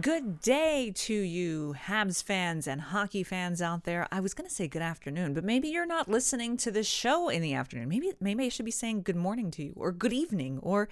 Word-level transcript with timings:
Good 0.00 0.40
day 0.40 0.92
to 0.94 1.14
you, 1.14 1.74
Habs 1.76 2.22
fans 2.22 2.66
and 2.68 2.80
hockey 2.80 3.24
fans 3.24 3.60
out 3.60 3.84
there. 3.84 4.06
I 4.12 4.20
was 4.20 4.34
going 4.34 4.48
to 4.48 4.54
say 4.54 4.68
good 4.68 4.82
afternoon, 4.82 5.34
but 5.34 5.44
maybe 5.44 5.68
you're 5.68 5.84
not 5.84 6.08
listening 6.08 6.56
to 6.58 6.70
this 6.70 6.86
show 6.86 7.28
in 7.28 7.42
the 7.42 7.54
afternoon. 7.54 7.88
Maybe 7.88 8.12
maybe 8.20 8.46
I 8.46 8.50
should 8.50 8.64
be 8.64 8.70
saying 8.70 9.02
good 9.02 9.16
morning 9.16 9.50
to 9.52 9.64
you, 9.64 9.72
or 9.76 9.90
good 9.90 10.12
evening, 10.12 10.60
or 10.62 10.88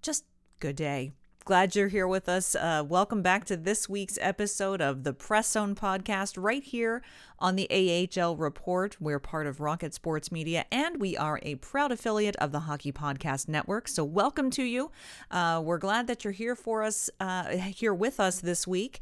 just 0.00 0.24
good 0.60 0.76
day. 0.76 1.12
Glad 1.46 1.76
you're 1.76 1.86
here 1.86 2.08
with 2.08 2.28
us. 2.28 2.56
Uh, 2.56 2.82
welcome 2.84 3.22
back 3.22 3.44
to 3.44 3.56
this 3.56 3.88
week's 3.88 4.18
episode 4.20 4.80
of 4.80 5.04
the 5.04 5.12
Press 5.12 5.52
Zone 5.52 5.76
podcast, 5.76 6.34
right 6.36 6.64
here 6.64 7.02
on 7.38 7.54
the 7.54 7.68
AHL 7.70 8.34
Report. 8.34 8.96
We're 8.98 9.20
part 9.20 9.46
of 9.46 9.60
Rocket 9.60 9.94
Sports 9.94 10.32
Media, 10.32 10.64
and 10.72 11.00
we 11.00 11.16
are 11.16 11.38
a 11.42 11.54
proud 11.54 11.92
affiliate 11.92 12.34
of 12.38 12.50
the 12.50 12.58
Hockey 12.58 12.90
Podcast 12.90 13.46
Network. 13.46 13.86
So, 13.86 14.02
welcome 14.02 14.50
to 14.50 14.64
you. 14.64 14.90
Uh, 15.30 15.62
we're 15.64 15.78
glad 15.78 16.08
that 16.08 16.24
you're 16.24 16.32
here 16.32 16.56
for 16.56 16.82
us, 16.82 17.10
uh, 17.20 17.50
here 17.50 17.94
with 17.94 18.18
us 18.18 18.40
this 18.40 18.66
week. 18.66 18.98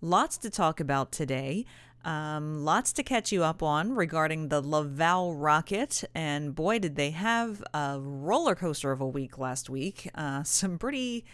Lots 0.00 0.38
to 0.38 0.50
talk 0.50 0.78
about 0.78 1.10
today. 1.10 1.66
Um, 2.04 2.64
lots 2.64 2.92
to 2.92 3.02
catch 3.02 3.32
you 3.32 3.42
up 3.42 3.60
on 3.60 3.96
regarding 3.96 4.50
the 4.50 4.60
Laval 4.60 5.34
Rocket. 5.34 6.04
And 6.14 6.54
boy, 6.54 6.78
did 6.78 6.94
they 6.94 7.10
have 7.10 7.60
a 7.74 7.98
roller 8.00 8.54
coaster 8.54 8.92
of 8.92 9.00
a 9.00 9.08
week 9.08 9.36
last 9.36 9.68
week. 9.68 10.08
Uh, 10.14 10.44
some 10.44 10.78
pretty 10.78 11.24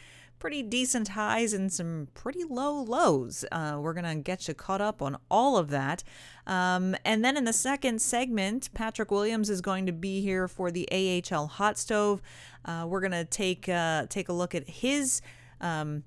pretty 0.44 0.62
decent 0.62 1.08
highs 1.08 1.54
and 1.54 1.72
some 1.72 2.06
pretty 2.12 2.44
low 2.44 2.82
lows. 2.82 3.46
Uh, 3.50 3.78
we're 3.80 3.94
going 3.94 4.04
to 4.04 4.14
get 4.14 4.46
you 4.46 4.52
caught 4.52 4.82
up 4.82 5.00
on 5.00 5.16
all 5.30 5.56
of 5.56 5.70
that. 5.70 6.04
Um, 6.46 6.94
and 7.02 7.24
then 7.24 7.38
in 7.38 7.44
the 7.44 7.52
second 7.54 8.02
segment, 8.02 8.68
Patrick 8.74 9.10
Williams 9.10 9.48
is 9.48 9.62
going 9.62 9.86
to 9.86 9.92
be 9.92 10.20
here 10.20 10.46
for 10.46 10.70
the 10.70 10.86
AHL 10.92 11.46
Hot 11.46 11.78
Stove. 11.78 12.20
Uh, 12.62 12.84
we're 12.86 13.00
going 13.00 13.12
to 13.12 13.24
take 13.24 13.70
uh, 13.70 14.04
take 14.10 14.28
a 14.28 14.34
look 14.34 14.54
at 14.54 14.68
his. 14.68 15.22
Um, 15.62 16.04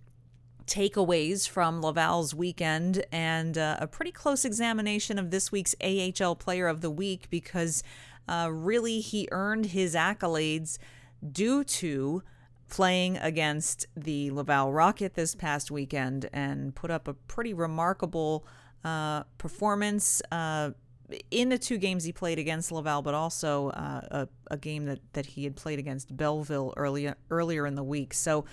takeaways 0.67 1.49
from 1.49 1.81
Laval's 1.81 2.35
weekend 2.35 3.05
and 3.11 3.57
uh, 3.57 3.77
a 3.79 3.87
pretty 3.87 4.11
close 4.11 4.45
examination 4.45 5.17
of 5.17 5.31
this 5.31 5.51
week's 5.51 5.73
AHL 5.81 6.35
Player 6.35 6.67
of 6.67 6.81
the 6.81 6.91
Week 6.91 7.27
because 7.31 7.83
uh, 8.27 8.49
really 8.51 8.99
he 8.99 9.29
earned 9.31 9.67
his 9.67 9.95
accolades 9.95 10.77
due 11.31 11.63
to 11.63 12.21
playing 12.69 13.17
against 13.17 13.87
the 13.95 14.31
Laval 14.31 14.71
Rocket 14.71 15.13
this 15.13 15.35
past 15.35 15.71
weekend 15.71 16.29
and 16.33 16.75
put 16.75 16.91
up 16.91 17.07
a 17.07 17.13
pretty 17.13 17.53
remarkable 17.53 18.45
uh, 18.83 19.23
performance 19.37 20.21
uh, 20.31 20.71
in 21.31 21.49
the 21.49 21.57
two 21.57 21.77
games 21.77 22.03
he 22.03 22.11
played 22.11 22.37
against 22.37 22.71
Laval, 22.71 23.01
but 23.01 23.13
also 23.13 23.69
uh, 23.69 24.01
a, 24.11 24.27
a, 24.51 24.57
game 24.57 24.85
that, 24.85 24.99
that 25.13 25.25
he 25.25 25.45
had 25.45 25.55
played 25.55 25.79
against 25.79 26.15
Belleville 26.15 26.73
earlier 26.75 27.15
earlier 27.29 27.65
in 27.65 27.75
the 27.75 27.83
week. 27.83 28.13
So 28.13 28.45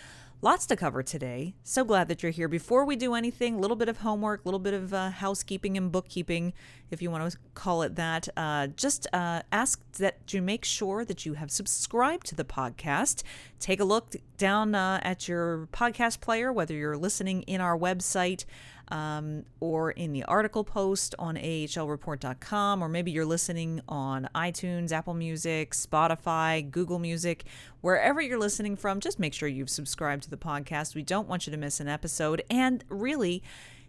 Lots 0.44 0.66
to 0.66 0.76
cover 0.76 1.02
today. 1.02 1.54
So 1.62 1.84
glad 1.84 2.08
that 2.08 2.22
you're 2.22 2.31
here. 2.31 2.48
Before 2.48 2.84
we 2.84 2.96
do 2.96 3.14
anything, 3.14 3.54
a 3.54 3.58
little 3.58 3.78
bit 3.78 3.88
of 3.88 3.96
homework, 3.96 4.44
a 4.44 4.44
little 4.44 4.58
bit 4.58 4.75
of 4.75 4.92
uh, 4.92 5.08
housekeeping 5.08 5.78
and 5.78 5.91
bookkeeping, 5.91 6.52
if 6.90 7.02
you 7.02 7.10
want 7.10 7.30
to 7.30 7.38
call 7.54 7.82
it 7.82 7.96
that. 7.96 8.28
Uh, 8.36 8.68
just 8.68 9.06
uh, 9.12 9.42
ask 9.52 9.80
that 9.98 10.32
you 10.32 10.42
make 10.42 10.64
sure 10.64 11.04
that 11.04 11.26
you 11.26 11.34
have 11.34 11.50
subscribed 11.50 12.26
to 12.26 12.34
the 12.34 12.44
podcast. 12.44 13.22
Take 13.60 13.80
a 13.80 13.84
look 13.84 14.14
down 14.38 14.74
uh, 14.74 15.00
at 15.02 15.28
your 15.28 15.68
podcast 15.72 16.20
player, 16.20 16.52
whether 16.52 16.74
you're 16.74 16.96
listening 16.96 17.42
in 17.42 17.60
our 17.60 17.78
website 17.78 18.44
um, 18.88 19.44
or 19.60 19.90
in 19.90 20.12
the 20.12 20.24
article 20.24 20.64
post 20.64 21.14
on 21.18 21.36
ahlreport.com, 21.36 22.82
or 22.82 22.88
maybe 22.88 23.10
you're 23.10 23.24
listening 23.24 23.80
on 23.88 24.28
iTunes, 24.34 24.92
Apple 24.92 25.14
Music, 25.14 25.72
Spotify, 25.72 26.68
Google 26.70 26.98
Music, 26.98 27.44
wherever 27.80 28.20
you're 28.20 28.38
listening 28.38 28.76
from, 28.76 29.00
just 29.00 29.18
make 29.18 29.32
sure 29.32 29.48
you've 29.48 29.70
subscribed 29.70 30.24
to 30.24 30.30
the 30.30 30.36
podcast. 30.36 30.94
We 30.94 31.02
don't 31.02 31.28
want 31.28 31.46
you 31.46 31.50
to 31.50 31.56
miss 31.56 31.80
an 31.80 31.88
episode. 31.88 32.42
And 32.50 32.84
really, 32.88 33.42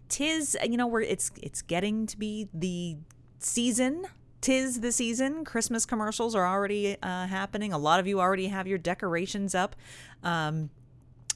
tis 0.10 0.58
you 0.64 0.78
know 0.78 0.88
where 0.88 1.02
it's 1.02 1.32
it's 1.42 1.62
getting 1.62 2.06
to 2.08 2.18
be 2.18 2.48
the 2.54 2.98
season 3.40 4.06
tis 4.46 4.82
the 4.82 4.92
season. 4.92 5.44
Christmas 5.44 5.88
commercials 5.88 6.36
are 6.36 6.46
already 6.46 6.98
uh, 7.02 7.26
happening. 7.26 7.74
A 7.74 7.80
lot 7.80 8.00
of 8.00 8.06
you 8.06 8.20
already 8.20 8.48
have 8.48 8.68
your 8.68 8.78
decorations 8.78 9.56
up. 9.56 9.76
Um, 10.22 10.70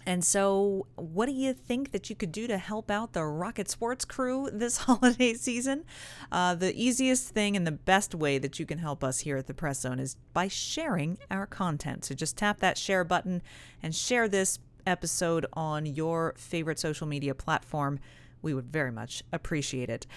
and 0.05 0.23
so, 0.23 0.85
what 0.95 1.25
do 1.25 1.31
you 1.31 1.53
think 1.53 1.91
that 1.91 2.09
you 2.09 2.15
could 2.15 2.31
do 2.31 2.45
to 2.45 2.59
help 2.59 2.91
out 2.91 3.13
the 3.13 3.25
Rocket 3.25 3.67
Sports 3.67 4.05
crew 4.05 4.49
this 4.53 4.77
holiday 4.85 5.33
season? 5.33 5.85
Uh, 6.31 6.53
the 6.53 6.71
easiest 6.79 7.29
thing 7.29 7.55
and 7.55 7.65
the 7.65 7.71
best 7.71 8.13
way 8.13 8.37
that 8.37 8.59
you 8.59 8.65
can 8.67 8.77
help 8.77 9.03
us 9.03 9.19
here 9.19 9.37
at 9.37 9.47
the 9.47 9.55
Press 9.55 9.81
Zone 9.81 9.99
is 9.99 10.15
by 10.33 10.47
sharing 10.47 11.17
our 11.31 11.47
content. 11.47 12.05
So, 12.05 12.13
just 12.13 12.37
tap 12.37 12.59
that 12.59 12.77
share 12.77 13.03
button 13.03 13.41
and 13.81 13.93
share 13.95 14.29
this 14.29 14.59
episode 14.85 15.47
on 15.53 15.87
your 15.87 16.35
favorite 16.37 16.79
social 16.79 17.07
media 17.07 17.33
platform. 17.33 17.99
We 18.41 18.53
would 18.53 18.71
very 18.71 18.91
much 18.91 19.23
appreciate 19.31 19.89
it. 19.89 20.07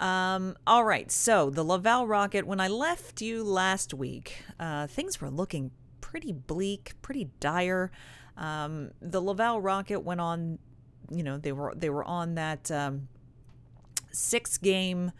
Um, 0.00 0.56
all 0.66 0.84
right, 0.84 1.10
so 1.10 1.50
the 1.50 1.64
Laval 1.64 2.06
Rocket, 2.06 2.46
when 2.46 2.60
I 2.60 2.68
left 2.68 3.20
you 3.20 3.44
last 3.44 3.94
week, 3.94 4.42
uh, 4.58 4.86
things 4.86 5.20
were 5.20 5.30
looking 5.30 5.70
pretty 6.00 6.32
bleak, 6.32 6.92
pretty 7.02 7.30
dire. 7.40 7.90
Um, 8.36 8.90
the 9.00 9.20
Laval 9.20 9.60
Rocket 9.60 10.00
went 10.00 10.20
on, 10.20 10.58
you 11.10 11.22
know, 11.22 11.38
they 11.38 11.52
were 11.52 11.72
they 11.76 11.90
were 11.90 12.04
on 12.04 12.34
that 12.34 12.70
um, 12.70 13.08
six 14.10 14.58
game 14.58 15.12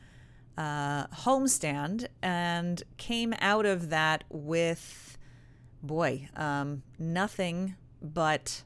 uh, 0.56 1.06
homestand 1.09 2.06
and 2.23 2.83
came 2.97 3.34
out 3.41 3.67
of 3.67 3.91
that 3.91 4.25
with, 4.29 5.19
boy, 5.83 6.29
um, 6.37 6.83
nothing 6.99 7.77
but 8.00 8.62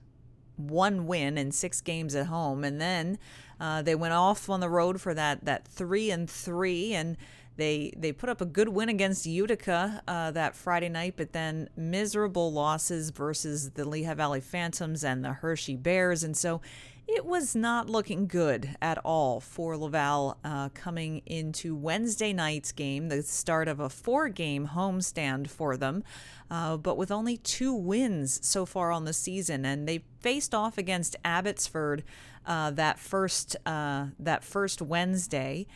one 0.57 1.07
win 1.07 1.39
in 1.39 1.53
six 1.53 1.81
games 1.81 2.15
at 2.15 2.27
home, 2.27 2.65
and 2.65 2.81
then 2.81 3.19
uh, 3.61 3.83
they 3.83 3.95
went 3.95 4.15
off 4.15 4.51
on 4.51 4.61
the 4.61 4.69
road 4.69 5.01
for 5.01 5.15
that 5.15 5.45
that 5.45 5.67
three 5.67 6.11
and 6.11 6.29
three 6.29 6.95
and 6.95 7.17
they 7.57 7.93
they 7.97 8.13
put 8.13 8.29
up 8.29 8.41
a 8.41 8.47
good 8.47 8.69
win 8.69 8.89
against 8.89 9.27
Utica 9.27 10.03
uh, 10.07 10.31
that 10.33 10.55
Friday 10.55 10.89
night, 10.89 11.15
but 11.17 11.33
then 11.33 11.69
miserable 11.77 12.53
losses 12.53 13.11
versus 13.11 13.71
the 13.71 13.89
Lehigh 13.89 14.15
Valley 14.15 14.41
Phantoms 14.41 15.03
and 15.03 15.25
the 15.25 15.33
Hershey 15.33 15.77
Bears, 15.77 16.23
and 16.23 16.37
so 16.37 16.61
it 17.09 17.25
was 17.25 17.55
not 17.55 17.89
looking 17.89 18.27
good 18.27 18.77
at 18.83 18.99
all 18.99 19.41
for 19.41 19.77
Laval 19.77 20.39
uh, 20.45 20.69
coming 20.71 21.23
into 21.27 21.75
Wednesday 21.75 22.33
night's 22.33 22.73
game, 22.73 23.09
the 23.09 23.23
start 23.23 23.69
of 23.69 23.81
a 23.81 23.89
four-game 23.89 24.71
homestand 24.75 25.49
for 25.49 25.77
them, 25.77 26.03
uh, 26.51 26.77
but 26.77 26.97
with 26.97 27.11
only 27.11 27.37
two 27.37 27.73
wins 27.73 28.45
so 28.47 28.67
far 28.67 28.91
on 28.91 29.05
the 29.05 29.13
season, 29.13 29.65
and 29.65 29.89
they 29.89 30.05
faced 30.21 30.55
off 30.55 30.79
against 30.79 31.17
Abbotsford 31.25 32.03
uh, 32.45 32.71
that 32.73 32.99
first 32.99 33.57
uh, 33.67 34.07
that 34.19 34.45
first 34.45 34.81
Wednesday 34.81 35.67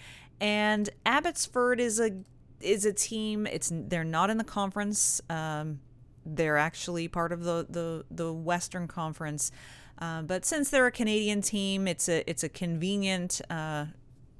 and 0.41 0.89
Abbotsford 1.05 1.81
is 1.81 2.01
a 2.01 2.13
is 2.61 2.85
a 2.85 2.93
team. 2.93 3.47
It's 3.47 3.71
they're 3.73 4.05
not 4.05 4.31
in 4.31 4.39
the 4.39 4.45
conference. 4.45 5.21
Um, 5.29 5.81
they're 6.25 6.57
actually 6.57 7.09
part 7.09 7.33
of 7.33 7.45
the 7.45 7.67
the 7.69 8.05
the 8.11 8.33
Western 8.33 8.89
Conference. 8.89 9.53
Uh, 10.01 10.23
but 10.23 10.45
since 10.45 10.71
they're 10.71 10.87
a 10.87 10.93
Canadian 10.93 11.43
team, 11.43 11.87
it's 11.87 12.09
a 12.09 12.29
it's 12.29 12.43
a 12.43 12.49
convenient 12.49 13.41
uh, 13.51 13.87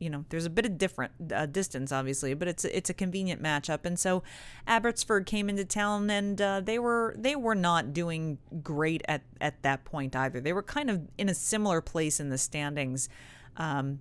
you 0.01 0.09
know, 0.09 0.25
there's 0.31 0.47
a 0.47 0.51
bit 0.51 0.65
of 0.65 0.79
different 0.79 1.13
uh, 1.33 1.47
distance, 1.47 1.93
obviously, 1.93 2.33
but 2.35 2.49
it's 2.49 2.65
it's 2.65 2.91
a 2.91 2.95
convenient 2.95 3.41
matchup. 3.41 3.85
And 3.85 3.99
so 3.99 4.23
Abbotsford 4.67 5.27
came 5.27 5.49
into 5.49 5.65
town, 5.65 6.11
and 6.11 6.41
uh, 6.41 6.61
they 6.61 6.79
were 6.79 7.15
they 7.19 7.37
were 7.37 7.55
not 7.55 7.93
doing 7.93 8.39
great 8.63 9.03
at 9.07 9.23
at 9.41 9.63
that 9.63 9.85
point 9.85 10.17
either. 10.17 10.41
They 10.41 10.55
were 10.55 10.63
kind 10.63 10.91
of 10.91 11.03
in 11.19 11.29
a 11.29 11.35
similar 11.35 11.81
place 11.83 12.19
in 12.19 12.31
the 12.31 12.39
standings. 12.39 13.09
Um, 13.57 14.01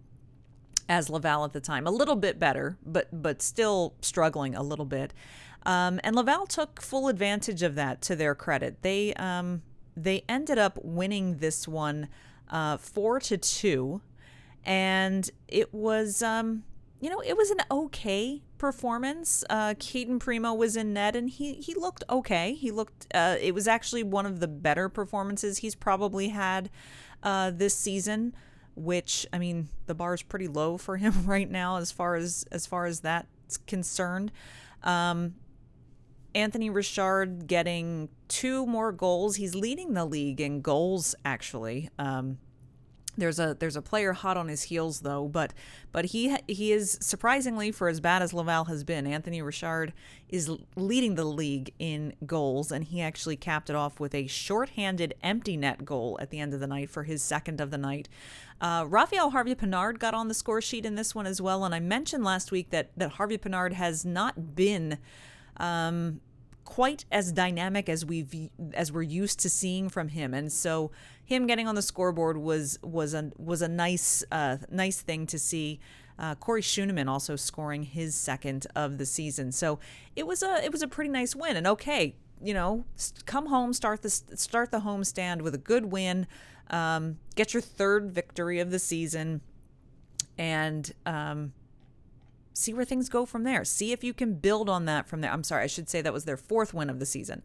as 0.87 1.07
Laval 1.07 1.45
at 1.45 1.53
the 1.53 1.59
time, 1.59 1.85
a 1.85 1.91
little 1.91 2.15
bit 2.15 2.39
better, 2.39 2.77
but 2.83 3.09
but 3.11 3.41
still 3.41 3.93
struggling 4.01 4.55
a 4.55 4.63
little 4.63 4.85
bit. 4.85 5.13
Um, 5.63 5.99
and 6.03 6.15
Laval 6.15 6.47
took 6.47 6.81
full 6.81 7.09
advantage 7.09 7.61
of 7.61 7.75
that. 7.75 8.01
To 8.03 8.15
their 8.15 8.33
credit, 8.33 8.81
they 8.81 9.13
um, 9.15 9.61
they 10.03 10.23
ended 10.29 10.57
up 10.57 10.79
winning 10.83 11.37
this 11.37 11.67
one 11.67 12.07
uh, 12.49 12.77
four 12.77 13.19
to 13.19 13.37
two. 13.37 14.01
And 14.65 15.29
it 15.47 15.73
was 15.73 16.21
um 16.21 16.63
you 16.99 17.09
know 17.09 17.21
it 17.21 17.37
was 17.37 17.49
an 17.49 17.59
okay 17.71 18.41
performance. 18.57 19.43
Uh 19.49 19.73
Cayden 19.79 20.19
Primeau 20.19 20.53
was 20.53 20.75
in 20.75 20.93
net 20.93 21.15
and 21.15 21.29
he 21.29 21.53
he 21.53 21.73
looked 21.73 22.03
okay. 22.09 22.53
He 22.53 22.71
looked 22.71 23.07
uh 23.13 23.37
it 23.39 23.53
was 23.53 23.67
actually 23.67 24.03
one 24.03 24.25
of 24.25 24.39
the 24.39 24.47
better 24.47 24.89
performances 24.89 25.59
he's 25.59 25.75
probably 25.75 26.29
had 26.29 26.69
uh 27.23 27.51
this 27.51 27.73
season 27.75 28.33
which 28.75 29.25
I 29.33 29.39
mean 29.39 29.69
the 29.87 29.95
bar 29.95 30.13
is 30.13 30.21
pretty 30.21 30.47
low 30.47 30.77
for 30.77 30.97
him 30.97 31.13
right 31.25 31.49
now 31.49 31.77
as 31.77 31.91
far 31.91 32.15
as 32.15 32.45
as 32.51 32.65
far 32.65 32.85
as 32.85 32.99
that's 32.99 33.57
concerned. 33.65 34.31
Um 34.83 35.35
Anthony 36.35 36.69
Richard 36.69 37.47
getting 37.47 38.09
two 38.27 38.65
more 38.65 38.91
goals. 38.91 39.37
He's 39.37 39.55
leading 39.55 39.93
the 39.93 40.05
league 40.05 40.39
in 40.39 40.61
goals, 40.61 41.15
actually. 41.25 41.89
Um, 41.97 42.37
there's 43.19 43.39
a 43.39 43.55
there's 43.59 43.75
a 43.75 43.81
player 43.81 44.13
hot 44.13 44.37
on 44.37 44.47
his 44.47 44.63
heels 44.63 45.01
though, 45.01 45.27
but 45.27 45.53
but 45.91 46.05
he 46.05 46.35
he 46.47 46.71
is 46.71 46.97
surprisingly 47.01 47.71
for 47.71 47.89
as 47.89 47.99
bad 47.99 48.21
as 48.21 48.33
Laval 48.33 48.65
has 48.65 48.83
been, 48.83 49.05
Anthony 49.05 49.41
Richard 49.41 49.93
is 50.29 50.49
leading 50.75 51.15
the 51.15 51.25
league 51.25 51.73
in 51.79 52.13
goals, 52.25 52.71
and 52.71 52.85
he 52.85 53.01
actually 53.01 53.35
capped 53.35 53.69
it 53.69 53.75
off 53.75 53.99
with 53.99 54.15
a 54.15 54.27
shorthanded 54.27 55.13
empty 55.21 55.57
net 55.57 55.85
goal 55.85 56.17
at 56.21 56.29
the 56.29 56.39
end 56.39 56.53
of 56.53 56.59
the 56.59 56.67
night 56.67 56.89
for 56.89 57.03
his 57.03 57.21
second 57.21 57.59
of 57.59 57.71
the 57.71 57.77
night. 57.77 58.07
Uh, 58.61 58.85
Raphael 58.87 59.31
Harvey 59.31 59.55
Pinard 59.55 59.99
got 59.99 60.13
on 60.13 60.27
the 60.27 60.33
score 60.33 60.61
sheet 60.61 60.85
in 60.85 60.95
this 60.95 61.13
one 61.13 61.27
as 61.27 61.41
well, 61.41 61.63
and 61.65 61.75
I 61.75 61.79
mentioned 61.79 62.23
last 62.23 62.51
week 62.51 62.69
that 62.69 62.91
that 62.97 63.11
Harvey 63.13 63.37
Pinard 63.37 63.73
has 63.73 64.05
not 64.05 64.55
been. 64.55 64.97
Um, 65.59 66.21
quite 66.65 67.03
as 67.11 67.31
dynamic 67.31 67.89
as 67.89 68.05
we've 68.05 68.49
as 68.73 68.91
we're 68.91 69.01
used 69.01 69.39
to 69.39 69.49
seeing 69.49 69.89
from 69.89 70.09
him. 70.09 70.33
And 70.33 70.51
so 70.51 70.91
him 71.23 71.47
getting 71.47 71.67
on 71.67 71.75
the 71.75 71.81
scoreboard 71.81 72.37
was 72.37 72.77
was 72.83 73.13
a 73.13 73.31
was 73.37 73.61
a 73.61 73.67
nice 73.67 74.23
uh, 74.31 74.57
nice 74.69 75.01
thing 75.01 75.25
to 75.27 75.39
see 75.39 75.79
uh, 76.17 76.35
Corey 76.35 76.61
Schueneman 76.61 77.07
also 77.07 77.35
scoring 77.35 77.83
his 77.83 78.15
second 78.15 78.67
of 78.75 78.97
the 78.97 79.05
season. 79.05 79.51
So 79.51 79.79
it 80.15 80.27
was 80.27 80.43
a 80.43 80.63
it 80.63 80.71
was 80.71 80.81
a 80.81 80.87
pretty 80.87 81.09
nice 81.09 81.35
win. 81.35 81.57
And 81.57 81.67
okay 81.67 82.15
you 82.41 82.53
know 82.53 82.85
come 83.25 83.47
home 83.47 83.73
start 83.73 84.01
the 84.01 84.09
start 84.09 84.71
the 84.71 84.79
home 84.79 85.03
stand 85.03 85.41
with 85.41 85.53
a 85.53 85.57
good 85.57 85.91
win 85.91 86.25
um, 86.69 87.17
get 87.35 87.53
your 87.53 87.61
third 87.61 88.11
victory 88.11 88.59
of 88.59 88.71
the 88.71 88.79
season. 88.79 89.41
And 90.37 90.91
um, 91.05 91.53
see 92.59 92.73
where 92.73 92.85
things 92.85 93.09
go 93.09 93.25
from 93.25 93.43
there. 93.43 93.63
See 93.63 93.91
if 93.91 94.03
you 94.03 94.13
can 94.13 94.35
build 94.35 94.69
on 94.69 94.85
that 94.85 95.07
from 95.07 95.21
there. 95.21 95.31
I'm 95.31 95.43
sorry, 95.43 95.63
I 95.63 95.67
should 95.67 95.89
say 95.89 96.01
that 96.01 96.13
was 96.13 96.25
their 96.25 96.37
fourth 96.37 96.73
win 96.73 96.89
of 96.89 96.99
the 96.99 97.05
season, 97.05 97.41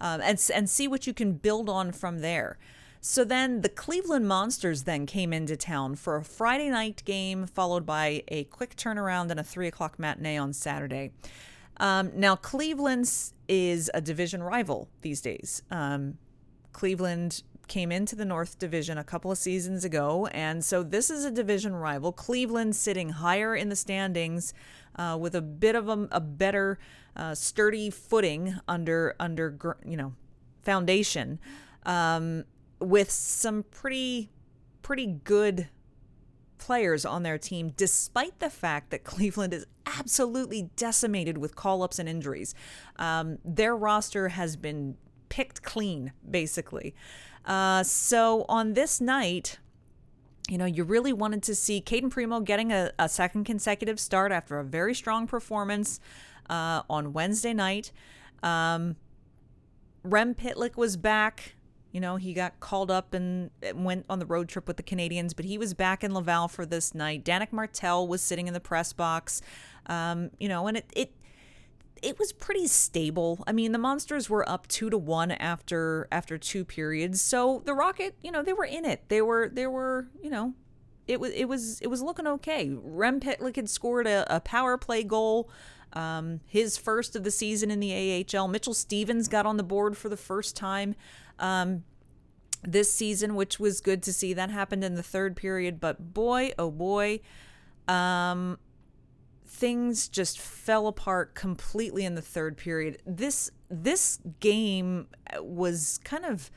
um, 0.00 0.20
and 0.20 0.40
and 0.54 0.68
see 0.70 0.86
what 0.86 1.06
you 1.06 1.14
can 1.14 1.32
build 1.34 1.68
on 1.68 1.92
from 1.92 2.20
there. 2.20 2.58
So 3.00 3.24
then 3.24 3.60
the 3.60 3.68
Cleveland 3.68 4.26
Monsters 4.26 4.82
then 4.82 5.06
came 5.06 5.32
into 5.32 5.56
town 5.56 5.94
for 5.94 6.16
a 6.16 6.24
Friday 6.24 6.68
night 6.68 7.02
game, 7.04 7.46
followed 7.46 7.86
by 7.86 8.24
a 8.28 8.44
quick 8.44 8.76
turnaround 8.76 9.30
and 9.30 9.38
a 9.38 9.44
three 9.44 9.68
o'clock 9.68 9.98
matinee 9.98 10.36
on 10.36 10.52
Saturday. 10.52 11.12
Um, 11.78 12.10
now 12.14 12.34
Cleveland 12.34 13.08
is 13.46 13.90
a 13.94 14.00
division 14.00 14.42
rival 14.42 14.88
these 15.02 15.20
days. 15.20 15.62
Um, 15.70 16.18
Cleveland 16.72 17.42
came 17.68 17.92
into 17.92 18.16
the 18.16 18.24
North 18.24 18.58
Division 18.58 18.98
a 18.98 19.04
couple 19.04 19.30
of 19.30 19.38
seasons 19.38 19.84
ago, 19.84 20.26
and 20.28 20.64
so 20.64 20.82
this 20.82 21.10
is 21.10 21.24
a 21.24 21.30
division 21.30 21.74
rival. 21.74 22.12
Cleveland 22.12 22.74
sitting 22.74 23.10
higher 23.10 23.54
in 23.54 23.68
the 23.68 23.76
standings 23.76 24.54
uh, 24.96 25.16
with 25.20 25.34
a 25.34 25.42
bit 25.42 25.74
of 25.74 25.88
a, 25.88 26.08
a 26.10 26.20
better, 26.20 26.78
uh, 27.16 27.34
sturdy 27.34 27.90
footing 27.90 28.56
under 28.66 29.14
under 29.20 29.76
you 29.84 29.96
know 29.96 30.14
foundation, 30.62 31.38
um, 31.86 32.44
with 32.80 33.10
some 33.10 33.62
pretty 33.62 34.30
pretty 34.82 35.06
good 35.06 35.68
players 36.58 37.04
on 37.04 37.22
their 37.22 37.38
team, 37.38 37.72
despite 37.76 38.38
the 38.40 38.50
fact 38.50 38.90
that 38.90 39.04
Cleveland 39.04 39.54
is 39.54 39.66
absolutely 39.86 40.70
decimated 40.76 41.38
with 41.38 41.56
call 41.56 41.82
ups 41.82 41.98
and 41.98 42.08
injuries. 42.08 42.54
Um, 42.96 43.38
their 43.44 43.76
roster 43.76 44.28
has 44.28 44.56
been 44.56 44.96
picked 45.28 45.62
clean, 45.62 46.12
basically. 46.28 46.94
Uh, 47.48 47.82
so 47.82 48.44
on 48.46 48.74
this 48.74 49.00
night, 49.00 49.58
you 50.50 50.58
know, 50.58 50.66
you 50.66 50.84
really 50.84 51.14
wanted 51.14 51.42
to 51.44 51.54
see 51.54 51.80
Cayden 51.80 52.10
Primeau 52.10 52.40
getting 52.40 52.72
a, 52.72 52.92
a, 52.98 53.08
second 53.08 53.44
consecutive 53.44 53.98
start 53.98 54.32
after 54.32 54.58
a 54.58 54.64
very 54.64 54.94
strong 54.94 55.26
performance 55.26 55.98
uh, 56.50 56.82
on 56.90 57.14
Wednesday 57.14 57.54
night. 57.54 57.90
Um, 58.42 58.96
Rem 60.04 60.34
Pitlick 60.34 60.76
was 60.76 60.98
back. 60.98 61.54
You 61.90 62.00
know, 62.00 62.16
he 62.16 62.34
got 62.34 62.60
called 62.60 62.90
up 62.90 63.14
and 63.14 63.50
went 63.74 64.04
on 64.10 64.18
the 64.18 64.26
road 64.26 64.48
trip 64.48 64.68
with 64.68 64.76
the 64.76 64.82
Canadiens, 64.82 65.34
but 65.34 65.46
he 65.46 65.56
was 65.56 65.72
back 65.72 66.04
in 66.04 66.12
Laval 66.12 66.48
for 66.48 66.66
this 66.66 66.94
night. 66.94 67.24
Danick 67.24 67.50
Martel 67.50 68.06
was 68.06 68.20
sitting 68.20 68.46
in 68.46 68.52
the 68.52 68.60
press 68.60 68.92
box. 68.92 69.40
Um, 69.86 70.30
you 70.38 70.48
know, 70.50 70.66
and 70.66 70.76
it, 70.76 70.92
it 70.94 71.12
it 72.02 72.18
was 72.18 72.32
pretty 72.32 72.66
stable. 72.66 73.42
I 73.46 73.52
mean, 73.52 73.72
the 73.72 73.78
monsters 73.78 74.28
were 74.28 74.48
up 74.48 74.66
two 74.68 74.90
to 74.90 74.98
one 74.98 75.30
after 75.32 76.08
after 76.12 76.38
two 76.38 76.64
periods. 76.64 77.20
So 77.20 77.62
the 77.64 77.74
Rocket, 77.74 78.16
you 78.22 78.30
know, 78.30 78.42
they 78.42 78.52
were 78.52 78.64
in 78.64 78.84
it. 78.84 79.08
They 79.08 79.22
were 79.22 79.48
they 79.48 79.66
were, 79.66 80.08
you 80.22 80.30
know, 80.30 80.54
it 81.06 81.20
was 81.20 81.32
it 81.32 81.46
was 81.46 81.80
it 81.80 81.88
was 81.88 82.02
looking 82.02 82.26
okay. 82.26 82.70
Rem 82.70 83.20
Pitlick 83.20 83.56
had 83.56 83.68
scored 83.68 84.06
a, 84.06 84.24
a 84.34 84.40
power 84.40 84.76
play 84.76 85.02
goal, 85.02 85.50
um, 85.94 86.40
his 86.46 86.76
first 86.76 87.16
of 87.16 87.24
the 87.24 87.30
season 87.30 87.70
in 87.70 87.80
the 87.80 88.26
AHL. 88.34 88.48
Mitchell 88.48 88.74
Stevens 88.74 89.28
got 89.28 89.46
on 89.46 89.56
the 89.56 89.62
board 89.62 89.96
for 89.96 90.08
the 90.08 90.16
first 90.16 90.54
time. 90.54 90.94
Um, 91.38 91.84
this 92.62 92.92
season, 92.92 93.34
which 93.34 93.60
was 93.60 93.80
good 93.80 94.02
to 94.02 94.12
see. 94.12 94.34
That 94.34 94.50
happened 94.50 94.82
in 94.82 94.94
the 94.94 95.02
third 95.02 95.36
period, 95.36 95.80
but 95.80 96.12
boy, 96.12 96.52
oh 96.58 96.70
boy, 96.70 97.20
um, 97.86 98.58
things 99.48 100.08
just 100.08 100.38
fell 100.38 100.86
apart 100.86 101.34
completely 101.34 102.04
in 102.04 102.14
the 102.14 102.22
third 102.22 102.56
period. 102.56 103.02
This 103.06 103.50
this 103.70 104.20
game 104.40 105.08
was 105.40 105.98
kind 106.04 106.24
of 106.24 106.50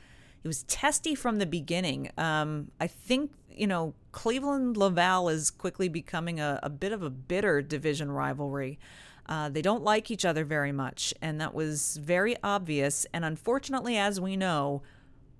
it 0.44 0.48
was 0.48 0.64
testy 0.64 1.14
from 1.14 1.38
the 1.38 1.46
beginning. 1.46 2.10
Um, 2.18 2.70
I 2.80 2.86
think 2.86 3.32
you 3.50 3.66
know 3.66 3.94
Cleveland 4.12 4.76
Laval 4.76 5.28
is 5.28 5.50
quickly 5.50 5.88
becoming 5.88 6.38
a, 6.38 6.60
a 6.62 6.70
bit 6.70 6.92
of 6.92 7.02
a 7.02 7.10
bitter 7.10 7.62
division 7.62 8.12
rivalry. 8.12 8.78
Uh, 9.26 9.48
they 9.48 9.62
don't 9.62 9.84
like 9.84 10.10
each 10.10 10.24
other 10.24 10.44
very 10.44 10.72
much, 10.72 11.14
and 11.22 11.40
that 11.40 11.54
was 11.54 11.96
very 11.96 12.36
obvious. 12.42 13.06
And 13.12 13.24
unfortunately, 13.24 13.96
as 13.96 14.20
we 14.20 14.36
know, 14.36 14.82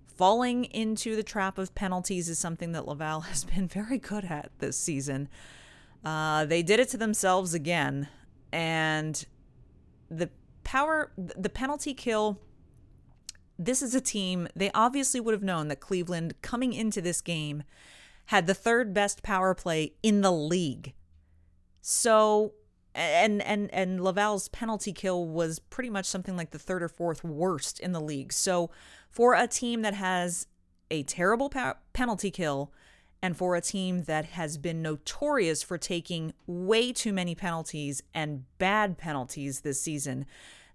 falling 0.06 0.64
into 0.66 1.16
the 1.16 1.23
trap 1.23 1.59
of 1.59 1.75
penalties 1.75 2.28
is 2.28 2.38
something 2.38 2.73
that 2.73 2.87
Laval 2.87 3.21
has 3.23 3.44
been 3.44 3.68
very 3.68 3.99
good 3.99 4.25
at 4.25 4.50
this 4.59 4.76
season. 4.76 5.28
Uh, 6.04 6.44
they 6.44 6.62
did 6.62 6.80
it 6.80 6.88
to 6.88 6.97
themselves 6.97 7.54
again, 7.54 8.09
and 8.52 9.25
the 10.11 10.28
power, 10.64 11.12
the 11.16 11.49
penalty 11.49 11.94
kill. 11.94 12.40
This 13.59 13.82
is 13.82 13.94
a 13.94 14.00
team, 14.00 14.49
they 14.56 14.71
obviously 14.73 15.21
would 15.21 15.35
have 15.35 15.42
known 15.42 15.68
that 15.68 15.78
Cleveland, 15.78 16.35
coming 16.42 16.73
into 16.73 17.00
this 17.00 17.21
game, 17.21 17.62
had 18.26 18.47
the 18.47 18.54
third 18.54 18.92
best 18.92 19.23
power 19.23 19.54
play 19.54 19.92
in 20.02 20.21
the 20.23 20.32
league. 20.32 20.94
So, 21.80 22.54
and 22.94 23.42
and 23.42 23.73
and 23.73 24.02
Laval's 24.02 24.49
penalty 24.49 24.92
kill 24.92 25.26
was 25.26 25.59
pretty 25.59 25.90
much 25.90 26.06
something 26.06 26.37
like 26.37 26.50
the 26.50 26.59
third 26.59 26.82
or 26.82 26.88
fourth 26.88 27.23
worst 27.23 27.78
in 27.80 27.92
the 27.92 28.00
league. 28.00 28.32
So, 28.32 28.71
for 29.11 29.35
a 29.35 29.47
team 29.47 29.82
that 29.82 29.94
has 29.94 30.47
a 30.90 31.02
terrible 31.04 31.49
pa- 31.49 31.76
penalty 31.92 32.30
kill, 32.30 32.73
and 33.22 33.36
for 33.36 33.54
a 33.54 33.60
team 33.60 34.02
that 34.04 34.26
has 34.26 34.58
been 34.58 34.82
notorious 34.82 35.62
for 35.62 35.78
taking 35.78 36.34
way 36.46 36.92
too 36.92 37.12
many 37.12 37.34
penalties 37.34 38.02
and 38.12 38.44
bad 38.58 38.98
penalties 38.98 39.60
this 39.60 39.80
season, 39.80 40.26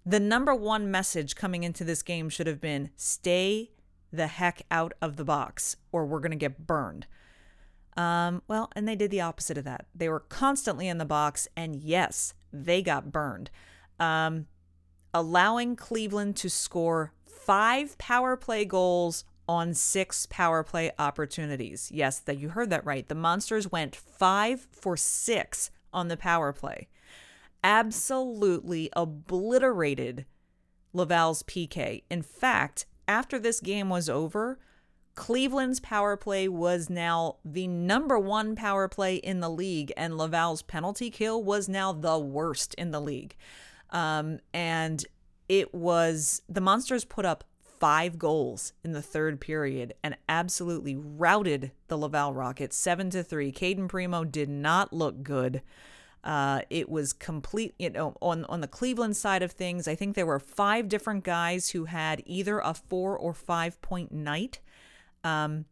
the 0.04 0.18
number 0.18 0.54
one 0.54 0.90
message 0.90 1.36
coming 1.36 1.62
into 1.62 1.84
this 1.84 2.02
game 2.02 2.30
should 2.30 2.46
have 2.46 2.60
been 2.60 2.88
stay 2.96 3.70
the 4.10 4.26
heck 4.26 4.62
out 4.70 4.94
of 5.02 5.16
the 5.16 5.24
box 5.24 5.76
or 5.92 6.06
we're 6.06 6.20
going 6.20 6.30
to 6.30 6.36
get 6.36 6.66
burned. 6.66 7.06
Um, 7.98 8.42
well, 8.48 8.70
and 8.74 8.88
they 8.88 8.96
did 8.96 9.10
the 9.10 9.20
opposite 9.20 9.58
of 9.58 9.64
that. 9.64 9.86
They 9.94 10.08
were 10.08 10.20
constantly 10.20 10.88
in 10.88 10.98
the 10.98 11.04
box, 11.04 11.48
and 11.56 11.76
yes, 11.76 12.32
they 12.52 12.80
got 12.80 13.12
burned. 13.12 13.50
Um, 13.98 14.46
allowing 15.12 15.76
Cleveland 15.76 16.36
to 16.36 16.48
score 16.48 17.12
five 17.26 17.98
power 17.98 18.36
play 18.36 18.64
goals 18.64 19.24
on 19.48 19.74
six 19.74 20.26
power 20.26 20.62
play 20.62 20.92
opportunities. 20.98 21.90
Yes, 21.92 22.20
that 22.20 22.38
you 22.38 22.50
heard 22.50 22.70
that 22.70 22.84
right. 22.84 23.08
The 23.08 23.14
Monsters 23.14 23.72
went 23.72 23.96
five 23.96 24.68
for 24.70 24.96
six 24.96 25.70
on 25.92 26.08
the 26.08 26.16
power 26.16 26.52
play. 26.52 26.88
Absolutely 27.64 28.90
obliterated 28.94 30.26
Laval's 30.92 31.42
PK. 31.42 32.02
In 32.10 32.22
fact, 32.22 32.86
after 33.06 33.38
this 33.38 33.60
game 33.60 33.88
was 33.88 34.08
over, 34.08 34.58
Cleveland's 35.14 35.80
power 35.80 36.16
play 36.16 36.46
was 36.46 36.88
now 36.88 37.38
the 37.44 37.66
number 37.66 38.18
one 38.18 38.54
power 38.54 38.86
play 38.86 39.16
in 39.16 39.40
the 39.40 39.50
league, 39.50 39.92
and 39.96 40.16
Laval's 40.16 40.62
penalty 40.62 41.10
kill 41.10 41.42
was 41.42 41.68
now 41.68 41.92
the 41.92 42.18
worst 42.18 42.74
in 42.74 42.92
the 42.92 43.00
league. 43.00 43.34
Um, 43.90 44.38
and 44.54 45.04
it 45.48 45.74
was 45.74 46.42
the 46.48 46.60
Monsters 46.60 47.04
put 47.04 47.24
up 47.24 47.42
five 47.80 48.18
goals 48.18 48.72
in 48.84 48.92
the 48.92 49.02
third 49.02 49.40
period 49.40 49.94
and 50.02 50.16
absolutely 50.28 50.96
routed 50.96 51.72
the 51.88 51.96
Laval 51.96 52.34
Rockets 52.34 52.76
seven 52.76 53.10
to 53.10 53.22
three. 53.22 53.52
Cayden 53.52 53.88
Primeau 53.88 54.24
did 54.24 54.48
not 54.48 54.92
look 54.92 55.22
good. 55.22 55.62
Uh, 56.24 56.60
it 56.68 56.88
was 56.88 57.12
complete, 57.12 57.74
you 57.78 57.90
know, 57.90 58.16
on 58.20 58.44
on 58.46 58.60
the 58.60 58.66
Cleveland 58.66 59.16
side 59.16 59.42
of 59.42 59.52
things. 59.52 59.86
I 59.86 59.94
think 59.94 60.14
there 60.14 60.26
were 60.26 60.40
five 60.40 60.88
different 60.88 61.24
guys 61.24 61.70
who 61.70 61.84
had 61.84 62.22
either 62.26 62.58
a 62.58 62.74
four 62.74 63.16
or 63.16 63.32
five 63.32 63.80
point 63.80 64.12
night. 64.12 64.60
Um, 65.24 65.64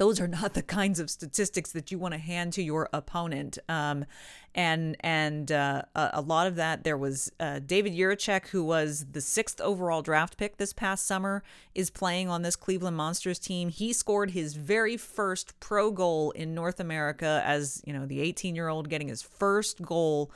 those 0.00 0.18
are 0.18 0.26
not 0.26 0.54
the 0.54 0.62
kinds 0.62 0.98
of 0.98 1.10
statistics 1.10 1.72
that 1.72 1.90
you 1.90 1.98
want 1.98 2.14
to 2.14 2.18
hand 2.18 2.54
to 2.54 2.62
your 2.62 2.88
opponent. 2.90 3.58
Um, 3.68 4.06
and 4.54 4.96
and 5.00 5.52
uh, 5.52 5.82
a, 5.94 6.22
lot 6.22 6.46
of 6.46 6.56
that 6.56 6.84
there 6.84 6.96
was 6.96 7.30
uh, 7.38 7.58
David 7.58 7.92
Jiricek, 7.92 8.48
who 8.48 8.64
was 8.64 9.04
the 9.12 9.20
sixth 9.20 9.60
overall 9.60 10.00
draft 10.00 10.38
pick 10.38 10.56
this 10.56 10.72
past 10.72 11.06
summer, 11.06 11.42
is 11.74 11.90
playing 11.90 12.30
on 12.30 12.40
this 12.40 12.56
Cleveland 12.56 12.96
Monsters 12.96 13.38
team. 13.38 13.68
He 13.68 13.92
scored 13.92 14.30
his 14.30 14.54
very 14.54 14.96
first 14.96 15.60
pro 15.60 15.90
goal 15.90 16.30
in 16.30 16.54
North 16.54 16.80
America 16.80 17.42
as 17.44 17.82
you 17.84 17.92
know 17.92 18.06
the 18.06 18.22
18 18.22 18.56
year 18.56 18.68
old 18.68 18.88
getting 18.88 19.08
his 19.08 19.20
first 19.20 19.82
goal, 19.82 20.30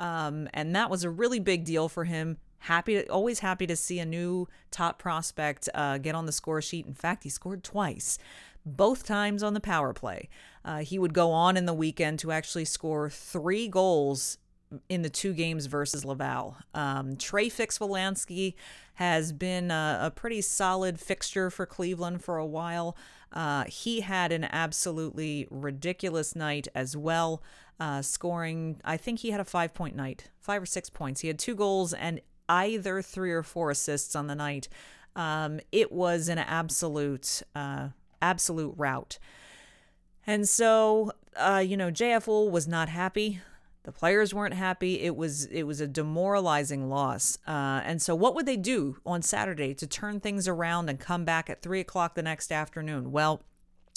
um, 0.00 0.48
and 0.52 0.74
that 0.74 0.90
was 0.90 1.04
a 1.04 1.08
really 1.08 1.38
big 1.38 1.64
deal 1.64 1.88
for 1.88 2.02
him 2.02 2.38
happy 2.58 2.94
to, 2.94 3.06
always 3.08 3.40
happy 3.40 3.66
to 3.66 3.76
see 3.76 3.98
a 3.98 4.06
new 4.06 4.48
top 4.70 4.98
prospect 4.98 5.68
uh, 5.74 5.98
get 5.98 6.14
on 6.14 6.24
the 6.24 6.32
score 6.32 6.62
sheet 6.62 6.86
in 6.86 6.94
fact 6.94 7.22
he 7.22 7.28
scored 7.28 7.62
twice 7.62 8.18
both 8.64 9.04
times 9.04 9.42
on 9.42 9.54
the 9.54 9.60
power 9.60 9.92
play. 9.92 10.28
Uh, 10.64 10.78
he 10.78 10.98
would 10.98 11.12
go 11.12 11.30
on 11.30 11.56
in 11.56 11.66
the 11.66 11.74
weekend 11.74 12.18
to 12.20 12.32
actually 12.32 12.64
score 12.64 13.10
three 13.10 13.68
goals 13.68 14.38
in 14.88 15.02
the 15.02 15.10
two 15.10 15.32
games 15.32 15.66
versus 15.66 16.04
Laval. 16.04 16.56
Um, 16.74 17.16
Trey 17.16 17.48
Fix-Wolansky 17.48 18.54
has 18.94 19.32
been 19.32 19.70
a, 19.70 19.98
a, 20.02 20.10
pretty 20.10 20.40
solid 20.40 20.98
fixture 20.98 21.50
for 21.50 21.66
Cleveland 21.66 22.24
for 22.24 22.38
a 22.38 22.46
while. 22.46 22.96
Uh, 23.32 23.64
he 23.64 24.00
had 24.00 24.32
an 24.32 24.44
absolutely 24.44 25.46
ridiculous 25.50 26.36
night 26.36 26.68
as 26.74 26.96
well, 26.96 27.42
uh, 27.80 28.02
scoring, 28.02 28.80
I 28.84 28.96
think 28.96 29.20
he 29.20 29.30
had 29.30 29.40
a 29.40 29.44
five 29.44 29.74
point 29.74 29.96
night, 29.96 30.30
five 30.38 30.62
or 30.62 30.66
six 30.66 30.88
points. 30.88 31.20
He 31.20 31.28
had 31.28 31.38
two 31.38 31.56
goals 31.56 31.92
and 31.92 32.20
either 32.48 33.02
three 33.02 33.32
or 33.32 33.42
four 33.42 33.70
assists 33.70 34.14
on 34.14 34.28
the 34.28 34.34
night. 34.34 34.68
Um, 35.16 35.60
it 35.72 35.90
was 35.90 36.28
an 36.28 36.38
absolute 36.38 37.42
uh, 37.54 37.88
absolute 38.24 38.74
rout. 38.76 39.18
And 40.26 40.48
so, 40.48 41.12
uh, 41.36 41.62
you 41.64 41.76
know, 41.76 41.90
JFL 41.90 42.50
was 42.50 42.66
not 42.66 42.88
happy. 42.88 43.40
The 43.82 43.92
players 43.92 44.32
weren't 44.32 44.54
happy. 44.54 45.00
It 45.02 45.14
was 45.14 45.44
it 45.46 45.64
was 45.64 45.80
a 45.82 45.86
demoralizing 45.86 46.88
loss. 46.88 47.36
Uh, 47.46 47.82
and 47.84 48.00
so, 48.00 48.14
what 48.14 48.34
would 48.34 48.46
they 48.46 48.56
do 48.56 48.96
on 49.04 49.20
Saturday 49.20 49.74
to 49.74 49.86
turn 49.86 50.20
things 50.20 50.48
around 50.48 50.88
and 50.88 50.98
come 50.98 51.26
back 51.26 51.50
at 51.50 51.60
three 51.60 51.80
o'clock 51.80 52.14
the 52.14 52.22
next 52.22 52.50
afternoon? 52.50 53.12
Well, 53.12 53.42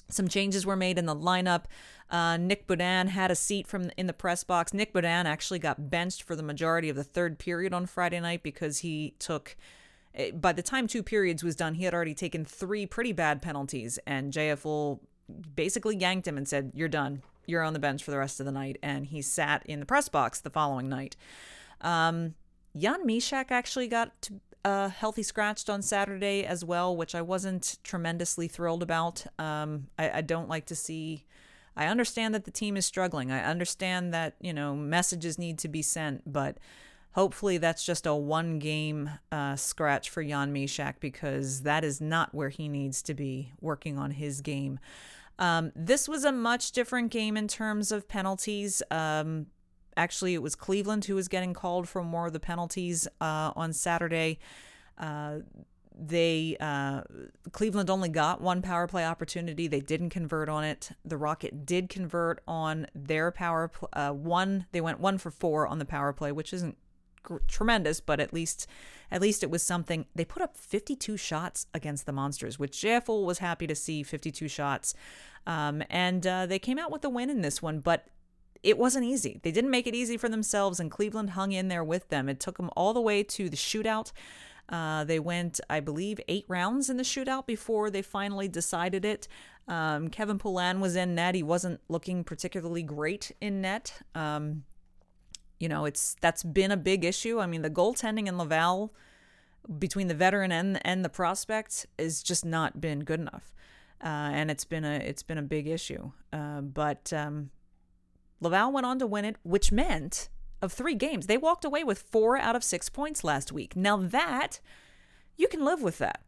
some 0.10 0.28
changes 0.28 0.66
were 0.66 0.76
made 0.76 0.98
in 0.98 1.06
the 1.06 1.16
lineup. 1.16 1.64
Uh, 2.10 2.36
Nick 2.36 2.68
Beaudin 2.68 3.08
had 3.08 3.32
a 3.32 3.36
seat 3.36 3.66
from 3.66 3.90
in 3.96 4.08
the 4.08 4.14
press 4.14 4.44
box. 4.44 4.74
Nick 4.74 4.94
Beaudin 4.94 5.26
actually 5.26 5.60
got 5.60 5.90
benched 5.90 6.24
for 6.24 6.36
the 6.36 6.44
majority 6.44 6.90
of 6.90 6.98
the 6.98 7.04
third 7.04 7.40
period 7.40 7.74
on 7.74 7.86
Friday 7.86 8.20
night 8.20 8.44
because 8.44 8.80
he 8.80 9.16
took 9.20 9.56
by 10.34 10.54
the 10.54 10.64
time 10.64 10.88
two 10.88 11.04
periods 11.04 11.44
was 11.44 11.56
done, 11.56 11.76
he 11.76 11.84
had 11.84 11.94
already 11.94 12.16
taken 12.16 12.46
three 12.46 12.86
pretty 12.86 13.12
bad 13.12 13.42
penalties, 13.42 14.00
and 14.08 14.34
JFL 14.34 15.00
basically 15.56 15.98
yanked 15.98 16.28
him 16.28 16.38
and 16.38 16.48
said, 16.48 16.72
You're 16.74 16.88
done. 16.88 17.22
You're 17.46 17.64
on 17.64 17.74
the 17.74 17.80
bench 17.80 18.04
for 18.04 18.12
the 18.12 18.18
rest 18.18 18.40
of 18.40 18.46
the 18.46 18.52
night. 18.52 18.78
And 18.84 19.06
he 19.06 19.22
sat 19.22 19.66
in 19.66 19.80
the 19.80 19.86
press 19.86 20.10
box 20.10 20.42
the 20.42 20.50
following 20.50 20.90
night. 20.90 21.16
Um, 21.82 22.36
Jan 22.76 23.06
Mysak 23.06 23.52
actually 23.52 23.88
got 23.88 24.22
to, 24.24 24.40
uh, 24.66 24.90
healthy 24.90 25.24
scratched 25.24 25.70
on 25.70 25.82
Saturday 25.82 26.46
as 26.46 26.66
well, 26.66 26.96
which 26.96 27.16
I 27.16 27.22
wasn't 27.22 27.78
tremendously 27.84 28.48
thrilled 28.48 28.84
about. 28.84 29.26
Um, 29.40 29.88
I, 29.98 30.12
I 30.18 30.22
don't 30.22 30.50
like 30.50 30.66
to 30.66 30.76
see. 30.76 31.26
I 31.76 31.86
understand 31.86 32.34
that 32.36 32.44
the 32.44 32.52
team 32.52 32.76
is 32.76 32.86
struggling. 32.86 33.32
I 33.32 33.44
understand 33.44 34.14
that, 34.14 34.36
you 34.42 34.54
know, 34.54 34.76
messages 34.76 35.38
need 35.38 35.60
to 35.60 35.68
be 35.68 35.82
sent, 35.82 36.32
but 36.32 36.58
Hopefully, 37.18 37.58
that's 37.58 37.84
just 37.84 38.06
a 38.06 38.14
one 38.14 38.60
game 38.60 39.10
uh, 39.32 39.56
scratch 39.56 40.12
for 40.12 40.24
Jan 40.24 40.54
Mysak 40.54 41.00
because 41.00 41.64
that 41.64 41.84
is 41.84 42.00
not 42.00 42.36
where 42.36 42.50
he 42.50 42.70
needs 42.70 43.02
to 43.02 43.16
be 43.16 43.54
working 43.60 43.98
on 43.98 44.12
his 44.12 44.42
game. 44.42 44.78
Um, 45.40 45.72
this 45.76 46.08
was 46.08 46.24
a 46.24 46.32
much 46.32 46.74
different 46.74 47.10
game 47.10 47.36
in 47.36 47.48
terms 47.48 47.92
of 47.92 48.08
penalties. 48.08 48.84
Um, 48.92 49.48
actually, 49.98 50.36
it 50.36 50.44
was 50.44 50.54
Cleveland 50.54 51.06
who 51.06 51.16
was 51.16 51.28
getting 51.28 51.56
called 51.56 51.90
for 51.90 52.04
more 52.04 52.28
of 52.28 52.34
the 52.34 52.40
penalties 52.40 53.08
uh, 53.20 53.52
on 53.56 53.74
Saturday. 53.74 54.38
Uh, 54.96 55.40
they 56.00 56.56
uh, 56.60 57.02
Cleveland 57.52 57.90
only 57.90 58.10
got 58.10 58.42
one 58.42 58.62
power 58.62 58.86
play 58.86 59.04
opportunity. 59.04 59.68
They 59.68 59.82
didn't 59.82 60.12
convert 60.12 60.50
on 60.50 60.64
it. 60.64 60.92
The 61.04 61.18
Rocket 61.18 61.66
did 61.66 61.90
convert 61.90 62.42
on 62.48 62.86
their 62.94 63.32
power 63.32 63.70
pl- 63.70 63.90
uh, 63.94 64.12
one. 64.12 64.68
They 64.72 64.82
went 64.82 65.00
one 65.00 65.18
for 65.18 65.32
four 65.32 65.66
on 65.66 65.80
the 65.80 65.86
power 65.86 66.14
play, 66.14 66.32
which 66.32 66.54
isn't 66.54 66.78
tremendous, 67.48 68.00
but 68.00 68.20
at 68.20 68.34
least 68.34 68.68
at 69.10 69.22
least 69.22 69.44
it 69.44 69.50
was 69.50 69.64
something. 69.64 70.06
They 70.16 70.26
put 70.26 70.42
up 70.42 70.58
52 70.58 71.18
shots 71.18 71.68
against 71.74 72.06
the 72.06 72.12
Monsters, 72.12 72.60
which 72.60 72.82
JFL 72.82 73.26
was 73.26 73.40
happy 73.40 73.68
to 73.68 73.76
see 73.76 74.04
52 74.04 74.48
shots. 74.48 74.94
Um, 75.46 75.82
and 75.90 76.28
uh, 76.28 76.46
they 76.46 76.60
came 76.60 76.78
out 76.78 76.92
with 76.92 77.06
a 77.06 77.10
win 77.10 77.30
in 77.30 77.42
this 77.42 77.62
one, 77.62 77.80
but 77.80 78.08
it 78.64 78.78
wasn't 78.78 79.06
easy. 79.06 79.40
They 79.44 79.52
didn't 79.52 79.72
make 79.72 79.88
it 79.88 79.96
easy 79.96 80.18
for 80.18 80.28
themselves, 80.28 80.80
and 80.80 80.92
Cleveland 80.92 81.32
hung 81.32 81.54
in 81.54 81.70
there 81.70 81.84
with 81.84 82.10
them. 82.10 82.28
It 82.28 82.40
took 82.40 82.58
them 82.58 82.70
all 82.76 82.94
the 82.94 83.02
way 83.02 83.24
to 83.24 83.50
the 83.50 83.56
shootout. 83.56 84.12
Uh, 84.70 85.06
they 85.06 85.20
went, 85.20 85.62
I 85.70 85.80
believe, 85.80 86.20
eight 86.28 86.46
rounds 86.50 86.90
in 86.90 86.98
the 86.98 87.04
shootout 87.04 87.46
before 87.46 87.90
they 87.90 88.02
finally 88.02 88.50
decided 88.50 89.06
it. 89.06 89.28
Um, 89.68 90.10
Kevin 90.10 90.38
Poulin 90.38 90.80
was 90.80 90.96
in 90.96 91.16
net. 91.16 91.36
He 91.36 91.44
wasn't 91.44 91.80
looking 91.88 92.24
particularly 92.24 92.84
great 92.84 93.32
in 93.40 93.62
net. 93.62 94.02
Um, 94.16 94.64
you 95.60 95.70
know, 95.70 95.86
it's 95.86 96.16
that's 96.22 96.44
been 96.44 96.72
a 96.72 96.78
big 96.78 97.04
issue. 97.04 97.40
I 97.40 97.48
mean, 97.48 97.62
the 97.62 97.70
goaltending 97.70 98.28
in 98.28 98.38
Laval 98.38 98.94
between 99.80 100.08
the 100.08 100.14
veteran 100.14 100.52
and 100.52 100.80
and 100.86 101.04
the 101.04 101.10
prospect 101.10 101.86
has 101.98 102.22
just 102.24 102.46
not 102.46 102.80
been 102.80 103.04
good 103.04 103.20
enough, 103.20 103.54
uh, 104.04 104.30
and 104.34 104.52
it's 104.52 104.66
been 104.66 104.86
a 104.86 104.96
it's 104.96 105.24
been 105.24 105.38
a 105.38 105.44
big 105.44 105.68
issue. 105.68 106.12
Uh, 106.32 106.62
but 106.62 107.12
um, 107.12 107.50
Laval 108.40 108.72
went 108.72 108.86
on 108.86 109.00
to 109.00 109.08
win 109.08 109.26
it, 109.26 109.38
which 109.44 109.72
meant 109.72 110.30
of 110.62 110.74
three 110.74 110.96
games 110.96 111.28
they 111.28 111.38
walked 111.38 111.66
away 111.66 111.84
with 111.84 112.00
four 112.00 112.38
out 112.38 112.56
of 112.56 112.64
six 112.64 112.90
points 112.90 113.24
last 113.24 113.52
week. 113.52 113.76
Now 113.76 113.98
that 113.98 114.60
you 115.36 115.48
can 115.48 115.64
live 115.64 115.82
with 115.82 115.98
that. 116.00 116.24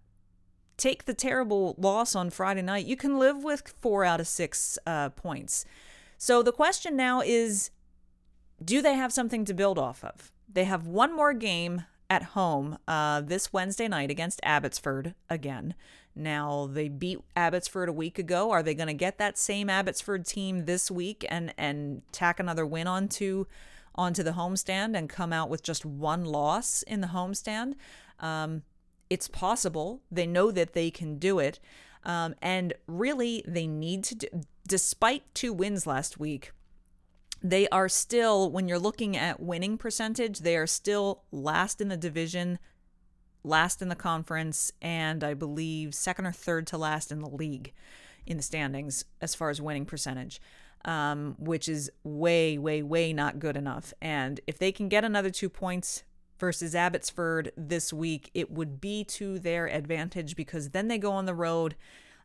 Take 0.77 1.05
the 1.05 1.13
terrible 1.13 1.75
loss 1.77 2.15
on 2.15 2.29
Friday 2.29 2.62
night. 2.62 2.86
You 2.86 2.95
can 2.95 3.19
live 3.19 3.43
with 3.43 3.74
four 3.81 4.05
out 4.05 4.19
of 4.19 4.27
six 4.27 4.77
uh, 4.86 5.09
points. 5.09 5.65
So 6.17 6.41
the 6.41 6.51
question 6.53 6.95
now 6.95 7.21
is 7.21 7.71
do 8.63 8.81
they 8.81 8.93
have 8.93 9.13
something 9.13 9.45
to 9.45 9.53
build 9.53 9.77
off 9.77 10.03
of? 10.03 10.31
They 10.51 10.65
have 10.65 10.87
one 10.87 11.15
more 11.15 11.33
game 11.33 11.83
at 12.09 12.23
home 12.23 12.77
uh, 12.87 13.21
this 13.21 13.53
Wednesday 13.53 13.87
night 13.87 14.09
against 14.09 14.39
Abbotsford 14.43 15.13
again. 15.29 15.75
Now 16.15 16.67
they 16.71 16.89
beat 16.89 17.19
Abbotsford 17.35 17.87
a 17.87 17.93
week 17.93 18.17
ago. 18.17 18.51
Are 18.51 18.63
they 18.63 18.73
going 18.73 18.87
to 18.87 18.93
get 18.93 19.17
that 19.19 19.37
same 19.37 19.69
Abbotsford 19.69 20.25
team 20.25 20.65
this 20.65 20.89
week 20.89 21.25
and 21.29 21.53
and 21.57 22.01
tack 22.11 22.39
another 22.39 22.65
win 22.65 22.87
onto 22.87 23.45
onto 23.95 24.23
the 24.23 24.31
homestand 24.31 24.97
and 24.97 25.09
come 25.09 25.31
out 25.31 25.49
with 25.49 25.63
just 25.63 25.85
one 25.85 26.25
loss 26.25 26.81
in 26.83 27.01
the 27.01 27.07
homestand? 27.07 27.75
Um, 28.19 28.63
it's 29.09 29.27
possible. 29.27 30.01
They 30.11 30.27
know 30.27 30.51
that 30.51 30.73
they 30.73 30.91
can 30.91 31.19
do 31.19 31.39
it, 31.39 31.59
um, 32.03 32.35
and 32.41 32.73
really 32.87 33.43
they 33.47 33.67
need 33.67 34.03
to. 34.05 34.15
Do, 34.15 34.27
despite 34.67 35.23
two 35.33 35.53
wins 35.53 35.87
last 35.87 36.19
week, 36.19 36.51
they 37.41 37.67
are 37.69 37.89
still, 37.89 38.51
when 38.51 38.67
you're 38.67 38.79
looking 38.79 39.15
at 39.15 39.39
winning 39.39 39.77
percentage, 39.77 40.39
they 40.39 40.58
are 40.58 40.67
still 40.67 41.24
last 41.31 41.79
in 41.81 41.88
the 41.88 41.98
division, 41.98 42.60
last 43.43 43.81
in 43.81 43.89
the 43.89 43.96
conference, 43.96 44.72
and 44.81 45.24
I 45.24 45.34
believe 45.34 45.93
second 45.93 46.25
or 46.25 46.31
third 46.31 46.67
to 46.67 46.77
last 46.77 47.12
in 47.12 47.19
the 47.19 47.29
league 47.29 47.74
in 48.25 48.38
the 48.38 48.43
standings 48.43 49.05
as 49.22 49.34
far 49.34 49.50
as 49.50 49.62
winning 49.62 49.86
percentage, 49.86 50.41
um, 50.86 51.36
which 51.39 51.67
is 51.69 51.89
way, 52.03 52.58
way, 52.58 52.84
way 52.84 53.13
not 53.13 53.39
good 53.39 53.55
enough. 53.55 53.93
And 54.01 54.39
if 54.46 54.60
they 54.60 54.72
can 54.72 54.89
get 54.89 55.03
another 55.03 55.29
two 55.29 55.50
points, 55.50 56.03
versus 56.39 56.74
Abbotsford 56.74 57.51
this 57.55 57.91
week, 57.91 58.31
it 58.34 58.50
would 58.50 58.81
be 58.81 59.03
to 59.03 59.38
their 59.39 59.67
advantage 59.67 60.36
because 60.36 60.69
then 60.69 60.88
they 60.88 60.98
go 60.98 61.12
on 61.12 61.25
the 61.25 61.36
road 61.36 61.75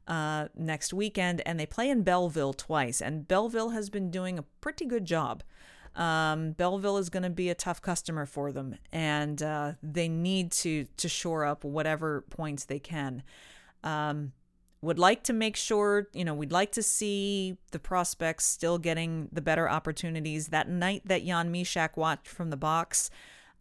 uh, 0.07 0.49
next 0.57 0.93
weekend 0.93 1.43
and 1.47 1.59
they 1.59 1.67
play 1.67 1.89
in 1.89 2.03
Belleville 2.03 2.53
twice. 2.53 3.01
And 3.01 3.27
Belleville 3.27 3.71
has 3.71 3.91
been 3.91 4.11
doing 4.11 4.39
a 4.39 4.45
pretty 4.61 4.85
good 4.87 5.05
job. 5.05 5.43
Um, 5.95 6.53
Belleville 6.53 6.99
is 6.99 7.09
going 7.09 7.23
to 7.23 7.31
be 7.31 7.51
a 7.51 7.55
tough 7.55 7.81
customer 7.81 8.27
for 8.27 8.51
them, 8.51 8.77
and 8.93 9.41
uh, 9.43 9.73
they 9.83 10.09
need 10.09 10.51
to 10.53 10.87
to 10.97 11.09
shore 11.09 11.45
up 11.45 11.65
whatever 11.65 12.23
points 12.31 12.65
they 12.65 12.81
can. 12.81 13.23
Um, 13.85 14.33
would 14.83 14.99
like 14.99 15.23
to 15.25 15.33
make 15.33 15.57
sure, 15.57 16.09
you 16.13 16.25
know, 16.25 16.35
we'd 16.35 16.53
like 16.53 16.73
to 16.73 16.83
see 16.83 17.57
the 17.71 17.79
prospects 17.79 18.45
still 18.45 18.79
getting 18.79 19.29
the 19.33 19.41
better 19.41 19.69
opportunities. 19.69 20.49
That 20.49 20.69
night 20.69 21.03
that 21.07 21.25
Jan 21.25 21.53
Mysak 21.53 21.97
watched 21.97 22.29
from 22.29 22.51
the 22.51 22.57
box, 22.57 23.09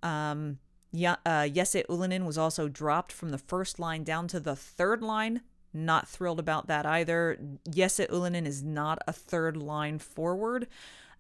um, 0.02 0.58
yeah, 0.92 1.16
uh, 1.26 1.48
Jesse 1.48 1.84
Ylönen 1.90 2.26
was 2.26 2.38
also 2.38 2.68
dropped 2.68 3.12
from 3.12 3.30
the 3.30 3.38
first 3.38 3.80
line 3.80 4.04
down 4.04 4.28
to 4.30 4.40
the 4.40 4.56
third 4.56 5.02
line. 5.02 5.42
Not 5.74 6.08
thrilled 6.08 6.40
about 6.40 6.68
that 6.68 6.86
either. 6.86 7.40
Jesse 7.70 8.06
Ylönen 8.06 8.46
is 8.46 8.62
not 8.62 9.00
a 9.08 9.14
third 9.14 9.58
line 9.58 9.98
forward. 9.98 10.68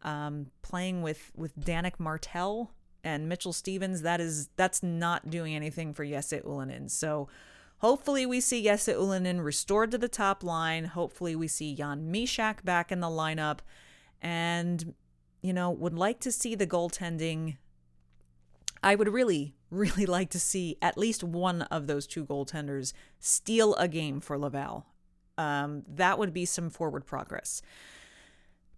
Um, 0.03 0.47
playing 0.61 1.01
with 1.01 1.31
with 1.35 1.57
Danick 1.59 1.99
Martel 1.99 2.71
and 3.03 3.27
Mitchell 3.27 3.53
Stevens, 3.53 4.01
that 4.03 4.21
is 4.21 4.49
that's 4.55 4.83
not 4.83 5.29
doing 5.29 5.55
anything 5.55 5.93
for 5.93 6.05
Jesse 6.05 6.39
Ylönen. 6.39 6.91
So 6.91 7.29
hopefully 7.77 8.25
we 8.25 8.39
see 8.39 8.63
Jesse 8.63 8.93
Ylönen 8.93 9.43
restored 9.43 9.91
to 9.91 9.97
the 9.97 10.07
top 10.07 10.43
line. 10.43 10.85
Hopefully 10.85 11.35
we 11.35 11.47
see 11.47 11.75
Jan 11.75 12.11
Mysak 12.11 12.63
back 12.63 12.91
in 12.91 12.99
the 12.99 13.07
lineup, 13.07 13.59
and 14.21 14.93
you 15.41 15.53
know 15.53 15.71
would 15.71 15.97
like 15.97 16.19
to 16.21 16.31
see 16.31 16.53
the 16.53 16.67
goaltending. 16.67 17.57
I 18.83 18.95
would 18.95 19.07
really, 19.07 19.55
really 19.73 20.05
like 20.17 20.29
to 20.31 20.39
see 20.39 20.77
at 20.81 20.97
least 20.97 21.23
one 21.23 21.63
of 21.63 21.87
those 21.87 22.07
two 22.07 22.25
goaltenders 22.25 22.93
steal 23.19 23.75
a 23.75 23.87
game 23.87 24.19
for 24.19 24.37
Laval. 24.37 24.85
Um, 25.37 25.83
that 25.87 26.19
would 26.19 26.33
be 26.33 26.45
some 26.45 26.69
forward 26.69 27.05
progress 27.05 27.61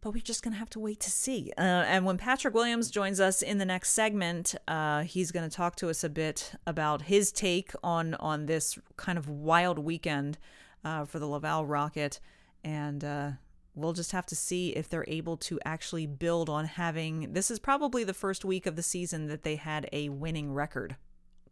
but 0.06 0.14
we're 0.14 0.22
just 0.22 0.44
going 0.44 0.54
to 0.54 0.60
have 0.60 0.70
to 0.70 0.80
wait 0.80 1.00
to 1.00 1.10
see. 1.10 1.52
Uh, 1.58 1.62
and 1.62 2.06
when 2.06 2.16
Patrick 2.16 2.54
Williams 2.54 2.92
joins 2.92 3.20
us 3.20 3.42
in 3.42 3.58
the 3.58 3.66
next 3.66 3.90
segment, 3.90 4.54
uh, 4.68 5.02
he's 5.02 5.32
going 5.32 5.50
to 5.50 5.54
talk 5.54 5.75
to 5.78 5.90
us 5.90 6.04
a 6.04 6.10
bit 6.10 6.52
about 6.68 7.02
his 7.02 7.32
take 7.32 7.72
on 7.84 8.14
on 8.16 8.46
this 8.46 8.78
kind 8.98 9.18
of 9.18 9.28
wild 9.28 9.80
weekend 9.80 10.38
uh, 10.84 11.06
for 11.06 11.18
the 11.18 11.25
Laval 11.25 11.66
Rocket, 11.66 12.20
and 12.64 13.04
uh, 13.04 13.32
we'll 13.75 13.94
just 13.94 14.12
have 14.13 14.25
to 14.27 14.36
see 14.36 14.70
if 14.70 14.89
they're 14.89 15.05
able 15.08 15.38
to 15.38 15.60
actually 15.65 16.08
build 16.08 16.50
on 16.50 16.65
having. 16.65 17.34
This 17.34 17.51
is 17.51 17.60
probably 17.60 18.03
the 18.03 18.13
first 18.13 18.46
week 18.46 18.65
of 18.65 18.75
the 18.75 18.84
season 18.84 19.27
that 19.27 19.44
they 19.44 19.58
had 19.58 19.89
a 19.91 20.10
winning 20.10 20.53
record 20.53 20.96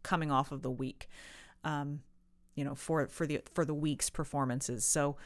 coming 0.02 0.30
off 0.30 0.50
of 0.50 0.62
the 0.62 0.70
week. 0.70 1.08
Um, 1.62 2.00
you 2.54 2.64
know, 2.64 2.74
for 2.74 3.06
for 3.08 3.26
the 3.26 3.40
for 3.52 3.64
the 3.64 3.74
week's 3.74 4.10
performances. 4.10 4.84
So 4.84 5.16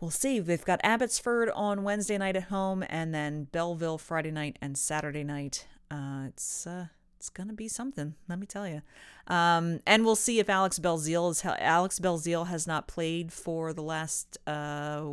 we'll 0.00 0.10
see. 0.10 0.38
They've 0.38 0.64
got 0.64 0.80
Abbotsford 0.84 1.50
on 1.50 1.82
Wednesday 1.82 2.18
night 2.18 2.36
at 2.36 2.44
home, 2.44 2.84
and 2.88 3.14
then 3.14 3.44
Belleville 3.44 3.98
Friday 3.98 4.30
night 4.30 4.58
and 4.60 4.76
Saturday 4.76 5.24
night. 5.24 5.66
Uh, 5.90 6.26
it's 6.28 6.66
uh, 6.66 6.86
it's 7.22 7.30
gonna 7.30 7.52
be 7.52 7.68
something, 7.68 8.16
let 8.28 8.40
me 8.40 8.46
tell 8.46 8.66
you. 8.66 8.82
Um, 9.28 9.78
and 9.86 10.04
we'll 10.04 10.16
see 10.16 10.40
if 10.40 10.50
Alex 10.50 10.80
Belzile 10.80 11.30
is 11.30 11.44
Alex 11.44 12.00
Belzile 12.00 12.48
has 12.48 12.66
not 12.66 12.88
played 12.88 13.32
for 13.32 13.72
the 13.72 13.80
last 13.80 14.38
uh, 14.44 15.04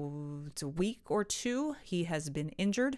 week 0.63 1.01
or 1.07 1.23
two. 1.23 1.75
He 1.83 2.05
has 2.05 2.31
been 2.31 2.49
injured, 2.57 2.97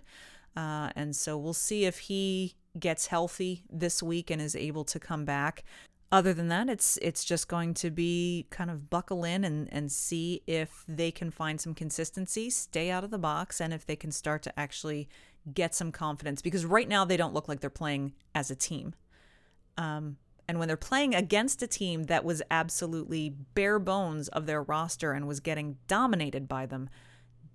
uh, 0.55 0.91
and 0.95 1.13
so 1.13 1.37
we'll 1.37 1.51
see 1.51 1.83
if 1.83 1.99
he 1.99 2.55
gets 2.79 3.07
healthy 3.07 3.65
this 3.69 4.01
week 4.01 4.31
and 4.31 4.41
is 4.41 4.55
able 4.55 4.85
to 4.85 4.97
come 4.97 5.25
back 5.25 5.65
other 6.11 6.33
than 6.33 6.49
that, 6.49 6.67
it's 6.67 6.97
it's 7.01 7.23
just 7.23 7.47
going 7.47 7.73
to 7.75 7.89
be 7.89 8.45
kind 8.49 8.69
of 8.69 8.89
buckle 8.89 9.23
in 9.23 9.45
and, 9.45 9.69
and 9.71 9.91
see 9.91 10.41
if 10.45 10.83
they 10.87 11.09
can 11.09 11.31
find 11.31 11.61
some 11.61 11.73
consistency, 11.73 12.49
stay 12.49 12.91
out 12.91 13.05
of 13.05 13.11
the 13.11 13.17
box, 13.17 13.61
and 13.61 13.73
if 13.73 13.85
they 13.85 13.95
can 13.95 14.11
start 14.11 14.41
to 14.43 14.59
actually 14.59 15.07
get 15.53 15.73
some 15.75 15.91
confidence. 15.91 16.41
Because 16.41 16.65
right 16.65 16.87
now 16.87 17.05
they 17.05 17.17
don't 17.17 17.33
look 17.33 17.47
like 17.47 17.59
they're 17.59 17.69
playing 17.69 18.13
as 18.33 18.51
a 18.51 18.55
team. 18.55 18.93
Um, 19.77 20.17
and 20.47 20.59
when 20.59 20.67
they're 20.67 20.77
playing 20.77 21.15
against 21.15 21.63
a 21.63 21.67
team 21.67 22.03
that 22.03 22.25
was 22.25 22.41
absolutely 22.51 23.29
bare 23.53 23.79
bones 23.79 24.27
of 24.27 24.45
their 24.45 24.61
roster 24.61 25.13
and 25.13 25.27
was 25.27 25.39
getting 25.39 25.77
dominated 25.87 26.47
by 26.47 26.65
them, 26.65 26.89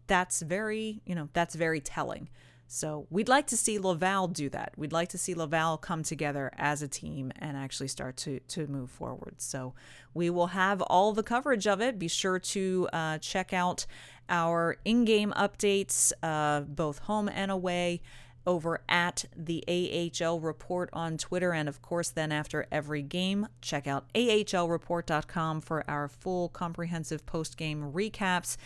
that's 0.07 0.41
very, 0.41 1.03
you 1.05 1.15
know, 1.15 1.29
that's 1.33 1.55
very 1.55 1.81
telling. 1.81 2.29
So 2.69 3.07
we'd 3.11 3.29
like 3.29 3.47
to 3.49 3.57
see 3.57 3.79
Laval 3.79 4.29
do 4.29 4.49
that. 4.51 4.73
We'd 4.77 4.93
like 4.93 5.09
to 5.11 5.19
see 5.19 5.35
Laval 5.35 5.77
come 5.77 6.03
together 6.03 6.51
as 6.57 6.83
a 6.83 6.89
team 6.89 7.33
and 7.39 7.57
actually 7.57 7.89
start 7.89 8.17
to 8.19 8.41
to 8.41 8.67
move 8.67 8.91
forward. 8.91 9.37
So 9.39 9.75
we 10.15 10.31
will 10.31 10.49
have 10.49 10.83
all 10.83 11.13
the 11.13 11.23
coverage 11.23 11.67
of 11.67 11.81
it. 11.81 11.99
Be 11.99 12.09
sure 12.09 12.39
to 12.39 12.89
uh, 12.93 13.19
check 13.19 13.53
out 13.53 13.87
our 14.29 14.77
in-game 14.85 15.33
updates, 15.37 16.13
uh, 16.23 16.63
both 16.63 16.99
home 17.01 17.29
and 17.29 17.51
away. 17.51 18.01
Over 18.49 18.81
at 18.89 19.25
the 19.37 19.65
AHL 19.67 20.39
Report 20.39 20.89
on 20.93 21.19
Twitter. 21.19 21.53
And 21.53 21.69
of 21.69 21.83
course, 21.83 22.11
then 22.11 22.31
after 22.31 22.69
every 22.71 23.03
game, 23.03 23.49
check 23.61 23.89
out 23.89 24.05
ahlreport.com 24.15 25.63
for 25.63 25.91
our 25.91 26.07
full 26.07 26.49
comprehensive 26.51 27.27
post 27.27 27.57
game 27.57 27.91
recaps. 27.93 28.57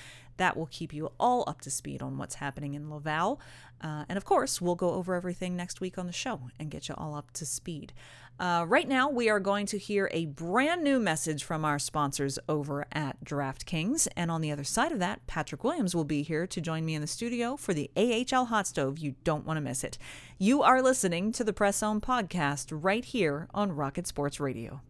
That 0.40 0.56
will 0.56 0.68
keep 0.70 0.94
you 0.94 1.12
all 1.20 1.44
up 1.46 1.60
to 1.60 1.70
speed 1.70 2.00
on 2.00 2.16
what's 2.16 2.36
happening 2.36 2.72
in 2.72 2.90
Laval. 2.90 3.42
Uh, 3.82 4.06
and 4.08 4.16
of 4.16 4.24
course, 4.24 4.58
we'll 4.58 4.74
go 4.74 4.94
over 4.94 5.14
everything 5.14 5.54
next 5.54 5.82
week 5.82 5.98
on 5.98 6.06
the 6.06 6.14
show 6.14 6.48
and 6.58 6.70
get 6.70 6.88
you 6.88 6.94
all 6.96 7.14
up 7.14 7.30
to 7.32 7.44
speed. 7.44 7.92
Uh, 8.38 8.64
right 8.66 8.88
now, 8.88 9.06
we 9.06 9.28
are 9.28 9.38
going 9.38 9.66
to 9.66 9.76
hear 9.76 10.08
a 10.14 10.24
brand 10.24 10.82
new 10.82 10.98
message 10.98 11.44
from 11.44 11.62
our 11.62 11.78
sponsors 11.78 12.38
over 12.48 12.86
at 12.90 13.22
DraftKings. 13.22 14.08
And 14.16 14.30
on 14.30 14.40
the 14.40 14.50
other 14.50 14.64
side 14.64 14.92
of 14.92 14.98
that, 15.00 15.26
Patrick 15.26 15.62
Williams 15.62 15.94
will 15.94 16.04
be 16.04 16.22
here 16.22 16.46
to 16.46 16.60
join 16.60 16.86
me 16.86 16.94
in 16.94 17.02
the 17.02 17.06
studio 17.06 17.54
for 17.56 17.74
the 17.74 17.90
AHL 17.94 18.46
Hot 18.46 18.66
Stove. 18.66 18.98
You 18.98 19.16
don't 19.24 19.44
want 19.44 19.58
to 19.58 19.60
miss 19.60 19.84
it. 19.84 19.98
You 20.38 20.62
are 20.62 20.80
listening 20.80 21.32
to 21.32 21.44
the 21.44 21.52
Press 21.52 21.76
Zone 21.76 22.00
podcast 22.00 22.68
right 22.70 23.04
here 23.04 23.46
on 23.52 23.72
Rocket 23.72 24.06
Sports 24.06 24.40
Radio. 24.40 24.80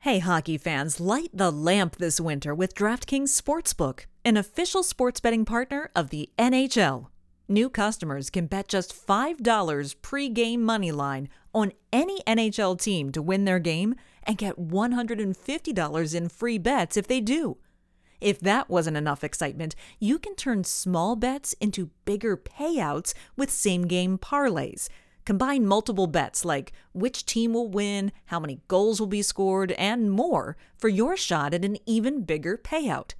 Hey, 0.00 0.18
hockey 0.18 0.56
fans, 0.56 0.98
light 0.98 1.28
the 1.30 1.50
lamp 1.50 1.96
this 1.96 2.18
winter 2.18 2.54
with 2.54 2.74
DraftKings 2.74 3.38
Sportsbook, 3.38 4.06
an 4.24 4.36
official 4.36 4.82
sports 4.82 5.18
betting 5.20 5.44
partner 5.44 5.90
of 5.96 6.10
the 6.10 6.28
NHL. 6.38 7.06
New 7.48 7.70
customers 7.70 8.30
can 8.30 8.46
bet 8.46 8.68
just 8.68 8.94
$5 8.94 9.94
pre-game 10.02 10.62
money 10.62 10.92
line 10.92 11.28
on 11.54 11.72
any 11.92 12.20
NHL 12.26 12.78
team 12.78 13.10
to 13.12 13.22
win 13.22 13.44
their 13.44 13.58
game 13.58 13.94
and 14.22 14.36
get 14.36 14.56
$150 14.56 16.14
in 16.14 16.28
free 16.28 16.58
bets 16.58 16.96
if 16.96 17.06
they 17.06 17.20
do. 17.20 17.56
If 18.20 18.38
that 18.40 18.68
wasn't 18.68 18.98
enough 18.98 19.24
excitement, 19.24 19.74
you 19.98 20.18
can 20.18 20.34
turn 20.36 20.64
small 20.64 21.16
bets 21.16 21.54
into 21.54 21.90
bigger 22.04 22.36
payouts 22.36 23.14
with 23.36 23.50
same 23.50 23.86
game 23.86 24.18
parlays. 24.18 24.88
Combine 25.24 25.66
multiple 25.66 26.06
bets 26.06 26.44
like 26.44 26.72
which 26.92 27.24
team 27.24 27.54
will 27.54 27.68
win, 27.68 28.12
how 28.26 28.38
many 28.38 28.60
goals 28.68 29.00
will 29.00 29.06
be 29.06 29.22
scored, 29.22 29.72
and 29.72 30.10
more 30.10 30.58
for 30.76 30.88
your 30.88 31.16
shot 31.16 31.54
at 31.54 31.64
an 31.64 31.78
even 31.86 32.22
bigger 32.22 32.58
payout. 32.58 33.14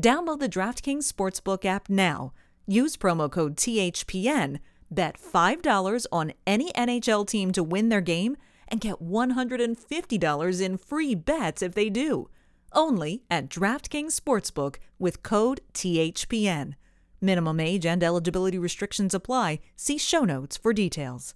Download 0.00 0.38
the 0.38 0.48
DraftKings 0.48 1.10
Sportsbook 1.10 1.64
app 1.64 1.88
now 1.88 2.32
Use 2.68 2.96
promo 2.96 3.30
code 3.30 3.56
THPN, 3.56 4.58
bet 4.90 5.16
$5 5.16 6.06
on 6.10 6.32
any 6.48 6.72
NHL 6.72 7.24
team 7.24 7.52
to 7.52 7.62
win 7.62 7.90
their 7.90 8.00
game, 8.00 8.36
and 8.66 8.80
get 8.80 9.00
$150 9.00 10.60
in 10.60 10.76
free 10.76 11.14
bets 11.14 11.62
if 11.62 11.74
they 11.74 11.88
do. 11.88 12.28
Only 12.72 13.22
at 13.30 13.48
DraftKings 13.48 14.18
Sportsbook 14.20 14.76
with 14.98 15.22
code 15.22 15.60
THPN. 15.74 16.74
Minimum 17.20 17.60
age 17.60 17.86
and 17.86 18.02
eligibility 18.02 18.58
restrictions 18.58 19.14
apply. 19.14 19.60
See 19.76 19.96
show 19.96 20.24
notes 20.24 20.56
for 20.56 20.72
details. 20.72 21.34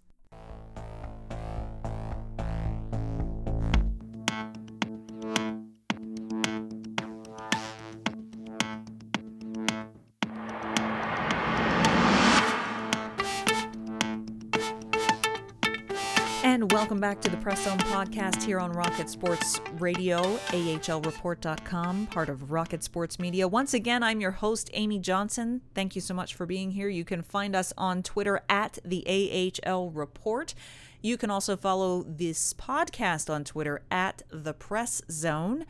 Welcome 16.91 17.01
back 17.01 17.21
to 17.21 17.31
the 17.31 17.37
Press 17.37 17.63
Zone 17.63 17.79
podcast 17.79 18.43
here 18.43 18.59
on 18.59 18.73
Rocket 18.73 19.09
Sports 19.09 19.61
Radio, 19.79 20.21
AHLReport.com, 20.49 22.09
part 22.09 22.29
of 22.29 22.51
Rocket 22.51 22.83
Sports 22.83 23.21
Media. 23.21 23.47
Once 23.47 23.73
again, 23.75 24.03
I'm 24.03 24.21
your 24.21 24.33
host, 24.33 24.69
Amy 24.73 24.99
Johnson. 24.99 25.61
Thank 25.73 25.95
you 25.95 26.01
so 26.01 26.15
much 26.15 26.35
for 26.35 26.47
being 26.47 26.73
here. 26.73 26.89
You 26.89 27.05
can 27.05 27.23
find 27.23 27.55
us 27.55 27.73
on 27.79 28.03
Twitter 28.03 28.41
at 28.49 28.81
the 28.85 29.53
AHL 29.65 29.91
Report. 29.91 30.53
You 31.01 31.17
can 31.17 31.31
also 31.31 31.57
follow 31.57 32.03
this 32.03 32.55
podcast 32.55 33.33
on 33.33 33.45
Twitter 33.45 33.83
at 33.93 34.25
the 34.29 34.53
Press 34.53 35.01
Zone. 35.09 35.67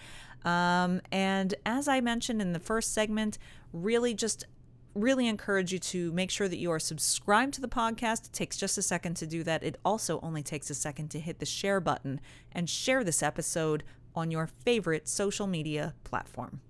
Um, 0.46 1.02
and 1.12 1.54
as 1.66 1.86
I 1.86 2.00
mentioned 2.00 2.40
in 2.40 2.54
the 2.54 2.58
first 2.58 2.94
segment, 2.94 3.36
really 3.74 4.14
just 4.14 4.46
really 4.94 5.28
encourage 5.28 5.72
you 5.72 5.78
to 5.78 6.12
make 6.12 6.30
sure 6.30 6.48
that 6.48 6.58
you 6.58 6.70
are 6.70 6.78
subscribed 6.78 7.54
to 7.54 7.60
the 7.60 7.68
podcast. 7.68 8.26
It 8.26 8.32
takes 8.32 8.56
just 8.56 8.78
a 8.78 8.82
second 8.82 9.14
to 9.16 9.26
do 9.26 9.42
that. 9.44 9.62
It 9.62 9.78
also 9.84 10.20
only 10.20 10.42
takes 10.42 10.70
a 10.70 10.74
second 10.74 11.10
to 11.10 11.20
hit 11.20 11.38
the 11.38 11.46
share 11.46 11.80
button 11.80 12.20
and 12.52 12.68
share 12.68 13.04
this 13.04 13.22
episode 13.22 13.84
on 14.14 14.30
your 14.30 14.46
favorite 14.46 15.08
social 15.08 15.46
media 15.46 15.94
platform. 16.04 16.60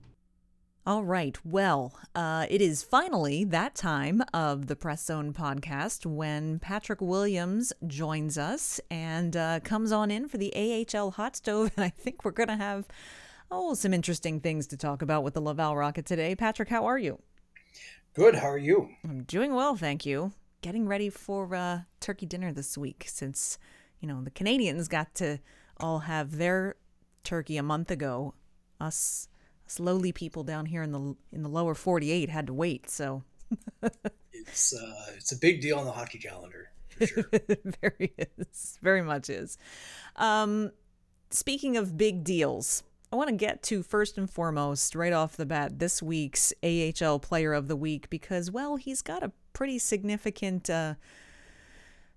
All 0.86 1.04
right. 1.04 1.38
Well, 1.44 1.94
uh, 2.14 2.46
it 2.48 2.62
is 2.62 2.82
finally 2.82 3.44
that 3.44 3.74
time 3.74 4.22
of 4.32 4.66
the 4.66 4.74
Press 4.74 5.04
Zone 5.04 5.32
podcast 5.32 6.06
when 6.06 6.58
Patrick 6.58 7.02
Williams 7.02 7.72
joins 7.86 8.38
us 8.38 8.80
and 8.90 9.36
uh, 9.36 9.60
comes 9.60 9.92
on 9.92 10.10
in 10.10 10.26
for 10.26 10.38
the 10.38 10.52
AHL 10.56 11.12
Hot 11.12 11.36
Stove. 11.36 11.70
And 11.76 11.84
I 11.84 11.90
think 11.90 12.24
we're 12.24 12.30
going 12.30 12.48
to 12.48 12.56
have, 12.56 12.88
oh, 13.50 13.74
some 13.74 13.92
interesting 13.92 14.40
things 14.40 14.66
to 14.68 14.76
talk 14.76 15.02
about 15.02 15.22
with 15.22 15.34
the 15.34 15.42
Laval 15.42 15.76
Rocket 15.76 16.06
today. 16.06 16.34
Patrick, 16.34 16.70
how 16.70 16.86
are 16.86 16.98
you? 16.98 17.20
Good. 18.14 18.34
How 18.36 18.48
are 18.48 18.58
you? 18.58 18.90
I'm 19.04 19.22
doing 19.22 19.54
well, 19.54 19.76
thank 19.76 20.04
you. 20.04 20.32
Getting 20.62 20.86
ready 20.86 21.10
for 21.10 21.54
uh, 21.54 21.80
turkey 22.00 22.26
dinner 22.26 22.52
this 22.52 22.76
week 22.76 23.04
since, 23.06 23.58
you 24.00 24.08
know, 24.08 24.22
the 24.22 24.30
Canadians 24.30 24.88
got 24.88 25.14
to 25.16 25.38
all 25.78 26.00
have 26.00 26.36
their 26.36 26.76
turkey 27.24 27.56
a 27.56 27.62
month 27.62 27.90
ago. 27.90 28.34
Us 28.80 29.28
slowly 29.70 30.10
people 30.10 30.42
down 30.42 30.66
here 30.66 30.82
in 30.82 30.90
the 30.90 31.14
in 31.32 31.42
the 31.44 31.48
lower 31.48 31.74
48 31.76 32.28
had 32.28 32.48
to 32.48 32.52
wait 32.52 32.90
so 32.90 33.22
it's 34.32 34.74
uh 34.74 35.12
it's 35.14 35.30
a 35.30 35.36
big 35.36 35.60
deal 35.60 35.78
on 35.78 35.84
the 35.84 35.92
hockey 35.92 36.18
calendar 36.18 36.70
for 36.88 37.06
sure 37.06 37.24
very 37.80 38.12
is 38.36 38.78
very 38.82 39.00
much 39.00 39.30
is 39.30 39.58
um 40.16 40.72
speaking 41.30 41.76
of 41.76 41.96
big 41.96 42.24
deals 42.24 42.82
I 43.12 43.16
want 43.16 43.28
to 43.28 43.34
get 43.34 43.62
to 43.64 43.82
first 43.82 44.18
and 44.18 44.30
foremost, 44.30 44.94
right 44.94 45.12
off 45.12 45.36
the 45.36 45.46
bat, 45.46 45.80
this 45.80 46.00
week's 46.00 46.52
AHL 46.62 47.18
Player 47.18 47.52
of 47.52 47.66
the 47.66 47.74
Week 47.74 48.08
because, 48.08 48.50
well, 48.50 48.76
he's 48.76 49.02
got 49.02 49.24
a 49.24 49.32
pretty 49.52 49.80
significant 49.80 50.70
uh, 50.70 50.94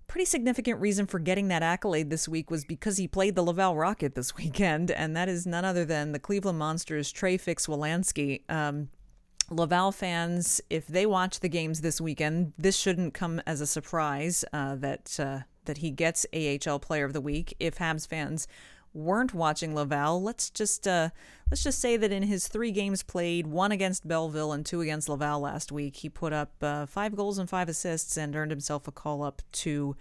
pretty 0.06 0.24
significant 0.24 0.80
reason 0.80 1.06
for 1.06 1.18
getting 1.18 1.48
that 1.48 1.62
accolade 1.62 2.10
this 2.10 2.28
week 2.28 2.50
was 2.50 2.64
because 2.64 2.98
he 2.98 3.08
played 3.08 3.34
the 3.34 3.42
Laval 3.42 3.76
Rocket 3.76 4.14
this 4.14 4.36
weekend, 4.36 4.90
and 4.90 5.16
that 5.16 5.28
is 5.28 5.46
none 5.46 5.64
other 5.64 5.84
than 5.84 6.12
the 6.12 6.18
Cleveland 6.18 6.58
Monsters' 6.58 7.10
Trey 7.10 7.36
Fix-Wolansky. 7.36 8.48
Um, 8.48 8.88
Laval 9.50 9.92
fans, 9.92 10.60
if 10.70 10.86
they 10.86 11.04
watch 11.04 11.40
the 11.40 11.48
games 11.48 11.80
this 11.80 12.00
weekend, 12.00 12.52
this 12.56 12.76
shouldn't 12.76 13.12
come 13.14 13.42
as 13.46 13.60
a 13.60 13.66
surprise 13.66 14.44
uh, 14.52 14.76
that 14.76 15.18
uh, 15.18 15.40
that 15.64 15.78
he 15.78 15.90
gets 15.90 16.26
AHL 16.32 16.78
Player 16.78 17.04
of 17.04 17.12
the 17.12 17.20
Week. 17.20 17.54
If 17.58 17.78
Habs 17.78 18.06
fans 18.06 18.46
weren't 18.94 19.34
watching 19.34 19.74
Laval, 19.74 20.22
let's 20.22 20.48
just 20.48 20.88
uh, 20.88 21.10
let's 21.50 21.62
just 21.62 21.80
say 21.80 21.96
that 21.96 22.12
in 22.12 22.22
his 22.22 22.48
three 22.48 22.70
games 22.70 23.02
played, 23.02 23.46
one 23.46 23.72
against 23.72 24.08
Belleville 24.08 24.52
and 24.52 24.64
two 24.64 24.80
against 24.80 25.08
Laval 25.08 25.40
last 25.40 25.70
week, 25.72 25.96
he 25.96 26.08
put 26.08 26.32
up 26.32 26.52
uh, 26.62 26.86
five 26.86 27.14
goals 27.14 27.38
and 27.38 27.50
five 27.50 27.68
assists 27.68 28.16
and 28.16 28.34
earned 28.34 28.50
himself 28.50 28.88
a 28.88 28.92
call 28.92 29.22
up 29.22 29.42
to 29.52 29.96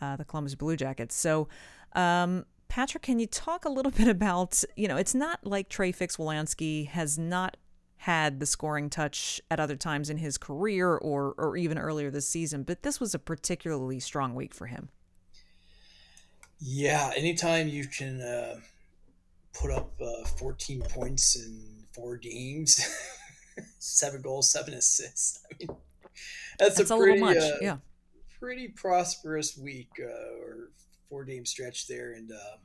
uh, 0.00 0.16
the 0.16 0.24
Columbus 0.24 0.54
Blue 0.54 0.76
Jackets. 0.76 1.14
So. 1.14 1.48
Um, 1.94 2.46
Patrick, 2.68 3.02
can 3.02 3.18
you 3.18 3.26
talk 3.26 3.66
a 3.66 3.68
little 3.68 3.92
bit 3.98 4.08
about, 4.08 4.64
you 4.76 4.88
know, 4.88 4.96
it's 4.96 5.14
not 5.14 5.46
like 5.46 5.68
Trey 5.68 5.92
Fix-Wolansky 5.92 6.88
has 6.88 7.18
not 7.18 7.58
had 8.02 8.40
the 8.40 8.46
scoring 8.46 8.90
touch 8.90 9.40
at 9.48 9.60
other 9.60 9.76
times 9.76 10.10
in 10.10 10.16
his 10.16 10.36
career 10.36 10.96
or 10.96 11.34
or 11.38 11.56
even 11.56 11.78
earlier 11.78 12.10
this 12.10 12.28
season, 12.28 12.64
but 12.64 12.82
this 12.82 12.98
was 12.98 13.14
a 13.14 13.18
particularly 13.18 14.00
strong 14.00 14.34
week 14.34 14.52
for 14.52 14.66
him. 14.66 14.88
Yeah, 16.64 17.10
anytime 17.16 17.66
you 17.66 17.86
can 17.86 18.20
uh, 18.20 18.60
put 19.52 19.72
up 19.72 20.00
uh, 20.00 20.24
14 20.38 20.82
points 20.82 21.34
in 21.34 21.60
four 21.92 22.16
games, 22.16 22.80
seven 23.80 24.22
goals, 24.22 24.52
seven 24.52 24.74
assists. 24.74 25.42
I 25.50 25.56
mean, 25.58 25.76
that's, 26.60 26.76
that's 26.76 26.90
a, 26.92 26.96
pretty, 26.96 27.20
a 27.20 27.26
uh, 27.26 27.56
yeah. 27.60 27.76
pretty 28.38 28.68
prosperous 28.68 29.58
week 29.58 29.90
uh, 29.98 30.40
or 30.40 30.70
four 31.08 31.24
game 31.24 31.44
stretch 31.44 31.88
there. 31.88 32.12
And, 32.12 32.30
um, 32.30 32.60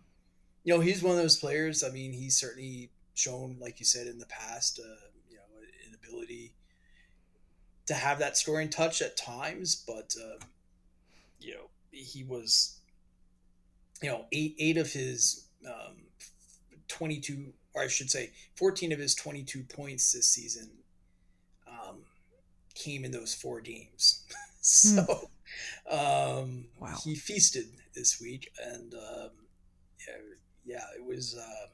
you 0.64 0.76
know, 0.76 0.80
he's 0.80 1.02
one 1.02 1.16
of 1.16 1.18
those 1.18 1.38
players. 1.38 1.84
I 1.84 1.90
mean, 1.90 2.14
he's 2.14 2.38
certainly 2.38 2.92
shown, 3.16 3.58
like 3.60 3.80
you 3.80 3.86
said, 3.88 4.06
in 4.06 4.20
the 4.20 4.28
past, 4.28 4.80
uh, 4.80 5.08
you 5.28 5.38
know, 5.38 5.42
an 5.88 5.96
ability 5.96 6.54
to 7.88 7.96
have 7.96 8.20
that 8.20 8.38
scoring 8.38 8.70
touch 8.70 9.02
at 9.02 9.18
times, 9.18 9.84
but, 9.88 10.14
um, 10.24 10.48
you 11.40 11.56
know, 11.56 11.70
he 11.90 12.24
was 12.24 12.77
you 14.02 14.10
know, 14.10 14.26
eight 14.32 14.56
eight 14.60 14.78
of 14.78 14.92
his 14.92 15.48
um, 15.66 15.98
22, 16.88 17.54
or 17.74 17.84
I 17.84 17.88
should 17.88 18.10
say, 18.10 18.32
14 18.56 18.92
of 18.92 19.00
his 19.00 19.16
22 19.16 19.64
points 19.64 20.12
this 20.12 20.30
season 20.30 20.70
um, 21.68 21.98
came 22.76 23.06
in 23.06 23.12
those 23.12 23.34
four 23.34 23.62
games. 23.62 24.26
so 24.62 25.30
um, 25.90 26.66
wow. 26.80 26.96
he 27.04 27.16
feasted 27.16 27.68
this 27.96 28.20
week, 28.22 28.52
and 28.64 28.94
um, 28.94 29.30
yeah, 30.08 30.16
yeah, 30.66 30.86
it 30.96 31.06
was 31.06 31.38
uh, 31.38 31.68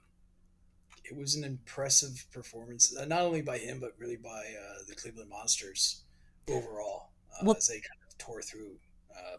it 1.03 1.15
was 1.15 1.35
an 1.35 1.43
impressive 1.43 2.25
performance, 2.31 2.95
uh, 2.95 3.05
not 3.05 3.21
only 3.21 3.41
by 3.41 3.57
him 3.57 3.79
but 3.79 3.93
really 3.97 4.17
by 4.17 4.29
uh, 4.29 4.83
the 4.87 4.95
Cleveland 4.95 5.29
Monsters 5.29 6.03
overall 6.49 7.09
uh, 7.33 7.43
well, 7.45 7.55
as 7.57 7.67
they 7.67 7.75
kind 7.75 7.99
of 8.07 8.17
tore 8.17 8.41
through 8.41 8.75
uh, 9.15 9.37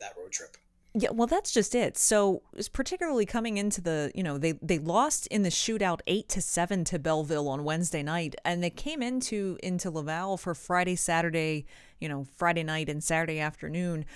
that 0.00 0.14
road 0.16 0.32
trip. 0.32 0.56
Yeah, 1.00 1.10
well, 1.12 1.28
that's 1.28 1.52
just 1.52 1.76
it. 1.76 1.96
So, 1.96 2.42
particularly 2.72 3.24
coming 3.24 3.56
into 3.56 3.80
the, 3.80 4.10
you 4.16 4.22
know, 4.24 4.36
they 4.36 4.52
they 4.60 4.78
lost 4.80 5.28
in 5.28 5.42
the 5.42 5.48
shootout 5.48 6.00
eight 6.08 6.28
to 6.30 6.40
seven 6.40 6.82
to 6.84 6.98
Belleville 6.98 7.48
on 7.48 7.62
Wednesday 7.62 8.02
night, 8.02 8.34
and 8.44 8.64
they 8.64 8.70
came 8.70 9.00
into 9.00 9.56
into 9.62 9.90
Laval 9.90 10.36
for 10.36 10.54
Friday, 10.54 10.96
Saturday, 10.96 11.66
you 12.00 12.08
know, 12.08 12.26
Friday 12.36 12.64
night 12.64 12.88
and 12.88 13.04
Saturday 13.04 13.38
afternoon, 13.38 14.06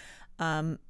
um, 0.40 0.80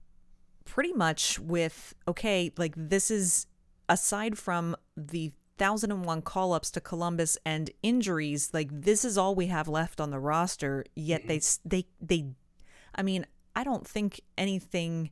pretty 0.65 0.95
much 0.95 1.39
with 1.39 1.95
okay, 2.09 2.51
like 2.57 2.73
this 2.75 3.11
is 3.11 3.47
aside 3.87 4.39
from 4.39 4.75
the 4.97 5.31
thousand 5.59 5.91
and 5.93 6.07
one 6.07 6.23
call 6.23 6.55
ups 6.55 6.71
to 6.71 6.81
Columbus 6.81 7.37
and 7.45 7.71
injuries, 7.83 8.49
like 8.55 8.69
this 8.73 9.05
is 9.05 9.19
all 9.19 9.35
we 9.35 9.49
have 9.49 9.69
left 9.69 10.01
on 10.01 10.11
the 10.11 10.19
roster. 10.19 10.87
Yet 10.95 11.29
they 11.29 11.41
they 11.67 11.87
they, 12.01 12.29
I 12.95 13.03
mean, 13.03 13.27
I 13.55 13.63
don't 13.63 13.87
think 13.87 14.23
anything 14.39 15.11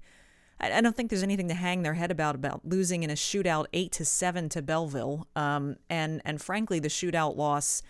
I, 0.61 0.81
don't 0.81 0.97
think 0.97 1.11
there's 1.11 1.23
anything 1.23 1.49
to 1.49 1.55
hang 1.55 1.83
their 1.83 1.95
head 1.95 2.11
about 2.11 2.35
about 2.35 2.61
losing 2.65 3.03
in 3.03 3.11
a 3.11 3.15
shootout 3.15 3.67
eight 3.73 3.93
to 3.93 4.05
seven 4.05 4.49
to 4.51 4.63
Belleville. 4.63 5.27
Um, 5.35 5.77
and 5.89 6.21
and 6.25 6.41
frankly, 6.41 6.79
the 6.79 6.89
shootout 6.89 7.37
loss 7.37 7.83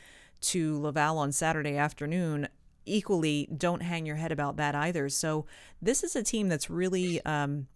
to 0.43 0.81
Laval 0.81 1.19
on 1.19 1.33
Saturday 1.33 1.77
afternoon 1.77 2.49
equally 2.87 3.49
don't 3.57 3.83
hang 3.83 4.07
your 4.07 4.17
head 4.17 4.33
about 4.33 4.57
that 4.57 4.75
either. 4.75 5.09
So 5.09 5.47
this 5.83 6.03
is 6.03 6.17
a 6.17 6.23
team 6.23 6.49
that's 6.49 6.71
really. 6.71 7.25
Um, 7.25 7.69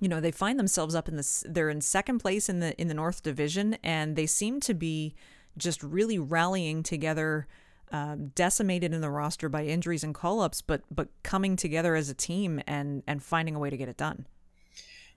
you 0.00 0.08
know 0.08 0.20
they 0.20 0.32
find 0.32 0.58
themselves 0.58 0.94
up 0.94 1.08
in 1.08 1.16
this 1.16 1.44
they're 1.48 1.70
in 1.70 1.80
second 1.80 2.18
place 2.18 2.48
in 2.48 2.58
the 2.58 2.78
in 2.78 2.88
the 2.88 2.94
north 2.94 3.22
division 3.22 3.78
and 3.82 4.16
they 4.16 4.26
seem 4.26 4.60
to 4.60 4.74
be 4.74 5.14
just 5.56 5.82
really 5.82 6.18
rallying 6.18 6.82
together 6.82 7.46
um, 7.92 8.28
decimated 8.34 8.92
in 8.92 9.00
the 9.00 9.10
roster 9.10 9.48
by 9.48 9.64
injuries 9.64 10.04
and 10.04 10.14
call-ups, 10.14 10.62
but 10.62 10.82
but 10.90 11.08
coming 11.22 11.56
together 11.56 11.94
as 11.94 12.08
a 12.08 12.14
team 12.14 12.60
and 12.66 13.02
and 13.06 13.22
finding 13.22 13.54
a 13.54 13.58
way 13.58 13.70
to 13.70 13.76
get 13.76 13.88
it 13.88 13.96
done. 13.96 14.26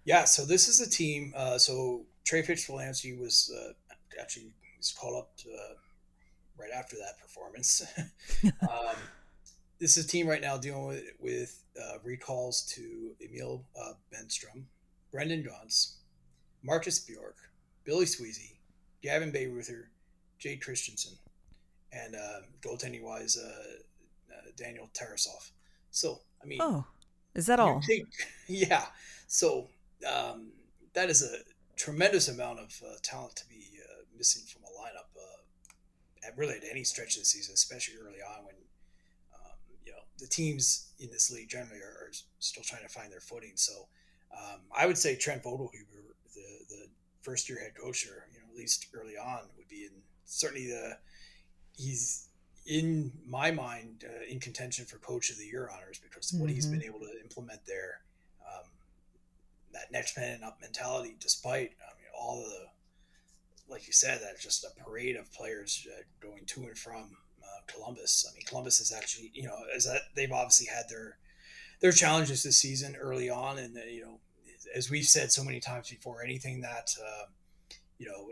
Yeah, 0.06 0.26
so 0.26 0.46
this 0.46 0.68
is 0.68 0.80
a 0.80 0.90
team. 0.90 1.34
Uh, 1.36 1.58
so 1.58 2.06
Trey 2.24 2.42
Fix-Wolansky 2.42 3.20
was 3.20 3.54
uh, 3.56 3.74
actually 4.20 4.52
was 4.78 4.92
called 4.92 5.18
up 5.18 5.36
to, 5.38 5.50
uh, 5.50 5.74
right 6.58 6.72
after 6.76 6.96
that 6.98 7.20
performance. 7.22 7.82
um, 8.62 8.96
this 9.80 9.98
is 9.98 10.06
a 10.06 10.08
team 10.08 10.28
right 10.28 10.42
now 10.42 10.58
dealing 10.58 10.88
with 10.88 11.04
with 11.20 11.64
uh, 11.82 11.98
recalls 12.04 12.64
to 12.74 13.12
Emil 13.22 13.66
uh, 13.80 13.94
Bemstrom, 14.14 14.64
Brendan 15.12 15.44
Gaunce, 15.44 15.98
Marcus 16.64 17.00
Bjork, 17.00 17.36
Billy 17.84 18.06
Sweezey, 18.06 18.58
Gavin 19.02 19.32
Bayreuther, 19.32 19.86
Jake 20.40 20.62
Christiansen 20.62 21.18
and 21.92 22.16
uh, 22.16 22.42
goaltending 22.62 23.04
wise, 23.04 23.38
uh, 23.38 24.34
uh, 24.34 24.52
Daniel 24.56 24.90
Tarasov. 24.94 25.52
So 25.92 26.20
I 26.42 26.46
mean, 26.46 26.60
oh, 26.62 26.86
is 27.36 27.46
that 27.48 27.60
all? 27.60 27.82
Think, 27.82 28.08
yeah. 28.48 28.86
So 29.28 29.68
um, 30.08 30.52
that 30.94 31.10
is 31.10 31.24
a 31.24 31.38
tremendous 31.76 32.28
amount 32.28 32.60
of 32.60 32.82
uh, 32.86 32.96
talent 33.04 33.36
to 33.38 33.48
be 33.48 33.70
uh, 33.84 34.04
missing 34.18 34.44
from 34.48 34.64
a 34.64 34.68
lineup. 34.68 35.10
Uh, 35.16 36.28
at 36.28 36.38
really 36.38 36.56
at 36.56 36.64
any 36.70 36.84
stretch 36.84 37.16
of 37.16 37.22
the 37.22 37.26
season, 37.26 37.54
especially 37.54 37.96
early 38.02 38.20
on 38.22 38.46
when 38.46 38.56
um, 39.36 39.58
you 39.86 39.92
know 39.92 40.00
the 40.20 40.28
teams 40.28 40.92
in 41.00 41.10
this 41.10 41.32
league 41.32 41.50
generally 41.50 41.80
are, 41.80 42.08
are 42.08 42.12
still 42.40 42.64
trying 42.64 42.84
to 42.84 42.90
find 42.90 43.12
their 43.12 43.20
footing. 43.20 43.54
So 43.56 43.88
um, 44.36 44.62
I 44.76 44.86
would 44.86 44.98
say 44.98 45.16
Trent 45.16 45.44
Vogelhuber, 45.44 46.14
the 46.36 46.66
the 46.70 46.88
first 47.22 47.50
year 47.50 47.60
head 47.60 47.74
coach, 47.82 48.06
or 48.08 48.28
you 48.34 48.40
know 48.40 48.46
at 48.52 48.58
least 48.58 48.88
early 48.94 49.18
on, 49.18 49.40
would 49.58 49.70
be 49.70 49.86
in 49.86 49.92
certainly 50.26 50.68
the 50.68 50.98
he's 51.78 52.28
in 52.66 53.12
my 53.26 53.52
mind 53.52 54.04
uh, 54.06 54.26
in 54.30 54.40
contention 54.40 54.86
for 54.86 54.98
coach 54.98 55.30
of 55.30 55.38
the 55.38 55.46
year 55.46 55.70
honors 55.74 56.00
because 56.00 56.32
mm-hmm. 56.32 56.42
what 56.42 56.50
he's 56.50 56.66
been 56.66 56.80
mm-hmm. 56.80 56.90
able 56.90 57.00
to 57.00 57.22
implement 57.24 57.62
there 57.66 58.02
um, 58.46 58.66
that 59.74 59.92
next 59.92 60.18
man 60.18 60.44
up 60.44 60.58
mentality 60.62 61.16
despite 61.20 61.72
I 61.82 61.96
mean 61.96 62.12
all 62.20 62.44
the 62.44 62.68
like 63.70 63.88
you 63.88 63.94
said 63.94 64.22
that 64.22 64.40
just 64.40 64.66
a 64.66 64.84
parade 64.84 65.16
of 65.16 65.32
players 65.34 65.88
uh, 65.92 66.02
going 66.22 66.46
to 66.46 66.64
and 66.64 66.78
from 66.78 67.18
uh, 67.44 67.62
Columbus. 67.68 68.26
I 68.30 68.34
mean, 68.34 68.44
Columbus 68.46 68.80
is 68.80 68.92
actually, 68.92 69.32
you 69.34 69.44
know, 69.44 69.56
as 69.76 69.86
that 69.86 70.02
they've 70.16 70.32
obviously 70.32 70.68
had 70.68 70.86
their 70.90 71.18
their 71.82 71.92
challenges 71.92 72.44
this 72.44 72.60
season 72.60 72.96
early 72.96 73.30
on, 73.30 73.58
and 73.60 73.78
uh, 73.78 73.82
you 73.82 74.04
know, 74.04 74.20
as 74.76 74.90
we've 74.90 75.06
said 75.06 75.32
so 75.32 75.44
many 75.44 75.60
times 75.60 75.90
before, 75.90 76.24
anything 76.24 76.62
that 76.62 76.90
uh, 77.02 77.26
you 77.98 78.08
know 78.08 78.32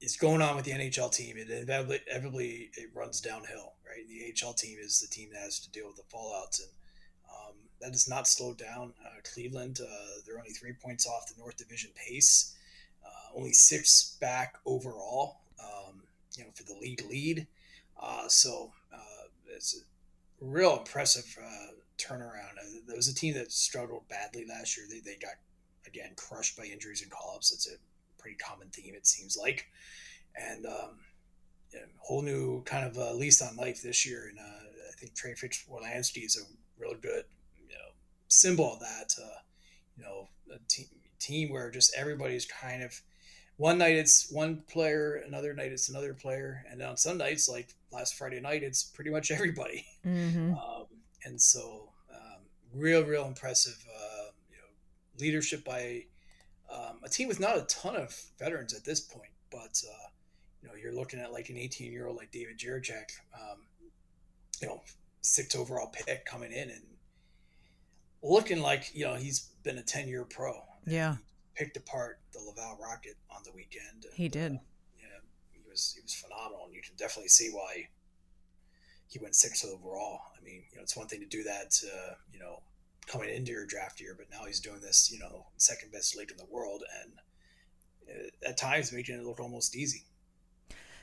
is 0.00 0.16
going 0.16 0.42
on 0.42 0.56
with 0.56 0.64
the 0.64 0.72
NHL 0.72 1.12
team, 1.12 1.36
it 1.36 1.50
inevitably, 1.50 2.00
inevitably 2.08 2.70
it 2.76 2.90
runs 2.94 3.20
downhill, 3.20 3.74
right? 3.86 4.06
The 4.08 4.32
AHL 4.46 4.54
team 4.54 4.78
is 4.80 5.00
the 5.00 5.08
team 5.08 5.30
that 5.32 5.42
has 5.42 5.58
to 5.60 5.70
deal 5.70 5.86
with 5.86 5.96
the 5.96 6.16
fallouts, 6.16 6.60
and 6.60 6.70
um, 7.30 7.54
that 7.80 7.90
has 7.90 8.08
not 8.08 8.28
slowed 8.28 8.58
down. 8.58 8.92
Uh, 9.04 9.20
Cleveland, 9.32 9.80
uh, 9.82 10.20
they're 10.24 10.38
only 10.38 10.50
three 10.50 10.72
points 10.72 11.06
off 11.06 11.28
the 11.28 11.40
North 11.40 11.56
Division 11.56 11.90
pace, 11.96 12.56
uh, 13.04 13.36
only 13.36 13.52
six 13.52 14.16
back 14.20 14.58
overall, 14.66 15.40
um, 15.60 16.02
you 16.36 16.44
know, 16.44 16.50
for 16.54 16.62
the 16.64 16.78
league 16.80 17.02
lead. 17.08 17.46
Uh, 18.00 18.28
so 18.28 18.70
uh, 18.94 19.26
it's 19.48 19.76
a 20.40 20.44
real 20.44 20.76
impressive 20.78 21.36
uh, 21.42 21.72
turnaround. 21.98 22.54
There 22.86 22.96
was 22.96 23.08
a 23.08 23.14
team 23.14 23.34
that 23.34 23.50
struggled 23.50 24.08
badly 24.08 24.44
last 24.48 24.76
year. 24.76 24.86
They, 24.88 25.00
they 25.00 25.16
got 25.16 25.34
again 25.86 26.12
crushed 26.16 26.56
by 26.56 26.64
injuries 26.64 27.02
and 27.02 27.10
call-ups. 27.10 27.52
It's 27.52 27.68
a 27.68 27.76
pretty 28.18 28.36
common 28.36 28.68
theme, 28.68 28.94
it 28.94 29.06
seems 29.06 29.36
like, 29.36 29.66
and 30.36 30.66
um, 30.66 30.98
yeah, 31.72 31.80
whole 31.98 32.22
new 32.22 32.62
kind 32.64 32.86
of 32.86 32.96
uh, 32.98 33.12
lease 33.12 33.42
on 33.42 33.56
life 33.56 33.82
this 33.82 34.06
year. 34.06 34.28
And 34.28 34.38
uh, 34.38 34.42
I 34.42 34.92
think 34.98 35.14
Trey 35.14 35.34
Fix-Wolansky 35.34 36.24
is 36.24 36.36
a 36.36 36.80
real 36.80 36.94
good, 36.94 37.24
you 37.60 37.68
know, 37.68 37.92
symbol 38.28 38.74
of 38.74 38.80
that. 38.80 39.14
Uh, 39.20 39.38
you 39.96 40.04
know, 40.04 40.28
a 40.54 40.58
team 40.68 40.86
team 41.18 41.50
where 41.50 41.70
just 41.70 41.92
everybody's 41.96 42.46
kind 42.46 42.82
of 42.82 43.00
one 43.56 43.78
night 43.78 43.96
it's 43.96 44.30
one 44.30 44.62
player, 44.70 45.20
another 45.26 45.52
night 45.52 45.72
it's 45.72 45.88
another 45.88 46.14
player, 46.14 46.64
and 46.70 46.80
on 46.80 46.96
some 46.96 47.18
nights, 47.18 47.48
like 47.48 47.74
last 47.90 48.14
Friday 48.14 48.40
night, 48.40 48.62
it's 48.62 48.84
pretty 48.84 49.10
much 49.10 49.30
everybody. 49.30 49.84
Mm-hmm. 50.06 50.54
Um, 50.68 50.86
and 51.24 51.40
so, 51.40 51.90
um, 52.14 52.40
real, 52.72 53.02
real 53.02 53.26
impressive, 53.26 53.84
uh, 53.92 54.30
you 54.48 54.56
know, 54.56 55.18
leadership 55.18 55.64
by 55.64 56.04
um, 56.72 56.98
a 57.02 57.08
team 57.08 57.28
with 57.28 57.40
not 57.40 57.56
a 57.56 57.62
ton 57.62 57.96
of 57.96 58.14
veterans 58.38 58.74
at 58.74 58.84
this 58.84 59.00
point, 59.00 59.30
but 59.50 59.82
uh, 59.88 60.08
you 60.62 60.68
know, 60.68 60.74
you're 60.74 60.94
looking 60.94 61.20
at 61.20 61.32
like 61.32 61.48
an 61.48 61.56
18 61.56 61.92
year 61.92 62.06
old 62.06 62.16
like 62.16 62.30
David 62.30 62.58
Jiricek, 62.58 63.10
um, 63.34 63.58
you 64.60 64.68
know, 64.68 64.82
sixth 65.20 65.58
overall 65.58 65.88
pick 65.92 66.24
coming 66.24 66.52
in 66.52 66.70
and 66.70 66.82
looking 68.22 68.60
like 68.60 68.90
you 68.94 69.04
know 69.04 69.14
he's 69.14 69.50
been 69.62 69.78
a 69.78 69.82
10 69.82 70.08
year 70.08 70.24
pro. 70.24 70.54
Yeah, 70.86 71.16
picked 71.54 71.76
apart 71.76 72.20
the 72.32 72.40
Laval 72.40 72.78
Rocket 72.80 73.16
on 73.30 73.42
the 73.44 73.52
weekend. 73.52 74.04
And, 74.04 74.14
he 74.14 74.28
did. 74.28 74.52
Uh, 74.52 74.58
yeah, 75.00 75.20
he 75.52 75.60
was 75.68 75.92
he 75.94 76.02
was 76.02 76.14
phenomenal, 76.14 76.66
and 76.66 76.74
you 76.74 76.82
can 76.82 76.94
definitely 76.96 77.28
see 77.28 77.50
why 77.50 77.88
he 79.08 79.18
went 79.18 79.34
sixth 79.34 79.64
overall. 79.64 80.20
I 80.38 80.44
mean, 80.44 80.64
you 80.70 80.76
know, 80.76 80.82
it's 80.82 80.96
one 80.96 81.06
thing 81.06 81.20
to 81.20 81.26
do 81.26 81.42
that, 81.44 81.80
uh, 81.84 82.14
you 82.32 82.38
know, 82.38 82.60
coming 83.08 83.34
into 83.34 83.50
your 83.50 83.66
draft 83.66 84.00
year, 84.00 84.14
but 84.16 84.26
now 84.30 84.44
he's 84.46 84.60
doing 84.60 84.80
this, 84.80 85.10
you 85.10 85.18
know, 85.18 85.46
second 85.56 85.90
best 85.90 86.16
league 86.16 86.30
in 86.30 86.36
the 86.36 86.46
world, 86.50 86.84
and 87.02 87.12
uh, 88.08 88.48
at 88.48 88.56
times 88.56 88.92
making 88.92 89.16
it 89.16 89.24
look 89.24 89.40
almost 89.40 89.74
easy. 89.74 90.04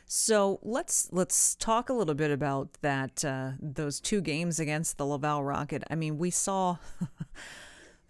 So 0.08 0.60
let's 0.62 1.10
let's 1.12 1.56
talk 1.56 1.90
a 1.90 1.94
little 1.94 2.14
bit 2.14 2.30
about 2.30 2.74
that 2.82 3.26
uh, 3.26 3.52
those 3.60 4.00
two 4.00 4.22
games 4.22 4.60
against 4.60 4.98
the 4.98 5.06
Laval 5.06 5.44
Rocket. 5.44 5.84
I 5.90 5.96
mean, 5.96 6.18
we 6.18 6.30
saw 6.30 6.78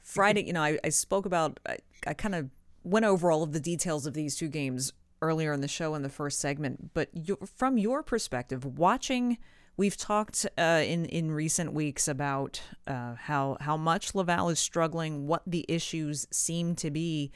Friday. 0.02 0.44
You 0.46 0.54
know, 0.54 0.64
I, 0.64 0.78
I 0.84 0.90
spoke 0.90 1.26
about 1.26 1.60
I, 1.66 1.78
I 2.06 2.14
kind 2.14 2.36
of 2.36 2.50
went 2.84 3.06
over 3.06 3.32
all 3.32 3.44
of 3.44 3.54
the 3.54 3.62
details 3.62 4.06
of 4.06 4.14
these 4.14 4.36
two 4.36 4.50
games 4.50 4.92
earlier 5.22 5.54
in 5.54 5.62
the 5.62 5.68
show 5.70 5.96
in 5.96 6.02
the 6.02 6.10
first 6.10 6.40
segment. 6.40 6.94
But 6.94 7.10
you, 7.14 7.38
from 7.56 7.78
your 7.78 8.04
perspective, 8.04 8.66
watching 8.66 9.38
We've 9.78 9.98
talked 9.98 10.46
uh, 10.58 10.84
in 10.86 11.06
in 11.06 11.32
recent 11.32 11.74
weeks 11.74 12.08
about 12.08 12.62
uh, 12.88 13.16
how 13.16 13.58
how 13.60 13.78
much 13.78 14.16
Laval 14.16 14.50
is 14.50 14.60
struggling, 14.60 15.28
what 15.28 15.44
the 15.46 15.66
issues 15.68 16.28
seem 16.32 16.76
to 16.76 16.90
be, 16.90 17.32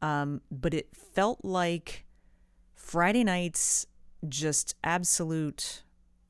um, 0.00 0.40
but 0.50 0.72
it 0.74 0.88
felt 0.94 1.44
like 1.44 2.06
Friday 2.74 3.24
night's 3.24 3.86
just 4.28 4.74
absolute 4.82 5.82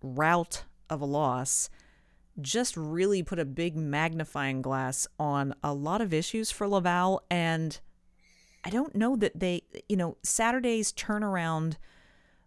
rout 0.03 0.65
of 0.91 1.01
a 1.01 1.05
loss 1.05 1.71
just 2.41 2.77
really 2.77 3.23
put 3.23 3.39
a 3.39 3.45
big 3.45 3.77
magnifying 3.77 4.63
glass 4.63 5.07
on 5.19 5.55
a 5.63 5.73
lot 5.73 6.01
of 6.01 6.15
issues 6.15 6.51
for 6.51 6.67
Laval 6.67 7.23
and 7.31 7.79
I 8.65 8.71
don't 8.71 8.95
know 8.95 9.17
that 9.17 9.39
they, 9.39 9.63
you 9.89 9.97
know, 9.97 10.17
Saturday's 10.23 10.93
turnaround 10.93 11.77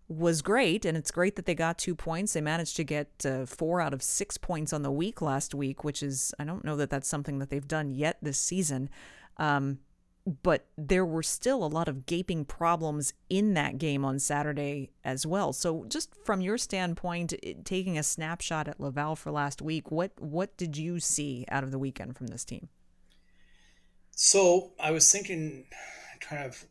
was 0.07 0.41
great, 0.41 0.85
and 0.85 0.95
it's 0.95 1.11
great 1.11 1.35
that 1.35 1.45
they 1.45 1.55
got 1.55 1.77
two 1.77 1.95
points. 1.95 2.33
They 2.33 2.41
managed 2.41 2.75
to 2.75 2.83
get 2.83 3.25
uh, 3.25 3.45
four 3.45 3.81
out 3.81 3.93
of 3.93 4.03
six 4.03 4.37
points 4.37 4.71
on 4.71 4.83
the 4.83 4.91
week 4.91 5.21
last 5.21 5.55
week, 5.55 5.83
which 5.83 6.03
is, 6.03 6.33
I 6.37 6.43
don't 6.43 6.63
know 6.63 6.75
that 6.75 6.89
that's 6.89 7.07
something 7.07 7.39
that 7.39 7.49
they've 7.49 7.67
done 7.67 7.91
yet 7.91 8.17
this 8.21 8.37
season. 8.37 8.89
Um, 9.37 9.79
but 10.43 10.65
there 10.77 11.05
were 11.05 11.23
still 11.23 11.63
a 11.63 11.67
lot 11.67 11.87
of 11.87 12.05
gaping 12.05 12.45
problems 12.45 13.13
in 13.29 13.53
that 13.53 13.77
game 13.77 14.03
on 14.03 14.17
Saturday 14.17 14.89
as 15.03 15.25
well. 15.25 15.53
So, 15.53 15.85
just 15.87 16.15
from 16.23 16.41
your 16.41 16.57
standpoint, 16.57 17.33
taking 17.63 17.97
a 17.97 18.03
snapshot 18.03 18.67
at 18.67 18.79
Laval 18.79 19.15
for 19.15 19.31
last 19.31 19.61
week, 19.61 19.91
what 19.91 20.19
what 20.19 20.57
did 20.57 20.77
you 20.77 20.99
see 20.99 21.45
out 21.49 21.63
of 21.63 21.69
the 21.69 21.77
weekend 21.77 22.15
from 22.15 22.27
this 22.27 22.43
team? 22.43 22.69
So, 24.11 24.71
I 24.79 24.89
was 24.91 25.11
thinking, 25.11 25.65
kind 26.21 26.43
of, 26.43 26.65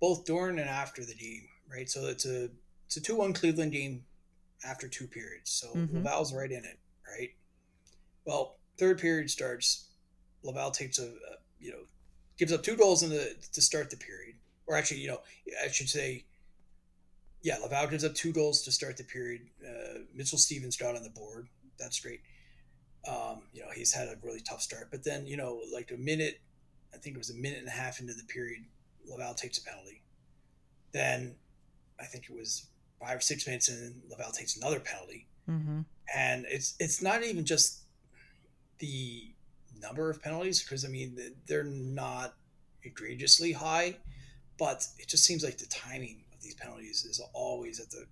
both 0.00 0.24
during 0.24 0.60
and 0.60 0.68
after 0.68 1.04
the 1.04 1.14
game 1.14 1.48
right? 1.72 1.88
So 1.88 2.06
it's 2.06 2.26
a 2.26 2.48
it's 2.86 2.96
a 2.96 3.00
two 3.00 3.16
one 3.16 3.32
Cleveland 3.32 3.72
game 3.72 4.04
after 4.64 4.88
two 4.88 5.06
periods. 5.06 5.50
So 5.50 5.68
mm-hmm. 5.68 5.98
Laval's 5.98 6.34
right 6.34 6.50
in 6.50 6.64
it, 6.64 6.78
right? 7.08 7.30
Well, 8.24 8.58
third 8.78 8.98
period 9.00 9.30
starts. 9.30 9.88
Laval 10.42 10.70
takes 10.70 10.98
a, 10.98 11.06
a 11.06 11.38
you 11.58 11.70
know 11.70 11.84
gives 12.38 12.52
up 12.52 12.62
two 12.62 12.76
goals 12.76 13.02
in 13.02 13.10
the 13.10 13.34
to 13.52 13.60
start 13.60 13.90
the 13.90 13.96
period, 13.96 14.36
or 14.66 14.76
actually, 14.76 15.00
you 15.00 15.08
know, 15.08 15.20
I 15.64 15.68
should 15.68 15.88
say, 15.88 16.24
yeah, 17.42 17.58
Laval 17.58 17.88
gives 17.88 18.04
up 18.04 18.14
two 18.14 18.32
goals 18.32 18.62
to 18.62 18.72
start 18.72 18.96
the 18.96 19.04
period. 19.04 19.42
Uh, 19.64 20.00
Mitchell 20.14 20.38
Stevens 20.38 20.76
got 20.76 20.96
on 20.96 21.02
the 21.02 21.10
board. 21.10 21.48
That's 21.78 22.00
great. 22.00 22.20
Um, 23.08 23.42
you 23.52 23.62
know, 23.62 23.68
he's 23.74 23.92
had 23.92 24.08
a 24.08 24.16
really 24.22 24.40
tough 24.40 24.62
start, 24.62 24.88
but 24.90 25.04
then 25.04 25.26
you 25.26 25.36
know, 25.36 25.60
like 25.72 25.90
a 25.90 25.96
minute, 25.96 26.40
I 26.94 26.98
think 26.98 27.16
it 27.16 27.18
was 27.18 27.30
a 27.30 27.34
minute 27.34 27.58
and 27.58 27.68
a 27.68 27.72
half 27.72 28.00
into 28.00 28.14
the 28.14 28.24
period, 28.24 28.64
Laval 29.08 29.34
takes 29.34 29.58
a 29.58 29.64
penalty. 29.64 30.02
Then 30.92 31.34
I 32.00 32.04
think 32.04 32.24
it 32.28 32.36
was 32.36 32.66
five 33.00 33.18
or 33.18 33.20
six 33.20 33.46
minutes, 33.46 33.68
and 33.68 34.00
Laval 34.08 34.32
takes 34.32 34.56
another 34.56 34.80
penalty. 34.80 35.26
Mm-hmm. 35.48 35.80
And 36.14 36.46
it's 36.48 36.74
it's 36.78 37.02
not 37.02 37.22
even 37.22 37.44
just 37.44 37.80
the 38.78 39.32
number 39.80 40.10
of 40.10 40.22
penalties 40.22 40.62
because 40.62 40.84
I 40.84 40.88
mean 40.88 41.18
they're 41.46 41.64
not 41.64 42.34
egregiously 42.82 43.52
high, 43.52 43.96
but 44.58 44.86
it 44.98 45.08
just 45.08 45.24
seems 45.24 45.44
like 45.44 45.58
the 45.58 45.66
timing 45.66 46.24
of 46.34 46.42
these 46.42 46.54
penalties 46.54 47.04
is 47.04 47.20
always 47.32 47.80
at 47.80 47.90
the 47.90 48.06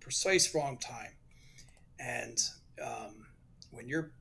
precise 0.00 0.54
wrong 0.54 0.78
time. 0.78 1.12
And 1.98 2.38
um, 2.82 3.26
when 3.70 3.88
your 3.88 4.12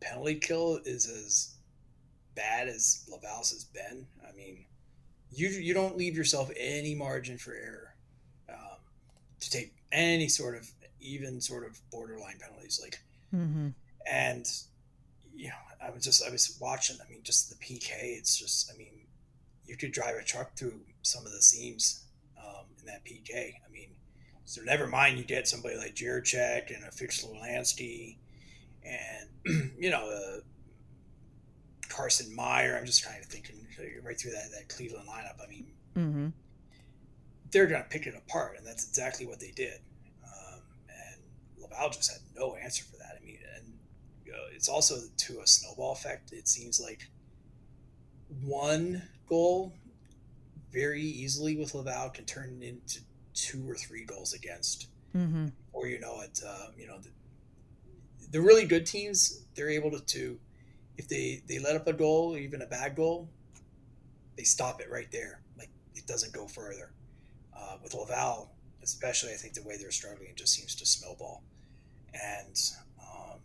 penalty 0.00 0.36
kill 0.36 0.80
is 0.84 1.06
as 1.06 1.54
bad 2.34 2.68
as 2.68 3.08
Laval's 3.10 3.50
has 3.50 3.64
been, 3.64 4.06
I 4.26 4.34
mean, 4.36 4.64
you 5.30 5.48
you 5.48 5.74
don't 5.74 5.96
leave 5.96 6.16
yourself 6.16 6.50
any 6.56 6.94
margin 6.94 7.38
for 7.38 7.54
error 7.54 7.87
any 9.92 10.28
sort 10.28 10.56
of 10.56 10.70
even 11.00 11.40
sort 11.40 11.64
of 11.64 11.78
borderline 11.90 12.36
penalties 12.40 12.80
like 12.82 13.00
mm-hmm. 13.34 13.68
and 14.10 14.46
you 15.34 15.48
know 15.48 15.54
i 15.84 15.90
was 15.90 16.04
just 16.04 16.26
i 16.26 16.30
was 16.30 16.58
watching 16.60 16.96
i 17.04 17.10
mean 17.10 17.20
just 17.22 17.48
the 17.48 17.56
pk 17.64 17.90
it's 17.92 18.36
just 18.36 18.70
i 18.72 18.76
mean 18.76 18.92
you 19.66 19.76
could 19.76 19.92
drive 19.92 20.16
a 20.16 20.24
truck 20.24 20.54
through 20.56 20.80
some 21.02 21.24
of 21.24 21.32
the 21.32 21.40
seams 21.42 22.04
um, 22.38 22.64
in 22.80 22.86
that 22.86 23.04
pk 23.04 23.32
i 23.34 23.72
mean 23.72 23.88
so 24.44 24.62
never 24.62 24.86
mind 24.86 25.18
you 25.18 25.24
get 25.24 25.46
somebody 25.46 25.76
like 25.76 25.94
Jiricek 25.94 26.74
and 26.74 26.82
a 26.82 26.90
Fix-Wolansky 26.90 28.16
and 28.82 29.72
you 29.78 29.90
know 29.90 30.08
uh, 30.08 30.40
Carson 31.90 32.34
Meyer. 32.34 32.74
I'm 32.74 32.86
just 32.86 33.02
trying 33.02 33.20
to 33.20 33.28
think 33.28 33.52
right 34.02 34.18
through 34.18 34.30
that 34.30 34.50
that 34.56 34.74
Cleveland 34.74 35.06
lineup. 35.06 35.44
I 35.44 35.50
mean 35.50 35.66
mm-hmm 35.94 36.28
they're 37.50 37.66
going 37.66 37.82
to 37.82 37.88
pick 37.88 38.06
it 38.06 38.14
apart, 38.14 38.56
and 38.58 38.66
that's 38.66 38.86
exactly 38.88 39.26
what 39.26 39.40
they 39.40 39.50
did. 39.50 39.80
Um, 40.24 40.60
and 40.88 41.20
Laval 41.62 41.90
just 41.90 42.10
had 42.10 42.20
no 42.36 42.56
answer 42.56 42.84
for 42.84 42.96
that. 42.98 43.18
I 43.20 43.24
mean, 43.24 43.38
and 43.56 43.72
you 44.24 44.32
know, 44.32 44.38
it's 44.54 44.68
also 44.68 44.96
to 45.16 45.40
a 45.40 45.46
snowball 45.46 45.92
effect. 45.92 46.32
It 46.32 46.48
seems 46.48 46.80
like 46.80 47.08
one 48.42 49.02
goal 49.28 49.72
very 50.70 51.02
easily 51.02 51.56
with 51.56 51.74
Laval 51.74 52.10
can 52.10 52.24
turn 52.24 52.62
into 52.62 53.00
two 53.34 53.68
or 53.68 53.74
three 53.74 54.04
goals 54.04 54.34
against, 54.34 54.88
mm-hmm. 55.16 55.46
or 55.72 55.86
you 55.86 56.00
know 56.00 56.20
it. 56.20 56.40
Uh, 56.46 56.68
you 56.76 56.86
know 56.86 56.98
the, 56.98 57.10
the 58.30 58.40
really 58.40 58.66
good 58.66 58.84
teams 58.84 59.44
they're 59.54 59.70
able 59.70 59.90
to, 59.90 60.04
to 60.04 60.38
if 60.98 61.08
they 61.08 61.42
they 61.48 61.58
let 61.58 61.76
up 61.76 61.86
a 61.86 61.92
goal, 61.94 62.36
even 62.36 62.60
a 62.60 62.66
bad 62.66 62.94
goal, 62.94 63.30
they 64.36 64.42
stop 64.42 64.82
it 64.82 64.90
right 64.90 65.10
there. 65.10 65.40
Like 65.56 65.70
it 65.94 66.06
doesn't 66.06 66.34
go 66.34 66.46
further 66.46 66.92
uh, 67.58 67.76
with 67.82 67.94
Laval, 67.94 68.50
especially 68.82 69.32
I 69.32 69.36
think 69.36 69.54
the 69.54 69.62
way 69.62 69.76
they're 69.78 69.90
struggling 69.90 70.32
just 70.36 70.52
seems 70.52 70.74
to 70.76 70.86
snowball. 70.86 71.42
And 72.14 72.58
um, 73.00 73.40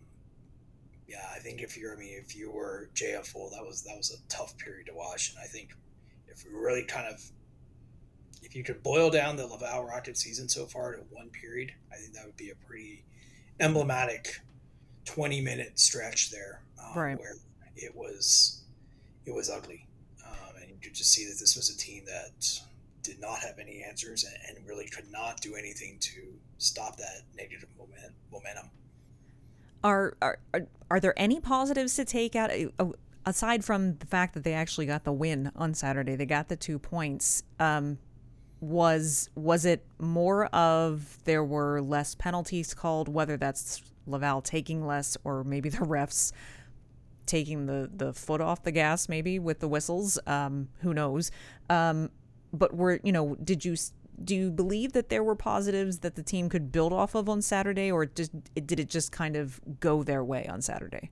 yeah, 1.08 1.26
I 1.36 1.40
think 1.40 1.62
if 1.62 1.78
you're, 1.78 1.96
I 1.96 2.00
mean, 2.00 2.18
if 2.18 2.36
you 2.36 2.52
were 2.52 2.90
JFO, 2.96 3.52
that 3.52 3.64
was 3.66 3.84
that 3.84 3.98
was 3.98 4.12
a 4.12 4.34
tough 4.34 4.58
period 4.58 4.88
to 4.88 4.94
watch. 4.94 5.32
And 5.32 5.40
I 5.44 5.48
think 5.48 5.70
if 6.28 6.46
we 6.46 6.58
really 6.58 6.84
kind 6.84 7.08
of, 7.08 7.22
if 8.42 8.56
you 8.56 8.64
could 8.64 8.84
boil 8.84 9.10
down 9.10 9.36
the 9.36 9.48
Laval 9.48 9.86
Rocket 9.86 10.18
season 10.18 10.48
so 10.48 10.66
far 10.66 10.96
to 10.96 11.02
one 11.12 11.30
period, 11.30 11.72
I 11.92 11.96
think 11.98 12.14
that 12.14 12.26
would 12.26 12.38
be 12.38 12.52
a 12.52 12.56
pretty 12.68 13.04
emblematic 13.60 14.42
20 15.06 15.42
minute 15.42 15.80
stretch 15.80 16.32
there 16.32 16.62
um, 16.80 16.98
right. 16.98 17.20
where 17.20 17.36
it 17.76 17.96
was 17.96 18.64
it 19.26 19.34
was 19.34 19.50
ugly 19.50 19.88
um, 20.26 20.56
and 20.60 20.70
you 20.70 20.76
could 20.82 20.94
just 20.94 21.12
see 21.12 21.26
that 21.26 21.38
this 21.40 21.56
was 21.56 21.70
a 21.70 21.78
team 21.78 22.04
that 22.06 22.60
did 23.04 23.20
not 23.20 23.40
have 23.40 23.60
any 23.60 23.84
answers 23.84 24.24
and, 24.24 24.58
and 24.58 24.68
really 24.68 24.88
could 24.88 25.10
not 25.12 25.42
do 25.42 25.56
anything 25.56 25.98
to 26.00 26.22
stop 26.58 26.98
that 26.98 27.22
negative 27.36 27.70
moment, 27.78 28.14
momentum. 28.32 28.70
Are, 29.84 30.16
are 30.22 30.40
are 30.90 31.00
there 31.00 31.14
any 31.18 31.42
positives 31.42 31.96
to 31.98 32.06
take 32.06 32.36
out 32.36 32.52
uh, 32.80 32.86
aside 33.26 33.66
from 33.66 33.98
the 33.98 34.06
fact 34.06 34.34
that 34.34 34.44
they 34.44 34.54
actually 34.54 34.86
got 34.86 35.04
the 35.04 35.12
win 35.12 35.52
on 35.58 35.74
Saturday 35.74 36.16
they 36.16 36.26
got 36.26 36.48
the 36.48 36.56
two 36.56 36.80
points 36.80 37.44
um, 37.60 37.98
was 38.62 39.30
was 39.36 39.66
it 39.66 39.86
more 40.00 40.46
of 40.48 41.18
there 41.26 41.44
were 41.44 41.82
less 41.82 42.16
penalties 42.16 42.74
called 42.74 43.10
whether 43.10 43.36
that's 43.36 43.82
Laval 44.08 44.42
taking 44.42 44.86
less 44.86 45.18
or 45.26 45.44
maybe 45.44 45.68
the 45.68 45.78
refs 45.86 46.32
taking 47.26 47.66
the 47.66 47.90
the 47.94 48.14
foot 48.14 48.42
off 48.42 48.64
the 48.64 48.72
gas 48.72 49.10
maybe 49.10 49.40
with 49.40 49.60
the 49.60 49.68
whistles? 49.68 50.18
Um, 50.28 50.70
who 50.82 50.94
knows? 50.94 51.32
Um, 51.70 52.10
but 52.54 52.76
were 52.76 53.00
you 53.04 53.12
know 53.12 53.36
did 53.44 53.66
you 53.66 53.76
do 54.24 54.36
you 54.36 54.52
believe 54.52 54.94
that 54.94 55.10
there 55.10 55.24
were 55.24 55.36
positives 55.36 56.00
that 56.00 56.16
the 56.16 56.24
team 56.24 56.48
could 56.48 56.72
build 56.72 56.94
off 56.94 57.16
of 57.16 57.28
on 57.28 57.42
Saturday 57.42 57.92
or 57.92 58.06
did, 58.06 58.30
did 58.68 58.80
it 58.80 58.88
just 58.88 59.12
kind 59.12 59.36
of 59.36 59.60
go 59.80 60.04
their 60.04 60.24
way 60.24 60.46
on 60.48 60.62
Saturday 60.62 61.10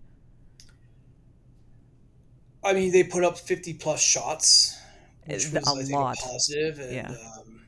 I 2.63 2.73
mean 2.73 2.91
they 2.91 3.03
put 3.03 3.23
up 3.23 3.37
50 3.37 3.73
plus 3.75 4.01
shots 4.01 4.79
which 5.25 5.51
was 5.51 5.55
a 5.55 5.69
I 5.69 5.83
think, 5.83 5.91
lot. 5.91 6.17
positive 6.17 6.79
and 6.79 6.93
yeah. 6.93 7.15
um, 7.37 7.61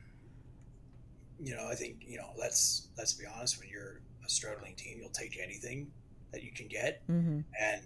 you 1.40 1.54
know 1.54 1.66
I 1.68 1.74
think 1.74 2.04
you 2.06 2.18
know 2.18 2.30
let's 2.38 2.88
let's 2.96 3.12
be 3.12 3.24
honest 3.36 3.58
when 3.60 3.68
you're 3.68 4.00
a 4.24 4.28
struggling 4.28 4.74
team 4.76 4.98
you'll 5.00 5.10
take 5.10 5.38
anything 5.42 5.90
that 6.32 6.42
you 6.42 6.52
can 6.52 6.68
get 6.68 7.02
mm-hmm. 7.08 7.40
and 7.60 7.82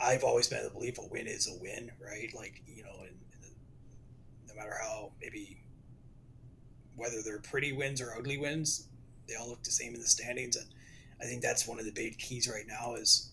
I've 0.00 0.24
always 0.24 0.48
been 0.48 0.62
the 0.64 0.70
belief 0.70 0.98
a 0.98 1.06
win 1.06 1.26
is 1.26 1.48
a 1.48 1.54
win, 1.60 1.90
right? 2.04 2.30
Like 2.34 2.62
you 2.66 2.82
know, 2.82 2.90
in, 3.02 3.06
in 3.08 3.13
the, 3.13 3.13
no 4.54 4.62
matter 4.62 4.76
how 4.80 5.12
maybe 5.20 5.58
whether 6.96 7.22
they're 7.24 7.40
pretty 7.40 7.72
wins 7.72 8.00
or 8.00 8.14
ugly 8.16 8.38
wins, 8.38 8.88
they 9.28 9.34
all 9.34 9.48
look 9.48 9.62
the 9.62 9.70
same 9.70 9.94
in 9.94 10.00
the 10.00 10.06
standings, 10.06 10.56
and 10.56 10.66
I 11.20 11.24
think 11.24 11.42
that's 11.42 11.66
one 11.66 11.78
of 11.78 11.84
the 11.84 11.92
big 11.92 12.18
keys 12.18 12.48
right 12.48 12.66
now 12.66 12.94
is 12.94 13.30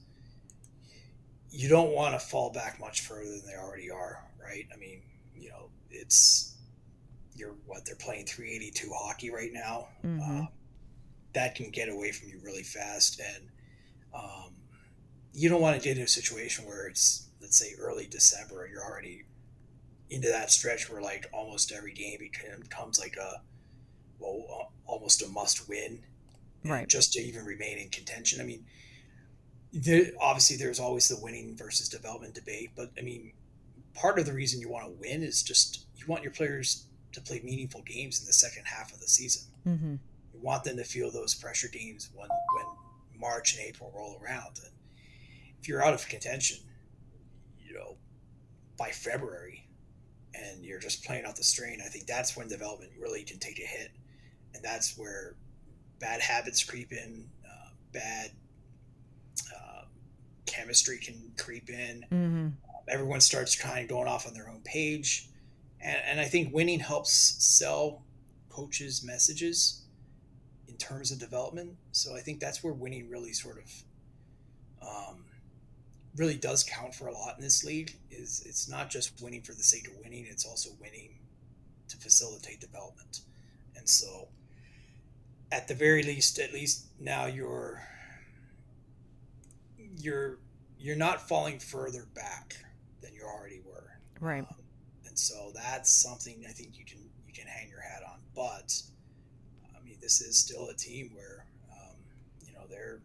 you 1.51 1.67
don't 1.67 1.93
want 1.93 2.13
to 2.13 2.19
fall 2.19 2.51
back 2.51 2.79
much 2.79 3.01
further 3.01 3.29
than 3.29 3.45
they 3.45 3.55
already 3.55 3.91
are, 3.91 4.23
right? 4.41 4.65
I 4.73 4.77
mean, 4.77 5.01
you 5.35 5.49
know, 5.49 5.69
it's 5.89 6.55
you're 7.35 7.55
what 7.65 7.85
they're 7.85 7.95
playing 7.95 8.25
382 8.25 8.89
hockey 8.93 9.31
right 9.31 9.51
now. 9.51 9.87
Mm-hmm. 10.03 10.21
Um, 10.21 10.47
that 11.33 11.55
can 11.55 11.69
get 11.69 11.87
away 11.87 12.11
from 12.11 12.29
you 12.29 12.39
really 12.43 12.63
fast, 12.63 13.19
and 13.19 13.47
um, 14.13 14.51
you 15.33 15.49
don't 15.49 15.61
want 15.61 15.75
to 15.75 15.81
get 15.81 15.91
into 15.91 16.03
a 16.03 16.07
situation 16.07 16.65
where 16.65 16.87
it's 16.87 17.27
let's 17.41 17.57
say 17.57 17.73
early 17.79 18.07
December 18.07 18.63
and 18.63 18.73
you're 18.73 18.83
already 18.83 19.23
into 20.11 20.27
that 20.27 20.51
stretch 20.51 20.89
where 20.91 21.01
like 21.01 21.25
almost 21.33 21.71
every 21.71 21.93
game 21.93 22.19
becomes 22.19 22.99
like 22.99 23.17
a 23.17 23.41
well 24.19 24.71
almost 24.85 25.23
a 25.23 25.27
must 25.29 25.67
win 25.67 26.03
right. 26.63 26.87
just 26.87 27.13
to 27.13 27.19
even 27.19 27.43
remain 27.45 27.79
in 27.79 27.89
contention. 27.89 28.39
I 28.39 28.43
mean 28.43 28.65
there, 29.73 30.11
obviously 30.19 30.57
there's 30.57 30.79
always 30.79 31.07
the 31.07 31.17
winning 31.21 31.55
versus 31.55 31.87
development 31.87 32.33
debate 32.33 32.71
but 32.75 32.91
i 32.99 33.01
mean 33.01 33.31
part 33.93 34.19
of 34.19 34.25
the 34.25 34.33
reason 34.33 34.59
you 34.59 34.69
want 34.69 34.85
to 34.85 34.91
win 34.99 35.23
is 35.23 35.43
just 35.43 35.85
you 35.95 36.05
want 36.07 36.23
your 36.23 36.31
players 36.31 36.87
to 37.13 37.21
play 37.21 37.41
meaningful 37.43 37.81
games 37.81 38.19
in 38.19 38.25
the 38.25 38.33
second 38.33 38.63
half 38.65 38.93
of 38.93 38.99
the 38.99 39.07
season. 39.07 39.43
Mm-hmm. 39.67 39.95
you 40.33 40.39
want 40.41 40.63
them 40.63 40.77
to 40.77 40.83
feel 40.83 41.11
those 41.11 41.35
pressure 41.35 41.67
games 41.67 42.09
when 42.13 42.27
when 42.55 42.65
march 43.19 43.55
and 43.55 43.65
april 43.65 43.91
roll 43.95 44.19
around. 44.23 44.59
And 44.63 44.73
if 45.59 45.67
you're 45.67 45.85
out 45.85 45.93
of 45.93 46.07
contention, 46.07 46.57
you 47.59 47.73
know, 47.73 47.95
by 48.77 48.89
February, 48.89 49.67
and 50.33 50.63
you're 50.63 50.79
just 50.79 51.03
playing 51.03 51.25
out 51.25 51.35
the 51.35 51.43
strain, 51.43 51.79
I 51.83 51.89
think 51.89 52.05
that's 52.05 52.35
when 52.37 52.47
development 52.47 52.91
really 52.99 53.23
can 53.23 53.39
take 53.39 53.59
a 53.59 53.65
hit, 53.65 53.91
and 54.53 54.63
that's 54.63 54.97
where 54.97 55.35
bad 55.99 56.21
habits 56.21 56.63
creep 56.63 56.91
in, 56.91 57.25
uh, 57.45 57.69
bad 57.93 58.31
uh, 59.55 59.83
chemistry 60.45 60.97
can 60.97 61.31
creep 61.37 61.69
in. 61.69 62.05
Mm-hmm. 62.11 62.47
everyone 62.87 63.21
starts 63.21 63.55
kind 63.55 63.83
of 63.83 63.89
going 63.89 64.07
off 64.07 64.27
on 64.27 64.33
their 64.33 64.49
own 64.49 64.61
page, 64.63 65.29
and, 65.79 65.97
and 66.05 66.19
I 66.19 66.25
think 66.25 66.53
winning 66.53 66.79
helps 66.79 67.11
sell 67.11 68.03
coaches' 68.49 69.03
messages 69.03 69.83
in 70.67 70.75
terms 70.77 71.11
of 71.11 71.19
development. 71.19 71.75
So 71.91 72.15
I 72.15 72.19
think 72.19 72.39
that's 72.39 72.63
where 72.63 72.73
winning 72.73 73.09
really 73.09 73.33
sort 73.33 73.57
of 73.57 73.83
um, 74.81 75.25
really 76.15 76.35
does 76.35 76.63
count 76.63 76.93
for 76.93 77.07
a 77.07 77.13
lot 77.13 77.35
in 77.37 77.43
this 77.43 77.63
league 77.63 77.95
is 78.09 78.43
it's 78.45 78.67
not 78.67 78.89
just 78.89 79.21
winning 79.21 79.41
for 79.41 79.53
the 79.53 79.63
sake 79.63 79.87
of 79.87 79.93
winning 80.03 80.25
it's 80.29 80.45
also 80.45 80.69
winning 80.79 81.09
to 81.91 81.97
facilitate 81.97 82.59
development. 82.59 83.21
And 83.75 83.87
so 83.87 84.27
at 85.51 85.67
the 85.67 85.75
very 85.75 86.03
least 86.03 86.39
at 86.39 86.53
least 86.53 86.85
now 86.99 87.25
you're 87.25 87.81
you're 89.97 90.39
you're 90.79 90.95
not 90.95 91.27
falling 91.27 91.59
further 91.59 92.07
back 92.15 92.55
than 93.01 93.13
you 93.13 93.23
already 93.23 93.61
were. 93.65 93.99
Right. 94.19 94.43
Um, 94.43 94.55
and 95.05 95.19
so 95.19 95.51
that's 95.53 95.91
something 95.91 96.45
i 96.47 96.51
think 96.51 96.77
you 96.77 96.85
can 96.85 96.99
you 97.27 97.33
can 97.33 97.45
hang 97.47 97.69
your 97.69 97.81
hat 97.81 98.01
on. 98.07 98.19
But 98.35 98.81
i 99.77 99.83
mean 99.83 99.97
this 100.01 100.21
is 100.21 100.37
still 100.37 100.69
a 100.69 100.73
team 100.75 101.11
where 101.13 101.45
um, 101.71 101.95
you 102.45 102.53
know 102.53 102.61
they're 102.69 103.01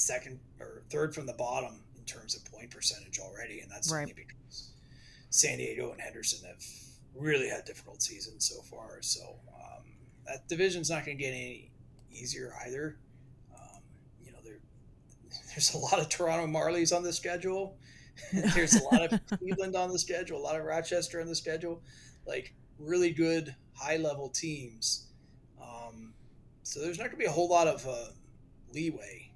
second 0.00 0.40
or 0.58 0.82
third 0.90 1.14
from 1.14 1.26
the 1.26 1.34
bottom 1.34 1.80
in 1.96 2.04
terms 2.04 2.34
of 2.34 2.44
point 2.50 2.70
percentage 2.70 3.18
already, 3.18 3.60
and 3.60 3.70
that's 3.70 3.92
right. 3.92 4.02
only 4.02 4.14
because 4.14 4.70
San 5.30 5.58
Diego 5.58 5.92
and 5.92 6.00
Henderson 6.00 6.46
have 6.48 6.64
really 7.14 7.48
had 7.48 7.64
difficult 7.64 8.02
seasons 8.02 8.48
so 8.48 8.62
far. 8.62 8.98
So 9.02 9.20
um, 9.54 9.84
that 10.26 10.48
division's 10.48 10.90
not 10.90 11.04
going 11.04 11.18
to 11.18 11.22
get 11.22 11.30
any 11.30 11.70
easier 12.10 12.54
either. 12.66 12.96
Um, 13.54 13.82
you 14.24 14.32
know, 14.32 14.38
there 14.42 14.58
there's 15.48 15.74
a 15.74 15.78
lot 15.78 16.00
of 16.00 16.08
Toronto 16.08 16.46
Marlies 16.46 16.96
on 16.96 17.02
the 17.02 17.12
schedule. 17.12 17.76
there's 18.54 18.74
a 18.74 18.84
lot 18.84 19.12
of 19.12 19.20
Cleveland 19.38 19.76
on 19.76 19.90
the 19.90 19.98
schedule, 19.98 20.38
a 20.38 20.42
lot 20.42 20.58
of 20.58 20.64
Rochester 20.64 21.20
on 21.20 21.26
the 21.26 21.34
schedule, 21.34 21.82
like 22.26 22.54
really 22.78 23.12
good 23.12 23.54
high 23.74 23.96
level 23.96 24.28
teams. 24.28 25.06
Um, 25.62 26.12
so 26.62 26.80
there's 26.80 26.98
not 26.98 27.04
going 27.04 27.12
to 27.12 27.18
be 27.18 27.24
a 27.26 27.30
whole 27.30 27.48
lot 27.48 27.66
of 27.66 27.86
uh, 27.86 28.10
leeway 28.72 29.29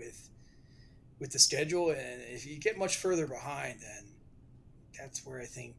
with 0.00 0.28
with 1.18 1.30
the 1.30 1.38
schedule, 1.38 1.90
and 1.90 2.22
if 2.22 2.46
you 2.46 2.58
get 2.58 2.78
much 2.78 2.96
further 2.96 3.26
behind, 3.26 3.80
then 3.80 4.04
that's 4.98 5.24
where 5.26 5.40
I 5.40 5.44
think 5.44 5.76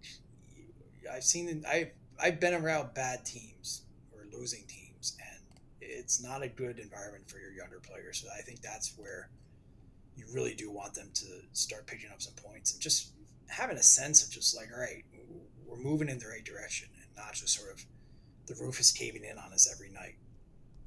I've 1.12 1.24
seen 1.24 1.64
I 1.68 1.92
I've 2.22 2.40
been 2.40 2.54
around 2.54 2.94
bad 2.94 3.26
teams 3.26 3.82
or 4.14 4.26
losing 4.32 4.64
teams, 4.68 5.18
and 5.20 5.60
it's 5.82 6.24
not 6.24 6.44
a 6.44 6.48
good 6.48 6.80
environment 6.80 7.30
for 7.30 7.40
your 7.40 7.52
younger 7.52 7.80
players. 7.80 8.22
So 8.24 8.28
I 8.38 8.42
think 8.42 8.62
that's 8.62 8.94
where 8.98 9.30
you 10.16 10.26
really 10.34 10.54
do 10.54 10.70
want 10.70 10.94
them 10.94 11.10
to 11.14 11.26
start 11.54 11.88
picking 11.88 12.12
up 12.12 12.22
some 12.22 12.34
points 12.36 12.74
and 12.74 12.82
just 12.82 13.14
having 13.48 13.78
a 13.78 13.84
sense 13.84 14.24
of 14.24 14.32
just 14.32 14.56
like, 14.56 14.68
all 14.74 14.80
right, 14.80 15.04
we're 15.66 15.78
moving 15.78 16.10
in 16.10 16.20
the 16.20 16.28
right 16.28 16.46
direction, 16.46 16.90
and 16.96 17.16
not 17.16 17.34
just 17.34 17.58
sort 17.58 17.72
of 17.72 17.84
the 18.48 18.56
roof 18.64 18.80
is 18.80 18.92
caving 18.92 19.24
in 19.24 19.38
on 19.38 19.54
us 19.54 19.74
every 19.74 19.90
night. 19.90 20.16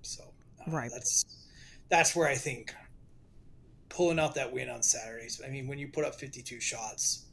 So 0.02 0.22
uh, 0.60 0.70
right, 0.70 0.90
that's 0.92 1.24
that's 1.88 2.14
where 2.14 2.28
I 2.28 2.34
think 2.36 2.74
pulling 3.94 4.18
out 4.18 4.34
that 4.34 4.52
win 4.52 4.68
on 4.68 4.82
Saturdays. 4.82 5.40
I 5.44 5.48
mean, 5.48 5.68
when 5.68 5.78
you 5.78 5.88
put 5.88 6.04
up 6.04 6.16
52 6.16 6.60
shots, 6.60 7.26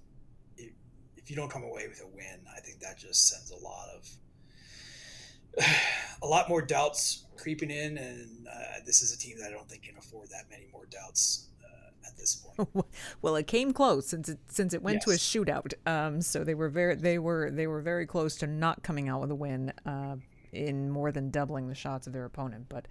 it, 0.58 0.72
if 1.18 1.30
you 1.30 1.36
don't 1.36 1.50
come 1.50 1.64
away 1.64 1.88
with 1.88 2.02
a 2.02 2.08
win, 2.08 2.40
I 2.56 2.60
think 2.60 2.80
that 2.80 3.00
just 3.00 3.28
sends 3.28 3.52
a 3.52 3.58
lot 3.58 3.88
of 3.96 5.66
a 6.22 6.28
lot 6.28 6.48
more 6.48 6.62
doubts 6.62 7.26
creeping 7.36 7.72
in, 7.72 7.98
and 7.98 8.48
uh, 8.48 8.80
this 8.86 9.02
is 9.02 9.14
a 9.14 9.18
team 9.18 9.38
that 9.40 9.48
I 9.48 9.52
don't 9.52 9.68
think 9.68 9.84
can 9.84 9.98
afford 9.98 10.30
that 10.30 10.46
many 10.52 10.68
more 10.72 10.86
doubts 10.86 11.48
uh, 11.64 12.08
at 12.08 12.16
this 12.16 12.36
point. 12.36 12.86
well, 13.24 13.36
it 13.36 13.48
came 13.48 13.74
close 13.74 14.08
since 14.08 14.30
it 14.30 14.38
since 14.48 14.76
it 14.76 14.84
went 14.84 15.04
yes. 15.06 15.06
to 15.06 15.12
a 15.12 15.44
shootout. 15.44 15.74
Um, 15.88 16.22
so 16.22 16.44
they 16.44 16.54
were 16.54 16.70
very 16.70 16.96
they 16.96 17.18
were 17.18 17.50
they 17.52 17.66
were 17.66 17.82
very 17.82 18.06
close 18.06 18.36
to 18.38 18.48
not 18.48 18.84
coming 18.84 19.10
out 19.10 19.20
with 19.22 19.32
a 19.32 19.36
win 19.36 19.74
uh, 19.86 20.16
in 20.54 20.92
more 20.92 21.12
than 21.12 21.32
doubling 21.32 21.68
the 21.68 21.76
shots 21.76 22.06
of 22.06 22.14
their 22.14 22.26
opponent, 22.26 22.68
but. 22.70 22.88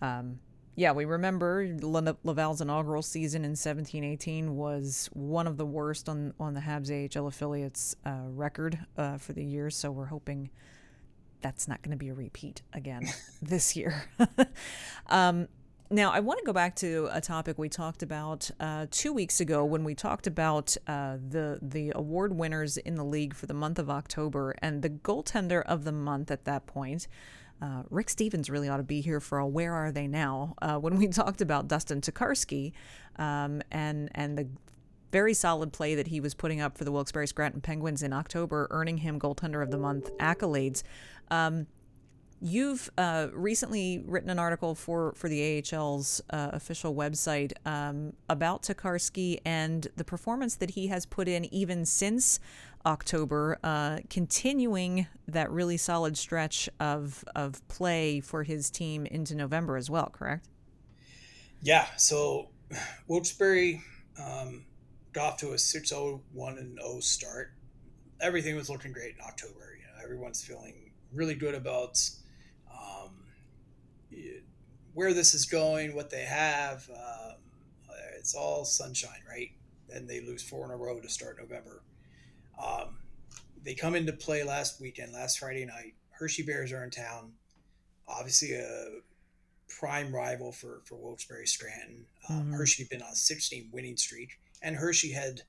Um, 0.00 0.40
yeah, 0.74 0.92
we 0.92 1.04
remember 1.04 1.68
Laval's 1.80 2.60
inaugural 2.60 3.02
season 3.02 3.44
in 3.44 3.52
17-18 3.52 4.50
was 4.50 5.10
one 5.12 5.46
of 5.46 5.58
the 5.58 5.66
worst 5.66 6.08
on 6.08 6.32
on 6.40 6.54
the 6.54 6.60
Habs 6.60 6.90
AHL 6.90 7.26
affiliates 7.26 7.94
uh, 8.06 8.20
record 8.28 8.78
uh, 8.96 9.18
for 9.18 9.34
the 9.34 9.44
year. 9.44 9.68
So 9.68 9.90
we're 9.90 10.06
hoping 10.06 10.50
that's 11.42 11.68
not 11.68 11.82
going 11.82 11.90
to 11.90 11.96
be 11.96 12.08
a 12.08 12.14
repeat 12.14 12.62
again 12.72 13.06
this 13.42 13.76
year. 13.76 14.04
um, 15.08 15.48
now, 15.90 16.10
I 16.10 16.20
want 16.20 16.38
to 16.38 16.46
go 16.46 16.54
back 16.54 16.74
to 16.76 17.10
a 17.12 17.20
topic 17.20 17.58
we 17.58 17.68
talked 17.68 18.02
about 18.02 18.50
uh, 18.58 18.86
two 18.90 19.12
weeks 19.12 19.40
ago 19.40 19.62
when 19.66 19.84
we 19.84 19.94
talked 19.94 20.26
about 20.26 20.74
uh, 20.86 21.18
the 21.28 21.58
the 21.60 21.92
award 21.94 22.32
winners 22.32 22.78
in 22.78 22.94
the 22.94 23.04
league 23.04 23.34
for 23.34 23.44
the 23.44 23.52
month 23.52 23.78
of 23.78 23.90
October 23.90 24.54
and 24.62 24.80
the 24.80 24.88
goaltender 24.88 25.62
of 25.64 25.84
the 25.84 25.92
month 25.92 26.30
at 26.30 26.46
that 26.46 26.64
point. 26.64 27.08
Uh, 27.62 27.84
Rick 27.90 28.10
Stephens 28.10 28.50
really 28.50 28.68
ought 28.68 28.78
to 28.78 28.82
be 28.82 29.00
here 29.00 29.20
for 29.20 29.38
a 29.38 29.46
"Where 29.46 29.72
Are 29.74 29.92
They 29.92 30.08
Now?" 30.08 30.54
Uh, 30.60 30.78
when 30.78 30.96
we 30.96 31.06
talked 31.08 31.40
about 31.40 31.68
Dustin 31.68 32.00
Tokarski 32.00 32.72
um, 33.16 33.62
and 33.70 34.10
and 34.14 34.36
the 34.36 34.48
very 35.12 35.34
solid 35.34 35.72
play 35.72 35.94
that 35.94 36.08
he 36.08 36.20
was 36.20 36.34
putting 36.34 36.60
up 36.60 36.76
for 36.76 36.84
the 36.84 36.90
Wilkes-Barre 36.90 37.26
Scranton 37.26 37.60
Penguins 37.60 38.02
in 38.02 38.12
October, 38.14 38.66
earning 38.70 38.96
him 38.98 39.20
goaltender 39.20 39.62
of 39.62 39.70
the 39.70 39.76
month 39.76 40.10
accolades. 40.16 40.82
Um, 41.30 41.66
You've 42.44 42.90
uh, 42.98 43.28
recently 43.32 44.02
written 44.04 44.28
an 44.28 44.40
article 44.40 44.74
for, 44.74 45.12
for 45.14 45.28
the 45.28 45.62
AHL's 45.72 46.20
uh, 46.30 46.50
official 46.52 46.92
website 46.92 47.52
um, 47.64 48.14
about 48.28 48.64
Tokarski 48.64 49.38
and 49.44 49.86
the 49.94 50.02
performance 50.02 50.56
that 50.56 50.70
he 50.70 50.88
has 50.88 51.06
put 51.06 51.28
in 51.28 51.44
even 51.54 51.86
since 51.86 52.40
October, 52.84 53.60
uh, 53.62 53.98
continuing 54.10 55.06
that 55.28 55.52
really 55.52 55.76
solid 55.76 56.18
stretch 56.18 56.68
of, 56.80 57.24
of 57.36 57.66
play 57.68 58.18
for 58.18 58.42
his 58.42 58.72
team 58.72 59.06
into 59.06 59.36
November 59.36 59.76
as 59.76 59.88
well, 59.88 60.10
correct? 60.12 60.48
Yeah. 61.60 61.86
So 61.96 62.48
Wilkes-Barre 63.06 63.80
um, 64.20 64.64
got 65.12 65.34
off 65.34 65.36
to 65.38 65.52
a 65.52 65.58
6 65.58 65.88
0 65.88 66.20
1 66.32 66.76
0 66.76 66.98
start. 66.98 67.52
Everything 68.20 68.56
was 68.56 68.68
looking 68.68 68.92
great 68.92 69.14
in 69.14 69.24
October. 69.24 69.78
You 69.78 69.84
know, 69.86 70.02
everyone's 70.02 70.42
feeling 70.42 70.90
really 71.12 71.34
good 71.36 71.54
about 71.54 72.00
where 74.94 75.14
this 75.14 75.34
is 75.34 75.44
going, 75.46 75.94
what 75.94 76.10
they 76.10 76.22
have. 76.22 76.88
Um, 76.90 77.36
it's 78.22 78.36
all 78.36 78.64
sunshine, 78.64 79.20
right? 79.28 79.50
And 79.92 80.08
they 80.08 80.20
lose 80.20 80.42
four 80.42 80.64
in 80.64 80.70
a 80.70 80.76
row 80.76 81.00
to 81.00 81.08
start 81.08 81.38
November. 81.40 81.82
Um, 82.62 82.98
they 83.64 83.74
come 83.74 83.96
into 83.96 84.12
play 84.12 84.44
last 84.44 84.80
weekend, 84.80 85.12
last 85.12 85.40
Friday 85.40 85.64
night. 85.64 85.94
Hershey 86.10 86.44
Bears 86.44 86.72
are 86.72 86.84
in 86.84 86.90
town. 86.90 87.32
Obviously, 88.06 88.52
a 88.52 88.86
prime 89.68 90.14
rival 90.14 90.52
for 90.52 90.82
for 90.84 90.96
Wilkes-Barre 90.96 91.46
Scranton. 91.46 92.04
Um, 92.28 92.36
mm-hmm. 92.36 92.52
Hershey 92.52 92.84
had 92.84 92.90
been 92.90 93.02
on 93.02 93.12
a 93.12 93.16
16 93.16 93.70
winning 93.72 93.96
streak, 93.96 94.38
and 94.62 94.76
Hershey 94.76 95.12
had 95.12 95.42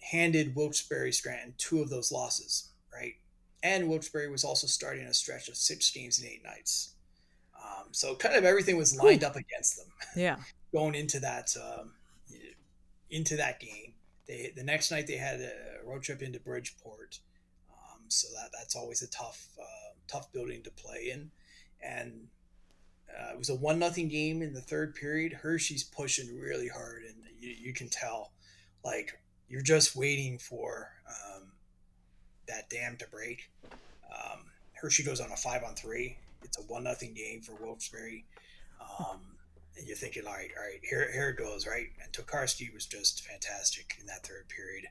handed 0.00 0.54
Wilkes-Barre 0.54 1.12
Scranton 1.12 1.54
two 1.56 1.80
of 1.80 1.88
those 1.88 2.12
losses, 2.12 2.72
right? 2.92 3.14
And 3.62 3.88
Wilkes-Barre 3.88 4.28
was 4.28 4.44
also 4.44 4.66
starting 4.66 5.06
a 5.06 5.14
stretch 5.14 5.48
of 5.48 5.56
six 5.56 5.90
games 5.90 6.20
in 6.20 6.28
eight 6.28 6.44
nights. 6.44 6.93
Um, 7.64 7.88
so 7.92 8.14
kind 8.14 8.36
of 8.36 8.44
everything 8.44 8.76
was 8.76 8.96
lined 8.96 9.24
up 9.24 9.36
against 9.36 9.78
them. 9.78 9.86
Yeah. 10.16 10.36
going 10.74 10.94
into 10.94 11.20
that 11.20 11.56
um, 11.56 11.92
into 13.10 13.36
that 13.36 13.60
game. 13.60 13.94
They 14.26 14.52
the 14.54 14.64
next 14.64 14.90
night 14.90 15.06
they 15.06 15.16
had 15.16 15.40
a 15.40 15.86
road 15.86 16.02
trip 16.02 16.20
into 16.20 16.40
Bridgeport. 16.40 17.20
Um, 17.70 18.00
so 18.08 18.28
that 18.34 18.50
that's 18.58 18.76
always 18.76 19.02
a 19.02 19.10
tough 19.10 19.48
uh, 19.58 19.94
tough 20.08 20.32
building 20.32 20.62
to 20.62 20.70
play 20.70 21.10
in, 21.12 21.30
and 21.82 22.26
uh, 23.10 23.32
it 23.32 23.38
was 23.38 23.50
a 23.50 23.54
one 23.54 23.78
nothing 23.78 24.08
game 24.08 24.42
in 24.42 24.52
the 24.52 24.60
third 24.60 24.94
period. 24.94 25.32
Hershey's 25.32 25.84
pushing 25.84 26.38
really 26.38 26.68
hard, 26.68 27.04
and 27.04 27.16
you, 27.38 27.50
you 27.50 27.72
can 27.72 27.88
tell, 27.88 28.32
like 28.84 29.18
you're 29.48 29.62
just 29.62 29.94
waiting 29.94 30.38
for 30.38 30.90
um, 31.08 31.52
that 32.48 32.68
dam 32.70 32.96
to 32.98 33.06
break. 33.08 33.50
Um, 34.12 34.46
Hershey 34.72 35.04
goes 35.04 35.20
on 35.20 35.30
a 35.30 35.36
five 35.36 35.62
on 35.62 35.74
three, 35.74 36.18
it's 36.44 36.58
a 36.58 36.62
one 36.62 36.84
nothing 36.84 37.14
game 37.14 37.40
for 37.40 37.54
Wilkes-Barre. 37.54 38.24
Um, 39.00 39.20
and 39.76 39.86
you're 39.86 39.96
thinking, 39.96 40.26
all 40.26 40.34
right, 40.34 40.50
all 40.56 40.64
right, 40.64 40.80
here, 40.88 41.10
here 41.12 41.30
it 41.30 41.36
goes, 41.36 41.66
right? 41.66 41.88
And 42.02 42.12
Tokarski 42.12 42.72
was 42.72 42.86
just 42.86 43.24
fantastic 43.24 43.96
in 44.00 44.06
that 44.06 44.24
third 44.24 44.48
period 44.48 44.84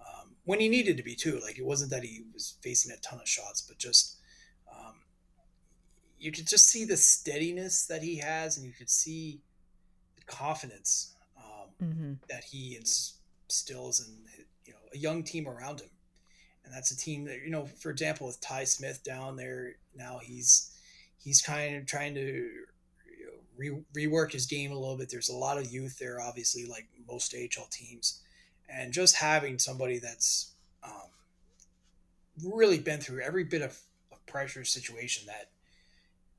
um, 0.00 0.36
when 0.44 0.60
he 0.60 0.68
needed 0.68 0.96
to 0.96 1.02
be 1.02 1.14
too. 1.14 1.40
Like 1.42 1.58
it 1.58 1.64
wasn't 1.64 1.90
that 1.90 2.04
he 2.04 2.22
was 2.32 2.54
facing 2.62 2.92
a 2.92 3.00
ton 3.00 3.20
of 3.20 3.28
shots, 3.28 3.60
but 3.60 3.78
just 3.78 4.18
um, 4.72 4.94
you 6.18 6.30
could 6.30 6.46
just 6.46 6.68
see 6.68 6.84
the 6.84 6.96
steadiness 6.96 7.86
that 7.86 8.02
he 8.02 8.18
has, 8.18 8.56
and 8.56 8.66
you 8.66 8.72
could 8.72 8.90
see 8.90 9.40
the 10.16 10.24
confidence 10.24 11.16
um, 11.36 11.70
mm-hmm. 11.82 12.12
that 12.28 12.44
he 12.44 12.76
instills 12.76 14.06
in 14.06 14.14
you 14.64 14.72
know 14.72 14.78
a 14.94 14.98
young 14.98 15.22
team 15.22 15.48
around 15.48 15.80
him. 15.80 15.90
And 16.64 16.74
that's 16.74 16.90
a 16.90 16.96
team 16.96 17.24
that 17.24 17.40
you 17.42 17.50
know, 17.50 17.64
for 17.64 17.90
example, 17.90 18.26
with 18.26 18.40
Ty 18.40 18.64
Smith 18.64 19.02
down 19.02 19.36
there 19.36 19.76
now, 19.96 20.18
he's 20.22 20.77
he's 21.18 21.42
kind 21.42 21.76
of 21.76 21.86
trying 21.86 22.14
to 22.14 22.20
you 22.20 23.26
know, 23.26 23.82
re- 23.94 24.06
rework 24.06 24.32
his 24.32 24.46
game 24.46 24.72
a 24.72 24.78
little 24.78 24.96
bit. 24.96 25.10
There's 25.10 25.28
a 25.28 25.36
lot 25.36 25.58
of 25.58 25.72
youth 25.72 25.98
there, 25.98 26.20
obviously, 26.20 26.66
like 26.66 26.88
most 27.06 27.34
AHL 27.34 27.66
teams, 27.70 28.20
and 28.68 28.92
just 28.92 29.16
having 29.16 29.58
somebody 29.58 29.98
that's 29.98 30.52
um, 30.82 31.10
really 32.42 32.78
been 32.78 33.00
through 33.00 33.20
every 33.20 33.44
bit 33.44 33.62
of, 33.62 33.78
of 34.12 34.24
pressure 34.26 34.64
situation 34.64 35.26
that 35.26 35.50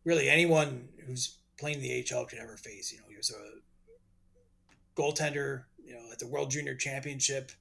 really 0.06 0.30
anyone 0.30 0.88
who's 1.06 1.38
playing 1.60 1.82
the 1.82 2.06
AHL 2.12 2.26
could 2.26 2.40
ever 2.40 2.58
face. 2.58 2.92
You 2.92 3.00
know, 3.00 3.06
he 3.10 3.18
was 3.18 3.32
a 3.32 5.00
goaltender, 5.00 5.64
you 5.84 5.94
know, 5.94 6.12
at 6.12 6.20
the 6.20 6.28
World 6.28 6.52
Junior 6.52 6.76
Championship. 6.76 7.52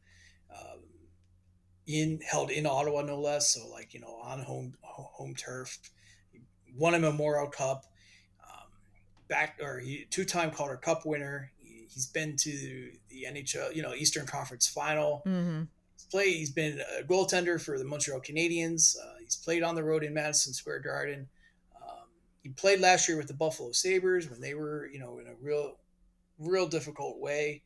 Um, 0.51 0.81
in 1.87 2.21
held 2.21 2.51
in 2.51 2.67
Ottawa, 2.67 3.03
no 3.03 3.19
less. 3.19 3.55
So 3.55 3.67
like 3.69 3.95
you 3.95 4.01
know, 4.01 4.21
on 4.23 4.41
home 4.41 4.75
home 4.83 5.35
turf, 5.35 5.79
won 6.79 6.95
a 6.95 6.99
Memorial 6.99 7.49
Cup, 7.49 7.85
um, 8.43 8.69
back 9.29 9.59
or 9.61 9.83
two-time 10.11 10.51
Calder 10.51 10.77
Cup 10.77 11.05
winner. 11.05 11.51
He, 11.59 11.87
has 11.95 12.07
been 12.07 12.37
to 12.37 12.91
the 13.09 13.27
NHL, 13.27 13.75
you 13.75 13.83
know, 13.83 13.95
Eastern 13.95 14.27
Conference 14.27 14.69
Final. 14.69 15.23
Mm-hmm. 15.27 15.63
He's 15.95 16.05
played. 16.05 16.37
He's 16.37 16.51
been 16.51 16.81
a 16.99 17.03
goaltender 17.03 17.61
for 17.61 17.79
the 17.79 17.85
Montreal 17.85 18.21
Canadiens. 18.21 18.97
Uh, 18.97 19.15
he's 19.21 19.37
played 19.37 19.63
on 19.63 19.75
the 19.75 19.83
road 19.83 20.05
in 20.05 20.15
Madison 20.15 20.53
Square 20.53 20.81
Garden. 20.81 21.29
Um, 21.83 22.07
he 22.43 22.51
played 22.51 22.81
last 22.81 23.09
year 23.09 23.17
with 23.17 23.27
the 23.27 23.35
Buffalo 23.35 23.73
Sabres 23.73 24.31
when 24.31 24.41
they 24.41 24.55
were, 24.55 24.89
you 24.93 25.01
know, 25.01 25.19
in 25.19 25.27
a 25.27 25.35
real, 25.41 25.79
real 26.39 26.69
difficult 26.69 27.19
way. 27.19 27.63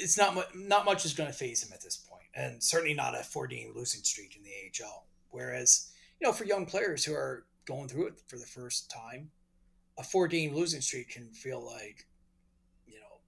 It's 0.00 0.18
not 0.18 0.34
much. 0.34 0.48
Not 0.54 0.84
much 0.84 1.04
is 1.04 1.14
going 1.14 1.30
to 1.30 1.36
phase 1.36 1.62
him 1.62 1.72
at 1.72 1.80
this 1.80 1.96
point, 1.96 2.26
and 2.34 2.62
certainly 2.62 2.94
not 2.94 3.18
a 3.18 3.22
four-game 3.22 3.72
losing 3.74 4.02
streak 4.02 4.36
in 4.36 4.42
the 4.42 4.50
AHL. 4.84 5.06
Whereas, 5.30 5.90
you 6.20 6.26
know, 6.26 6.32
for 6.32 6.44
young 6.44 6.66
players 6.66 7.04
who 7.04 7.14
are 7.14 7.44
going 7.68 7.88
through 7.88 8.06
it 8.06 8.14
for 8.26 8.36
the 8.38 8.46
first 8.46 8.90
time, 8.90 9.30
a 9.98 10.02
four 10.02 10.26
game 10.26 10.54
losing 10.54 10.80
streak 10.80 11.10
can 11.10 11.28
feel 11.32 11.64
like, 11.64 12.06
you 12.86 12.94
know, 12.94 13.20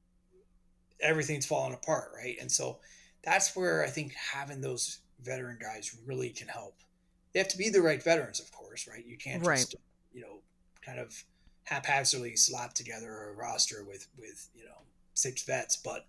everything's 1.01 1.47
falling 1.47 1.75
apart, 1.75 2.13
right? 2.17 2.37
And 2.41 2.51
so 2.51 2.79
that's 3.23 3.55
where 3.55 3.85
I 3.85 3.89
think 3.89 4.15
having 4.15 4.61
those 4.61 5.01
veteran 5.23 5.59
guys 5.61 5.95
really 6.07 6.31
can 6.31 6.49
help. 6.49 6.75
They 7.33 7.41
have 7.41 7.49
to 7.49 7.59
be 7.59 7.69
the 7.69 7.83
right 7.83 8.03
veterans, 8.03 8.41
of 8.41 8.51
course, 8.51 8.89
right? 8.89 9.05
You 9.07 9.19
can't 9.19 9.45
right. 9.45 9.59
just, 9.59 9.77
you 10.13 10.23
know, 10.23 10.41
kind 10.85 10.99
of 10.99 11.23
haphazardly 11.65 12.35
slap 12.37 12.73
together 12.73 13.31
a 13.31 13.33
roster 13.35 13.85
with, 13.85 14.09
with, 14.19 14.49
you 14.57 14.65
know, 14.65 14.83
six 15.15 15.43
vets. 15.45 15.77
But 15.77 16.07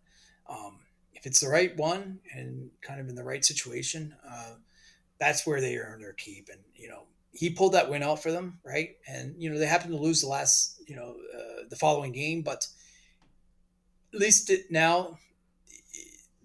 um, 0.50 0.80
if 1.14 1.26
it's 1.26 1.42
the 1.42 1.50
right 1.50 1.76
one 1.76 2.20
and 2.34 2.72
kind 2.82 3.00
of 3.00 3.10
in 3.10 3.16
the 3.16 3.24
right 3.24 3.44
situation, 3.44 4.16
uh, 4.28 4.54
that's 5.20 5.46
where 5.46 5.62
they 5.62 5.78
earn 5.78 6.02
their 6.02 6.14
keep. 6.14 6.50
And, 6.50 6.62
you 6.76 6.88
know, 6.88 7.04
he 7.34 7.50
pulled 7.50 7.74
that 7.74 7.90
win 7.90 8.04
out 8.04 8.22
for 8.22 8.32
them, 8.32 8.60
right? 8.66 8.98
And 9.08 9.36
you 9.38 9.50
know 9.50 9.58
they 9.58 9.66
happened 9.66 9.92
to 9.92 9.98
lose 9.98 10.22
the 10.22 10.28
last, 10.28 10.82
you 10.88 10.96
know, 10.96 11.16
uh, 11.36 11.64
the 11.70 11.76
following 11.76 12.12
game, 12.12 12.42
but 12.42 12.68
at 14.14 14.20
least 14.20 14.50
it, 14.50 14.70
now 14.70 15.18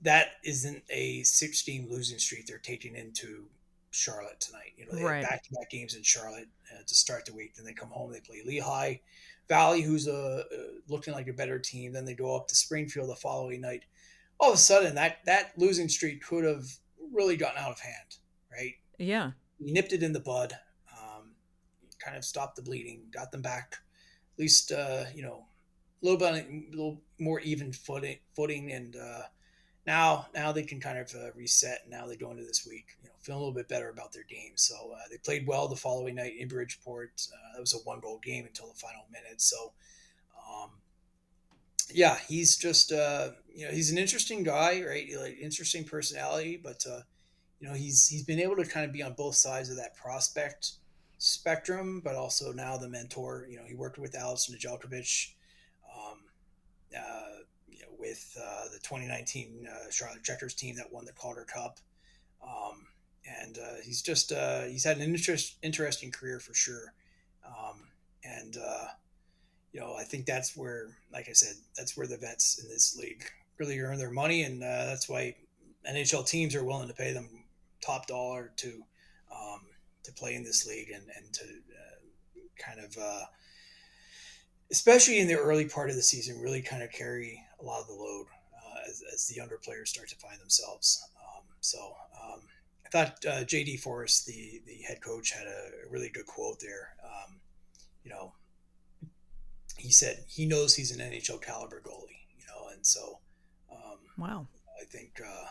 that 0.03 0.33
isn't 0.45 0.85
a 0.89 1.23
six-game 1.25 1.89
losing 1.91 2.19
streak 2.19 2.47
they're 2.47 2.59
taking 2.59 2.95
into 2.95 3.47
Charlotte 3.91 4.39
tonight. 4.41 4.73
You 4.77 4.87
know, 4.87 4.93
they 4.93 5.03
right. 5.03 5.23
have 5.23 5.31
back-to-back 5.31 5.71
games 5.71 5.97
in 5.97 6.03
Charlotte 6.03 6.49
uh, 6.73 6.83
to 6.87 6.95
start 6.95 7.25
the 7.27 7.35
week. 7.35 7.57
Then 7.57 7.65
they 7.65 7.73
come 7.73 7.89
home, 7.89 8.13
they 8.13 8.21
play 8.21 8.43
Lehigh 8.45 9.01
Valley, 9.49 9.83
who's 9.83 10.07
a, 10.07 10.45
uh, 10.53 10.59
looking 10.89 11.15
like 11.15 11.29
a 11.29 11.33
better 11.33 11.59
team. 11.59 11.93
Then 11.93 12.05
they 12.05 12.15
go 12.15 12.37
up 12.37 12.47
to 12.49 12.55
Springfield 12.55 13.09
the 13.09 13.17
following 13.17 13.61
night. 13.61 13.85
All 14.39 14.51
of 14.51 14.55
a 14.55 14.59
sudden, 14.59 14.95
that 14.97 15.19
that 15.25 15.53
losing 15.57 15.89
streak 15.89 16.23
could 16.23 16.45
have 16.45 16.67
really 17.13 17.37
gotten 17.37 17.59
out 17.59 17.71
of 17.71 17.81
hand, 17.81 18.19
right? 18.53 18.75
Yeah, 18.99 19.31
he 19.59 19.73
nipped 19.73 19.93
it 19.93 20.03
in 20.03 20.13
the 20.13 20.21
bud 20.21 20.57
kind 22.07 22.17
of 22.17 22.25
stopped 22.25 22.57
the 22.57 22.63
bleeding, 22.63 23.03
got 23.11 23.33
them 23.33 23.43
back, 23.43 23.77
at 24.35 24.39
least 24.39 24.73
uh, 24.73 25.05
you 25.15 25.23
know 25.23 25.45
a 26.03 26.07
little 26.07 26.19
bit, 26.19 26.47
a 26.47 26.71
little 26.71 27.01
more 27.19 27.41
even 27.41 27.73
footing, 27.73 28.19
footing, 28.35 28.73
and 28.73 28.97
uh, 28.97 29.23
now 29.87 30.27
now 30.35 30.53
they 30.53 30.63
can 30.63 30.81
kind 30.81 30.99
of 30.99 31.13
uh, 31.15 31.33
reset. 31.35 31.81
Now 31.89 32.07
they 32.07 32.17
go 32.17 32.31
into 32.31 32.45
this 32.45 32.67
week, 32.67 32.87
you 33.03 33.09
know, 33.09 33.15
feeling 33.21 33.39
a 33.39 33.45
little 33.45 33.55
bit 33.55 33.69
better 33.69 33.89
about 33.89 34.13
their 34.13 34.25
game. 34.25 34.53
So 34.55 34.75
uh, 34.95 35.09
they 35.11 35.19
played 35.19 35.47
well 35.47 35.69
the 35.69 35.77
following 35.77 36.15
night 36.15 36.35
in 36.39 36.49
Bridgeport. 36.49 37.27
Uh, 37.33 37.55
that 37.55 37.61
was 37.61 37.75
a 37.75 37.79
one 37.79 38.01
goal 38.01 38.21
game 38.23 38.47
until 38.47 38.69
the 38.69 38.79
final 38.79 39.07
minute. 39.11 39.41
So. 39.41 39.73
Um, 40.49 40.71
yeah, 41.93 42.19
he's 42.29 42.57
just 42.57 42.93
uh, 42.93 43.31
you 43.55 43.67
know 43.67 43.73
he's 43.73 43.91
an 43.93 43.99
interesting 43.99 44.43
guy, 44.43 44.83
right? 44.87 45.09
Like 45.21 45.39
interesting 45.41 45.85
personality, 45.85 46.61
but 46.63 46.85
uh, 46.89 47.01
you 47.61 47.69
know, 47.69 47.75
he's 47.75 48.07
he's 48.07 48.23
been 48.23 48.41
able 48.41 48.57
to 48.57 48.65
kind 48.65 48.85
of 48.85 48.93
be 48.93 49.03
on 49.03 49.15
both 49.15 49.35
sides 49.35 49.71
of 49.71 49.77
that 49.77 49.97
prospect 49.97 50.73
spectrum, 51.19 52.01
but 52.05 52.15
also 52.15 52.53
now 52.53 52.77
the 52.77 52.89
mentor. 52.89 53.47
You 53.49 53.59
know, 53.59 53.65
he 53.65 53.75
worked 53.75 53.99
with 53.99 54.15
Alex 54.15 54.51
Nedeljkovic, 54.53 55.33
um, 55.95 56.19
uh, 56.97 57.43
you 57.69 57.81
know, 57.81 57.89
with 57.99 58.37
uh, 58.41 58.65
the 58.73 58.79
2019 58.79 59.69
uh, 59.71 59.91
Charlotte 59.91 60.23
Checkers 60.23 60.55
team 60.55 60.77
that 60.77 60.93
won 60.93 61.05
the 61.05 61.13
Calder 61.13 61.45
Cup. 61.45 61.79
Um, 62.43 62.87
and 63.43 63.59
uh, 63.59 63.81
he's 63.85 64.03
just 64.03 64.33
uh, 64.33 64.63
he's 64.63 64.85
had 64.85 64.99
an 64.99 65.03
interest, 65.03 65.57
interesting 65.63 66.11
career 66.11 66.39
for 66.39 66.55
sure. 66.55 66.93
Um, 67.47 67.89
and 68.25 68.57
uh, 68.57 68.87
you 69.73 69.81
know, 69.81 69.95
I 69.97 70.05
think 70.05 70.27
that's 70.27 70.57
where, 70.57 70.89
like 71.13 71.29
I 71.29 71.33
said, 71.33 71.57
that's 71.77 71.97
where 71.97 72.07
the 72.07 72.17
vets 72.17 72.63
in 72.63 72.69
this 72.69 72.97
league 72.97 73.25
really 73.59 73.79
earn 73.81 73.99
their 73.99 74.11
money, 74.11 74.43
and 74.43 74.63
that's 74.63 75.09
why 75.09 75.35
NHL 75.91 76.29
teams 76.29 76.55
are 76.55 76.65
willing 76.65 76.89
to 76.89 76.95
pay 76.95 77.13
them 77.13 77.29
top 77.81 78.07
dollar 78.07 78.53
to 78.57 78.83
um, 79.33 79.61
to 80.07 80.13
play 80.13 80.35
in 80.35 80.45
this 80.45 80.67
league 80.67 80.91
and 80.91 81.05
and 81.17 81.33
to 81.33 81.45
uh, 81.45 82.41
kind 82.59 82.81
of 82.81 82.97
uh, 82.97 83.25
especially 84.71 85.19
in 85.19 85.29
the 85.29 85.35
early 85.35 85.67
part 85.67 85.91
of 85.91 85.97
the 85.97 86.03
season 86.03 86.41
really 86.41 86.63
kind 86.63 86.83
of 86.83 86.91
carry 86.91 87.43
a 87.61 87.65
lot 87.65 87.81
of 87.81 87.87
the 87.87 87.93
load 87.93 88.27
uh, 88.55 88.79
as, 88.89 89.03
as, 89.13 89.27
the 89.29 89.35
younger 89.35 89.59
players 89.63 89.91
start 89.91 90.09
to 90.09 90.17
find 90.17 90.41
themselves. 90.41 91.09
Um, 91.17 91.45
so 91.61 91.79
um, 92.23 92.41
I 92.85 92.89
thought 92.89 93.25
uh, 93.27 93.45
JD 93.45 93.81
Forrest, 93.81 94.27
the 94.27 94.63
the 94.67 94.83
head 94.87 95.01
coach, 95.01 95.33
had 95.33 95.47
a, 95.47 95.91
really 95.91 96.09
good 96.09 96.27
quote 96.27 96.61
there. 96.61 96.95
Um, 97.05 97.37
you 98.05 98.11
know, 98.11 98.33
he 99.77 99.91
said 99.91 100.25
he 100.29 100.47
knows 100.47 100.75
he's 100.75 100.91
an 100.91 101.01
NHL 101.01 101.43
caliber 101.43 101.81
goalie. 101.85 102.27
You 102.39 102.47
know, 102.47 102.69
and 102.73 102.85
so 102.85 103.19
um, 103.73 103.99
wow, 104.19 104.47
I 104.81 104.85
think 104.85 105.21
uh, 105.25 105.47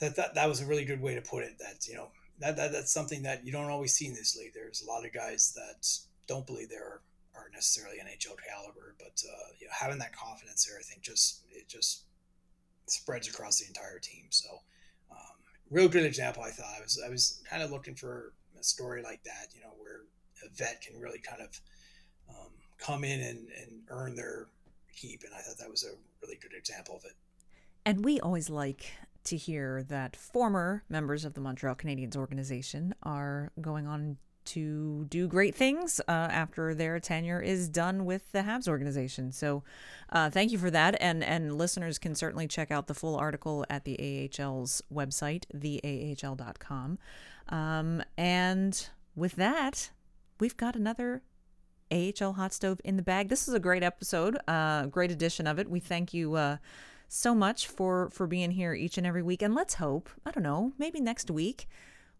that, 0.00 0.16
that 0.16 0.34
that 0.34 0.48
was 0.48 0.60
a 0.60 0.66
really 0.66 0.84
good 0.84 1.00
way 1.00 1.14
to 1.14 1.22
put 1.22 1.44
it. 1.44 1.58
That 1.58 1.86
you 1.88 1.94
know 1.94 2.10
that, 2.40 2.56
that 2.56 2.72
that's 2.72 2.92
something 2.92 3.22
that 3.22 3.44
you 3.44 3.52
don't 3.52 3.70
always 3.70 3.94
see 3.94 4.06
in 4.06 4.14
this 4.14 4.36
league. 4.36 4.52
There's 4.54 4.82
a 4.82 4.86
lot 4.86 5.04
of 5.04 5.12
guys 5.12 5.52
that 5.54 5.86
don't 6.26 6.46
believe 6.46 6.68
they're 6.68 7.00
aren't 7.36 7.54
necessarily 7.54 7.98
NHL 7.98 8.36
caliber, 8.48 8.94
but 8.98 9.22
uh, 9.28 9.52
you 9.58 9.66
know, 9.66 9.72
having 9.78 9.98
that 9.98 10.14
confidence 10.14 10.66
there, 10.66 10.78
I 10.78 10.82
think 10.82 11.02
just 11.02 11.42
it 11.50 11.68
just 11.68 12.02
spreads 12.86 13.28
across 13.28 13.60
the 13.60 13.66
entire 13.66 13.98
team. 13.98 14.24
So, 14.30 14.48
um, 15.10 15.36
real 15.70 15.88
good 15.88 16.04
example. 16.04 16.42
I 16.42 16.50
thought 16.50 16.74
I 16.76 16.82
was 16.82 17.02
I 17.04 17.08
was 17.08 17.42
kind 17.48 17.62
of 17.62 17.70
looking 17.70 17.94
for 17.94 18.32
a 18.58 18.64
story 18.64 19.02
like 19.02 19.22
that, 19.24 19.48
you 19.54 19.60
know, 19.60 19.72
where 19.78 20.02
a 20.44 20.48
vet 20.54 20.82
can 20.82 21.00
really 21.00 21.18
kind 21.18 21.42
of 21.42 21.60
um, 22.28 22.50
come 22.78 23.04
in 23.04 23.20
and, 23.20 23.48
and 23.60 23.82
earn 23.88 24.14
their 24.14 24.46
keep, 24.94 25.22
and 25.24 25.32
I 25.34 25.38
thought 25.38 25.58
that 25.58 25.70
was 25.70 25.84
a 25.84 25.94
really 26.22 26.38
good 26.40 26.52
example 26.56 26.96
of 26.96 27.04
it. 27.04 27.14
And 27.86 28.04
we 28.04 28.20
always 28.20 28.50
like 28.50 28.92
to 29.24 29.36
hear 29.36 29.82
that 29.84 30.16
former 30.16 30.84
members 30.88 31.24
of 31.24 31.34
the 31.34 31.40
Montreal 31.40 31.74
Canadiens 31.74 32.16
organization 32.16 32.94
are 33.02 33.52
going 33.60 33.86
on 33.86 34.16
to 34.46 35.06
do 35.10 35.28
great 35.28 35.54
things 35.54 36.00
uh, 36.08 36.10
after 36.10 36.74
their 36.74 36.98
tenure 36.98 37.40
is 37.40 37.68
done 37.68 38.04
with 38.04 38.32
the 38.32 38.40
Habs 38.40 38.66
organization. 38.66 39.32
So, 39.32 39.62
uh, 40.10 40.30
thank 40.30 40.50
you 40.50 40.58
for 40.58 40.70
that, 40.70 40.96
and 41.00 41.22
and 41.22 41.56
listeners 41.56 41.98
can 41.98 42.14
certainly 42.14 42.48
check 42.48 42.70
out 42.70 42.86
the 42.86 42.94
full 42.94 43.16
article 43.16 43.64
at 43.68 43.84
the 43.84 43.96
AHL's 43.98 44.82
website, 44.92 45.44
theahl.com. 45.54 46.98
Um, 47.48 48.02
and 48.16 48.88
with 49.14 49.36
that, 49.36 49.90
we've 50.38 50.56
got 50.56 50.74
another 50.74 51.22
AHL 51.90 52.34
hot 52.34 52.52
stove 52.52 52.80
in 52.84 52.96
the 52.96 53.02
bag. 53.02 53.28
This 53.28 53.48
is 53.48 53.54
a 53.54 53.60
great 53.60 53.82
episode, 53.82 54.38
uh, 54.48 54.86
great 54.86 55.10
edition 55.10 55.46
of 55.46 55.58
it. 55.58 55.68
We 55.68 55.80
thank 55.80 56.14
you 56.14 56.34
uh, 56.34 56.56
so 57.12 57.34
much 57.34 57.66
for 57.66 58.08
for 58.10 58.26
being 58.26 58.52
here 58.52 58.72
each 58.72 58.96
and 58.96 59.06
every 59.06 59.22
week. 59.22 59.42
And 59.42 59.54
let's 59.54 59.74
hope, 59.74 60.08
I 60.24 60.30
don't 60.30 60.44
know, 60.44 60.72
maybe 60.78 61.00
next 61.00 61.30
week 61.30 61.66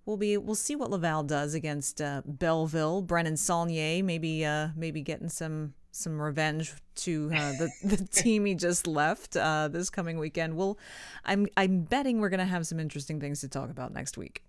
we'll 0.05 0.17
be 0.17 0.37
we'll 0.37 0.55
see 0.55 0.75
what 0.75 0.91
Laval 0.91 1.23
does 1.23 1.55
against 1.55 2.01
uh, 2.01 2.23
Belleville. 2.27 3.03
Brennan 3.03 3.37
Saulnier 3.37 4.03
maybe 4.03 4.45
uh, 4.45 4.69
maybe 4.77 5.03
getting 5.03 5.29
some 5.29 5.75
some 5.93 6.21
revenge 6.21 6.75
to 6.97 7.31
uh, 7.35 7.53
the 7.53 7.71
the 7.85 8.05
team 8.07 8.45
he 8.45 8.55
just 8.55 8.87
left 8.87 9.37
uh, 9.37 9.69
this 9.69 9.89
coming 9.89 10.19
weekend. 10.19 10.57
We'll 10.57 10.79
I'm 11.25 11.47
I'm 11.57 11.83
betting 11.83 12.21
we're 12.21 12.29
gonna 12.29 12.45
have 12.45 12.67
some 12.67 12.81
interesting 12.81 13.21
things 13.21 13.41
to 13.41 13.49
talk 13.49 13.71
about 13.71 13.93
next 13.93 14.19
week. 14.19 14.43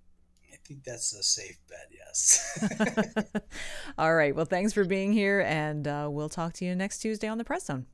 I 0.51 0.57
think 0.63 0.83
that's 0.83 1.13
a 1.13 1.23
safe 1.23 1.57
bet. 1.69 1.87
Yes. 1.91 2.65
All 3.97 4.13
right. 4.15 4.35
Well, 4.35 4.45
thanks 4.45 4.73
for 4.73 4.85
being 4.85 5.11
here, 5.11 5.41
and 5.41 5.87
uh, 5.87 6.07
we'll 6.09 6.29
talk 6.29 6.53
to 6.53 6.65
you 6.65 6.75
next 6.75 6.99
Tuesday 6.99 7.27
on 7.27 7.37
the 7.37 7.43
Press 7.43 7.65
Zone. 7.65 7.85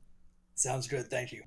Sounds 0.54 0.86
good. 0.88 1.08
Thank 1.10 1.32
you. 1.32 1.42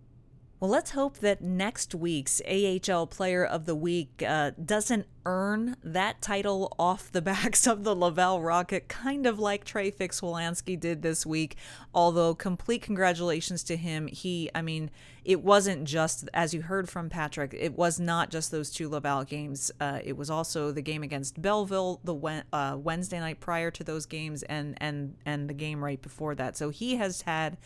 Well, 0.61 0.69
let's 0.69 0.91
hope 0.91 1.17
that 1.21 1.41
next 1.41 1.95
week's 1.95 2.39
AHL 2.47 3.07
Player 3.07 3.43
of 3.43 3.65
the 3.65 3.73
Week 3.73 4.21
uh, 4.21 4.51
doesn't 4.63 5.07
earn 5.25 5.75
that 5.83 6.21
title 6.21 6.75
off 6.77 7.11
the 7.11 7.21
backs 7.23 7.65
of 7.65 7.83
the 7.83 7.95
Laval 7.95 8.43
Rocket, 8.43 8.87
kind 8.87 9.25
of 9.25 9.39
like 9.39 9.65
Trey 9.65 9.89
Fix-Wolansky 9.89 10.79
did 10.79 11.01
this 11.01 11.25
week. 11.25 11.55
Although, 11.95 12.35
complete 12.35 12.83
congratulations 12.83 13.63
to 13.63 13.75
him. 13.75 14.05
He, 14.05 14.51
I 14.53 14.61
mean, 14.61 14.91
it 15.25 15.41
wasn't 15.41 15.85
just, 15.85 16.29
as 16.31 16.53
you 16.53 16.61
heard 16.61 16.87
from 16.87 17.09
Patrick, 17.09 17.55
it 17.57 17.73
was 17.75 17.99
not 17.99 18.29
just 18.29 18.51
those 18.51 18.69
two 18.69 18.87
Laval 18.87 19.23
games. 19.23 19.71
Uh, 19.79 19.97
it 20.03 20.15
was 20.15 20.29
also 20.29 20.71
the 20.71 20.83
game 20.83 21.01
against 21.01 21.41
Belleville 21.41 22.01
the 22.03 22.43
uh, 22.53 22.77
Wednesday 22.77 23.19
night 23.19 23.39
prior 23.39 23.71
to 23.71 23.83
those 23.83 24.05
games 24.05 24.43
and, 24.43 24.77
and, 24.79 25.15
and 25.25 25.49
the 25.49 25.55
game 25.55 25.83
right 25.83 26.03
before 26.03 26.35
that. 26.35 26.55
So 26.55 26.69
he 26.69 26.97
has 26.97 27.23
had 27.23 27.57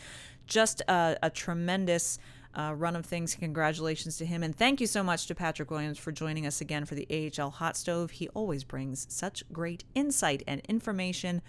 just 0.46 0.80
a, 0.88 1.18
a 1.22 1.28
tremendous 1.28 2.18
uh, 2.56 2.72
run 2.74 2.96
of 2.96 3.04
things. 3.04 3.34
Congratulations 3.34 4.16
to 4.16 4.26
him. 4.26 4.42
And 4.42 4.56
thank 4.56 4.80
you 4.80 4.86
so 4.86 5.02
much 5.02 5.26
to 5.26 5.34
Patrick 5.34 5.70
Williams 5.70 5.98
for 5.98 6.10
joining 6.10 6.46
us 6.46 6.60
again 6.60 6.84
for 6.84 6.94
the 6.94 7.06
AHL 7.38 7.50
Hot 7.50 7.76
Stove. 7.76 8.12
He 8.12 8.28
always 8.30 8.64
brings 8.64 9.06
such 9.08 9.44
great 9.52 9.84
insight 9.94 10.42
and 10.46 10.62
information 10.68 11.42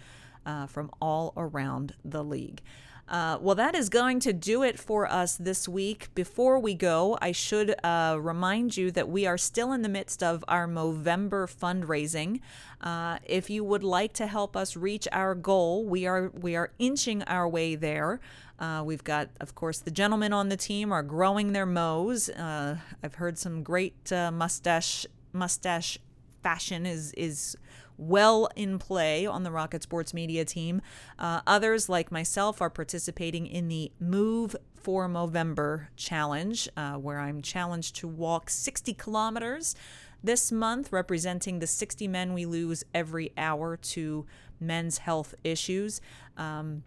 uh, 0.44 0.66
from 0.66 0.90
all 1.00 1.32
around 1.36 1.94
the 2.04 2.22
league. 2.22 2.62
Uh, 3.08 3.38
well, 3.40 3.54
that 3.54 3.74
is 3.74 3.88
going 3.88 4.20
to 4.20 4.34
do 4.34 4.62
it 4.62 4.78
for 4.78 5.10
us 5.10 5.36
this 5.36 5.66
week. 5.66 6.14
Before 6.14 6.58
we 6.58 6.74
go, 6.74 7.16
I 7.22 7.32
should 7.32 7.74
uh, 7.82 8.18
remind 8.20 8.76
you 8.76 8.90
that 8.90 9.08
we 9.08 9.26
are 9.26 9.38
still 9.38 9.72
in 9.72 9.80
the 9.80 9.88
midst 9.88 10.22
of 10.22 10.44
our 10.46 10.68
Movember 10.68 11.48
fundraising. 11.48 12.40
Uh, 12.82 13.18
if 13.24 13.48
you 13.48 13.64
would 13.64 13.82
like 13.82 14.12
to 14.14 14.26
help 14.26 14.54
us 14.54 14.76
reach 14.76 15.08
our 15.10 15.34
goal, 15.34 15.86
we 15.86 16.06
are 16.06 16.28
we 16.28 16.54
are 16.54 16.70
inching 16.78 17.22
our 17.22 17.48
way 17.48 17.74
there. 17.74 18.20
Uh, 18.58 18.82
we've 18.84 19.04
got, 19.04 19.28
of 19.40 19.54
course, 19.54 19.78
the 19.78 19.90
gentlemen 19.90 20.32
on 20.32 20.48
the 20.48 20.56
team 20.56 20.92
are 20.92 21.02
growing 21.02 21.52
their 21.52 21.66
mows. 21.66 22.28
Uh, 22.28 22.78
I've 23.02 23.14
heard 23.14 23.38
some 23.38 23.62
great 23.62 24.12
uh, 24.12 24.30
mustache 24.30 25.06
mustache 25.32 25.98
fashion 26.42 26.86
is 26.86 27.12
is 27.12 27.56
well 27.98 28.48
in 28.56 28.78
play 28.78 29.26
on 29.26 29.42
the 29.42 29.50
Rocket 29.50 29.82
Sports 29.82 30.14
Media 30.14 30.44
team. 30.44 30.80
Uh, 31.18 31.40
others, 31.46 31.88
like 31.88 32.10
myself, 32.10 32.62
are 32.62 32.70
participating 32.70 33.46
in 33.46 33.68
the 33.68 33.90
Move 34.00 34.56
for 34.74 35.08
Movember 35.08 35.88
challenge, 35.96 36.68
uh, 36.76 36.94
where 36.94 37.18
I'm 37.18 37.42
challenged 37.42 37.96
to 37.96 38.08
walk 38.08 38.50
60 38.50 38.94
kilometers 38.94 39.74
this 40.22 40.50
month, 40.50 40.92
representing 40.92 41.58
the 41.58 41.66
60 41.66 42.08
men 42.08 42.34
we 42.34 42.46
lose 42.46 42.84
every 42.94 43.32
hour 43.36 43.76
to 43.76 44.26
men's 44.60 44.98
health 44.98 45.34
issues. 45.44 46.00
Um, 46.36 46.84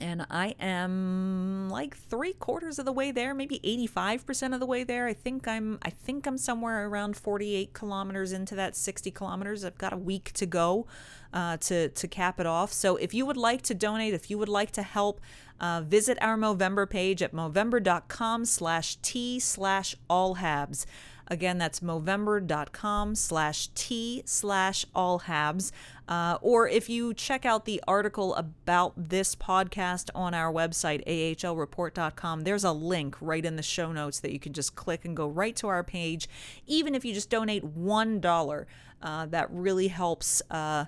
and 0.00 0.26
I 0.30 0.54
am 0.60 1.68
like 1.70 1.96
three 1.96 2.32
quarters 2.32 2.78
of 2.78 2.84
the 2.84 2.92
way 2.92 3.10
there, 3.10 3.34
maybe 3.34 3.60
85% 3.64 4.54
of 4.54 4.60
the 4.60 4.66
way 4.66 4.84
there. 4.84 5.06
I 5.06 5.14
think 5.14 5.48
I'm 5.48 5.78
I 5.82 5.90
think 5.90 6.26
I'm 6.26 6.38
somewhere 6.38 6.86
around 6.86 7.16
48 7.16 7.72
kilometers 7.72 8.32
into 8.32 8.54
that 8.54 8.76
60 8.76 9.10
kilometers. 9.10 9.64
I've 9.64 9.78
got 9.78 9.92
a 9.92 9.96
week 9.96 10.32
to 10.34 10.46
go 10.46 10.86
uh, 11.32 11.56
to 11.58 11.88
to 11.88 12.08
cap 12.08 12.40
it 12.40 12.46
off. 12.46 12.72
So 12.72 12.96
if 12.96 13.12
you 13.12 13.26
would 13.26 13.36
like 13.36 13.62
to 13.62 13.74
donate, 13.74 14.14
if 14.14 14.30
you 14.30 14.38
would 14.38 14.48
like 14.48 14.70
to 14.72 14.82
help, 14.82 15.20
uh, 15.60 15.82
visit 15.84 16.18
our 16.20 16.36
Movember 16.36 16.88
page 16.88 17.22
at 17.22 17.32
movember.com 17.32 18.44
slash 18.44 18.96
T 18.96 19.40
slash 19.40 19.96
all 20.08 20.36
habs. 20.36 20.86
Again, 21.30 21.58
that's 21.58 21.80
movember.com 21.80 23.14
slash 23.14 23.68
T 23.74 24.22
slash 24.24 24.86
all 24.94 25.20
habs. 25.20 25.70
Uh, 26.08 26.38
or 26.40 26.66
if 26.66 26.88
you 26.88 27.12
check 27.12 27.44
out 27.44 27.66
the 27.66 27.82
article 27.86 28.34
about 28.34 28.94
this 28.96 29.34
podcast 29.34 30.08
on 30.14 30.32
our 30.32 30.50
website, 30.50 31.06
ahlreport.com, 31.06 32.40
there's 32.40 32.64
a 32.64 32.72
link 32.72 33.14
right 33.20 33.44
in 33.44 33.56
the 33.56 33.62
show 33.62 33.92
notes 33.92 34.20
that 34.20 34.32
you 34.32 34.40
can 34.40 34.54
just 34.54 34.74
click 34.74 35.04
and 35.04 35.14
go 35.14 35.28
right 35.28 35.54
to 35.56 35.68
our 35.68 35.84
page. 35.84 36.28
Even 36.66 36.94
if 36.94 37.04
you 37.04 37.12
just 37.12 37.28
donate 37.28 37.76
$1, 37.78 38.66
uh, 39.02 39.26
that 39.26 39.50
really 39.50 39.88
helps 39.88 40.40
uh, 40.50 40.86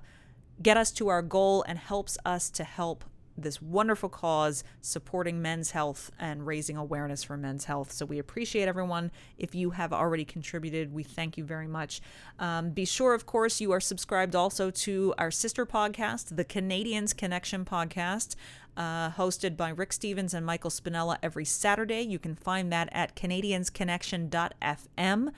get 0.63 0.79
us 0.79 0.91
to 0.93 1.09
our 1.09 1.23
goal 1.23 1.63
and 1.69 1.79
helps 1.79 2.17
us 2.25 2.49
to 2.51 2.65
help 2.65 3.05
this 3.43 3.63
wonderful 3.63 4.09
cause 4.09 4.65
supporting 4.81 5.43
men's 5.43 5.73
health 5.73 6.11
and 6.19 6.47
raising 6.47 6.77
awareness 6.77 7.23
for 7.23 7.37
men's 7.37 7.65
health. 7.65 7.93
So 7.93 8.07
we 8.07 8.19
appreciate 8.19 8.69
everyone. 8.69 9.11
If 9.39 9.55
you 9.55 9.71
have 9.71 9.93
already 9.93 10.25
contributed, 10.25 10.93
we 10.93 11.03
thank 11.03 11.37
you 11.37 11.45
very 11.45 11.67
much. 11.67 12.01
Um, 12.39 12.71
be 12.71 12.85
sure, 12.85 13.15
of 13.15 13.27
course, 13.27 13.61
you 13.61 13.73
are 13.73 13.81
subscribed 13.81 14.37
also 14.37 14.71
to 14.71 15.15
our 15.19 15.31
sister 15.31 15.67
podcast, 15.67 16.37
the 16.37 16.45
Canadiens 16.45 17.17
Connection 17.17 17.65
podcast. 17.65 18.37
Uh, 18.77 19.11
hosted 19.11 19.57
by 19.57 19.69
Rick 19.69 19.93
Stephens 19.93 20.33
and 20.33 20.47
Michael 20.47 20.71
Spinella 20.71 21.19
every 21.23 21.45
Saturday. 21.45 22.03
You 22.03 22.21
can 22.21 22.37
find 22.37 22.73
that 22.73 22.89
at 22.93 23.17
CanadiensConnection.fm. 23.17 25.33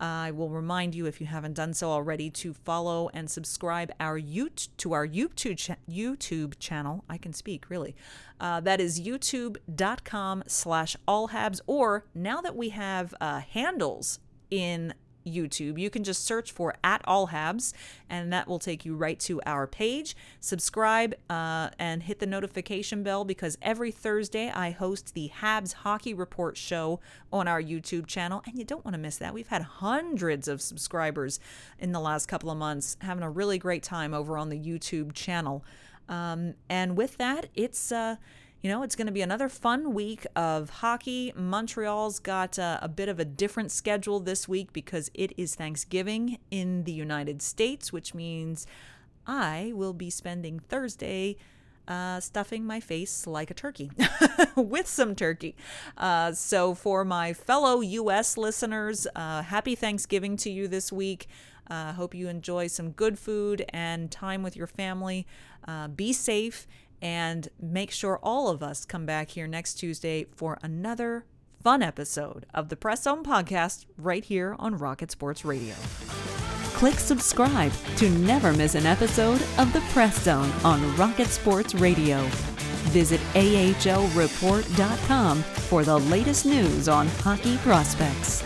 I 0.00 0.30
will 0.30 0.50
remind 0.50 0.94
you, 0.94 1.06
if 1.06 1.20
you 1.20 1.26
haven't 1.26 1.54
done 1.54 1.74
so 1.74 1.90
already, 1.90 2.30
to 2.30 2.52
follow 2.52 3.10
and 3.14 3.30
subscribe 3.30 3.92
our 4.00 4.20
YouTube, 4.20 4.68
to 4.78 4.92
our 4.92 5.06
YouTube, 5.06 5.58
cha- 5.58 5.76
YouTube 5.88 6.58
channel. 6.58 7.04
I 7.08 7.18
can 7.18 7.32
speak, 7.32 7.70
really. 7.70 7.94
Uh, 8.40 8.60
that 8.60 8.80
is 8.80 9.00
youtube.com 9.00 10.44
slash 10.46 10.96
allhabs. 11.06 11.60
Or 11.66 12.04
now 12.14 12.40
that 12.40 12.56
we 12.56 12.70
have 12.70 13.14
uh, 13.20 13.40
handles 13.40 14.18
in 14.50 14.94
YouTube. 15.26 15.78
You 15.78 15.90
can 15.90 16.04
just 16.04 16.24
search 16.24 16.52
for 16.52 16.74
at 16.82 17.02
all 17.04 17.28
habs, 17.28 17.72
and 18.08 18.32
that 18.32 18.48
will 18.48 18.58
take 18.58 18.84
you 18.84 18.94
right 18.94 19.18
to 19.20 19.40
our 19.46 19.66
page. 19.66 20.16
Subscribe 20.40 21.14
uh, 21.30 21.70
and 21.78 22.02
hit 22.02 22.18
the 22.18 22.26
notification 22.26 23.02
bell 23.02 23.24
because 23.24 23.58
every 23.62 23.90
Thursday 23.90 24.50
I 24.50 24.70
host 24.70 25.14
the 25.14 25.30
Habs 25.40 25.72
Hockey 25.72 26.14
Report 26.14 26.56
show 26.56 27.00
on 27.32 27.48
our 27.48 27.62
YouTube 27.62 28.06
channel, 28.06 28.42
and 28.46 28.58
you 28.58 28.64
don't 28.64 28.84
want 28.84 28.94
to 28.94 29.00
miss 29.00 29.16
that. 29.18 29.34
We've 29.34 29.48
had 29.48 29.62
hundreds 29.62 30.48
of 30.48 30.60
subscribers 30.60 31.40
in 31.78 31.92
the 31.92 32.00
last 32.00 32.26
couple 32.26 32.50
of 32.50 32.58
months, 32.58 32.96
having 33.00 33.22
a 33.22 33.30
really 33.30 33.58
great 33.58 33.82
time 33.82 34.14
over 34.14 34.36
on 34.36 34.48
the 34.48 34.58
YouTube 34.58 35.12
channel. 35.14 35.64
Um, 36.08 36.54
and 36.68 36.96
with 36.96 37.16
that, 37.16 37.46
it's 37.54 37.90
uh, 37.90 38.16
you 38.64 38.70
know, 38.70 38.82
it's 38.82 38.96
going 38.96 39.06
to 39.06 39.12
be 39.12 39.20
another 39.20 39.50
fun 39.50 39.92
week 39.92 40.26
of 40.34 40.70
hockey. 40.70 41.34
Montreal's 41.36 42.18
got 42.18 42.58
uh, 42.58 42.78
a 42.80 42.88
bit 42.88 43.10
of 43.10 43.20
a 43.20 43.24
different 43.26 43.70
schedule 43.70 44.20
this 44.20 44.48
week 44.48 44.72
because 44.72 45.10
it 45.12 45.34
is 45.36 45.54
Thanksgiving 45.54 46.38
in 46.50 46.84
the 46.84 46.92
United 46.92 47.42
States, 47.42 47.92
which 47.92 48.14
means 48.14 48.66
I 49.26 49.72
will 49.74 49.92
be 49.92 50.08
spending 50.08 50.60
Thursday 50.60 51.36
uh, 51.86 52.20
stuffing 52.20 52.64
my 52.64 52.80
face 52.80 53.26
like 53.26 53.50
a 53.50 53.54
turkey 53.54 53.90
with 54.56 54.86
some 54.88 55.14
turkey. 55.14 55.54
Uh, 55.98 56.32
so, 56.32 56.74
for 56.74 57.04
my 57.04 57.34
fellow 57.34 57.82
U.S. 57.82 58.38
listeners, 58.38 59.06
uh, 59.14 59.42
happy 59.42 59.74
Thanksgiving 59.74 60.38
to 60.38 60.48
you 60.48 60.68
this 60.68 60.90
week. 60.90 61.28
Uh, 61.68 61.92
hope 61.92 62.14
you 62.14 62.28
enjoy 62.28 62.68
some 62.68 62.92
good 62.92 63.18
food 63.18 63.66
and 63.70 64.10
time 64.10 64.42
with 64.42 64.56
your 64.56 64.66
family. 64.66 65.26
Uh, 65.68 65.88
be 65.88 66.14
safe 66.14 66.66
and 67.02 67.48
make 67.60 67.90
sure 67.90 68.18
all 68.22 68.48
of 68.48 68.62
us 68.62 68.84
come 68.84 69.06
back 69.06 69.30
here 69.30 69.46
next 69.46 69.74
Tuesday 69.74 70.26
for 70.34 70.58
another 70.62 71.24
fun 71.62 71.82
episode 71.82 72.46
of 72.52 72.68
the 72.68 72.76
Press 72.76 73.04
Zone 73.04 73.24
podcast 73.24 73.86
right 73.96 74.24
here 74.24 74.56
on 74.58 74.76
Rocket 74.76 75.10
Sports 75.10 75.44
Radio. 75.44 75.74
Click 76.74 76.94
subscribe 76.94 77.72
to 77.96 78.10
never 78.10 78.52
miss 78.52 78.74
an 78.74 78.84
episode 78.84 79.40
of 79.58 79.72
the 79.72 79.80
Press 79.92 80.22
Zone 80.22 80.50
on 80.64 80.96
Rocket 80.96 81.28
Sports 81.28 81.74
Radio. 81.74 82.22
Visit 82.90 83.20
AHLReport.com 83.34 85.42
for 85.42 85.84
the 85.84 86.00
latest 86.00 86.46
news 86.46 86.88
on 86.88 87.06
hockey 87.08 87.56
prospects. 87.58 88.42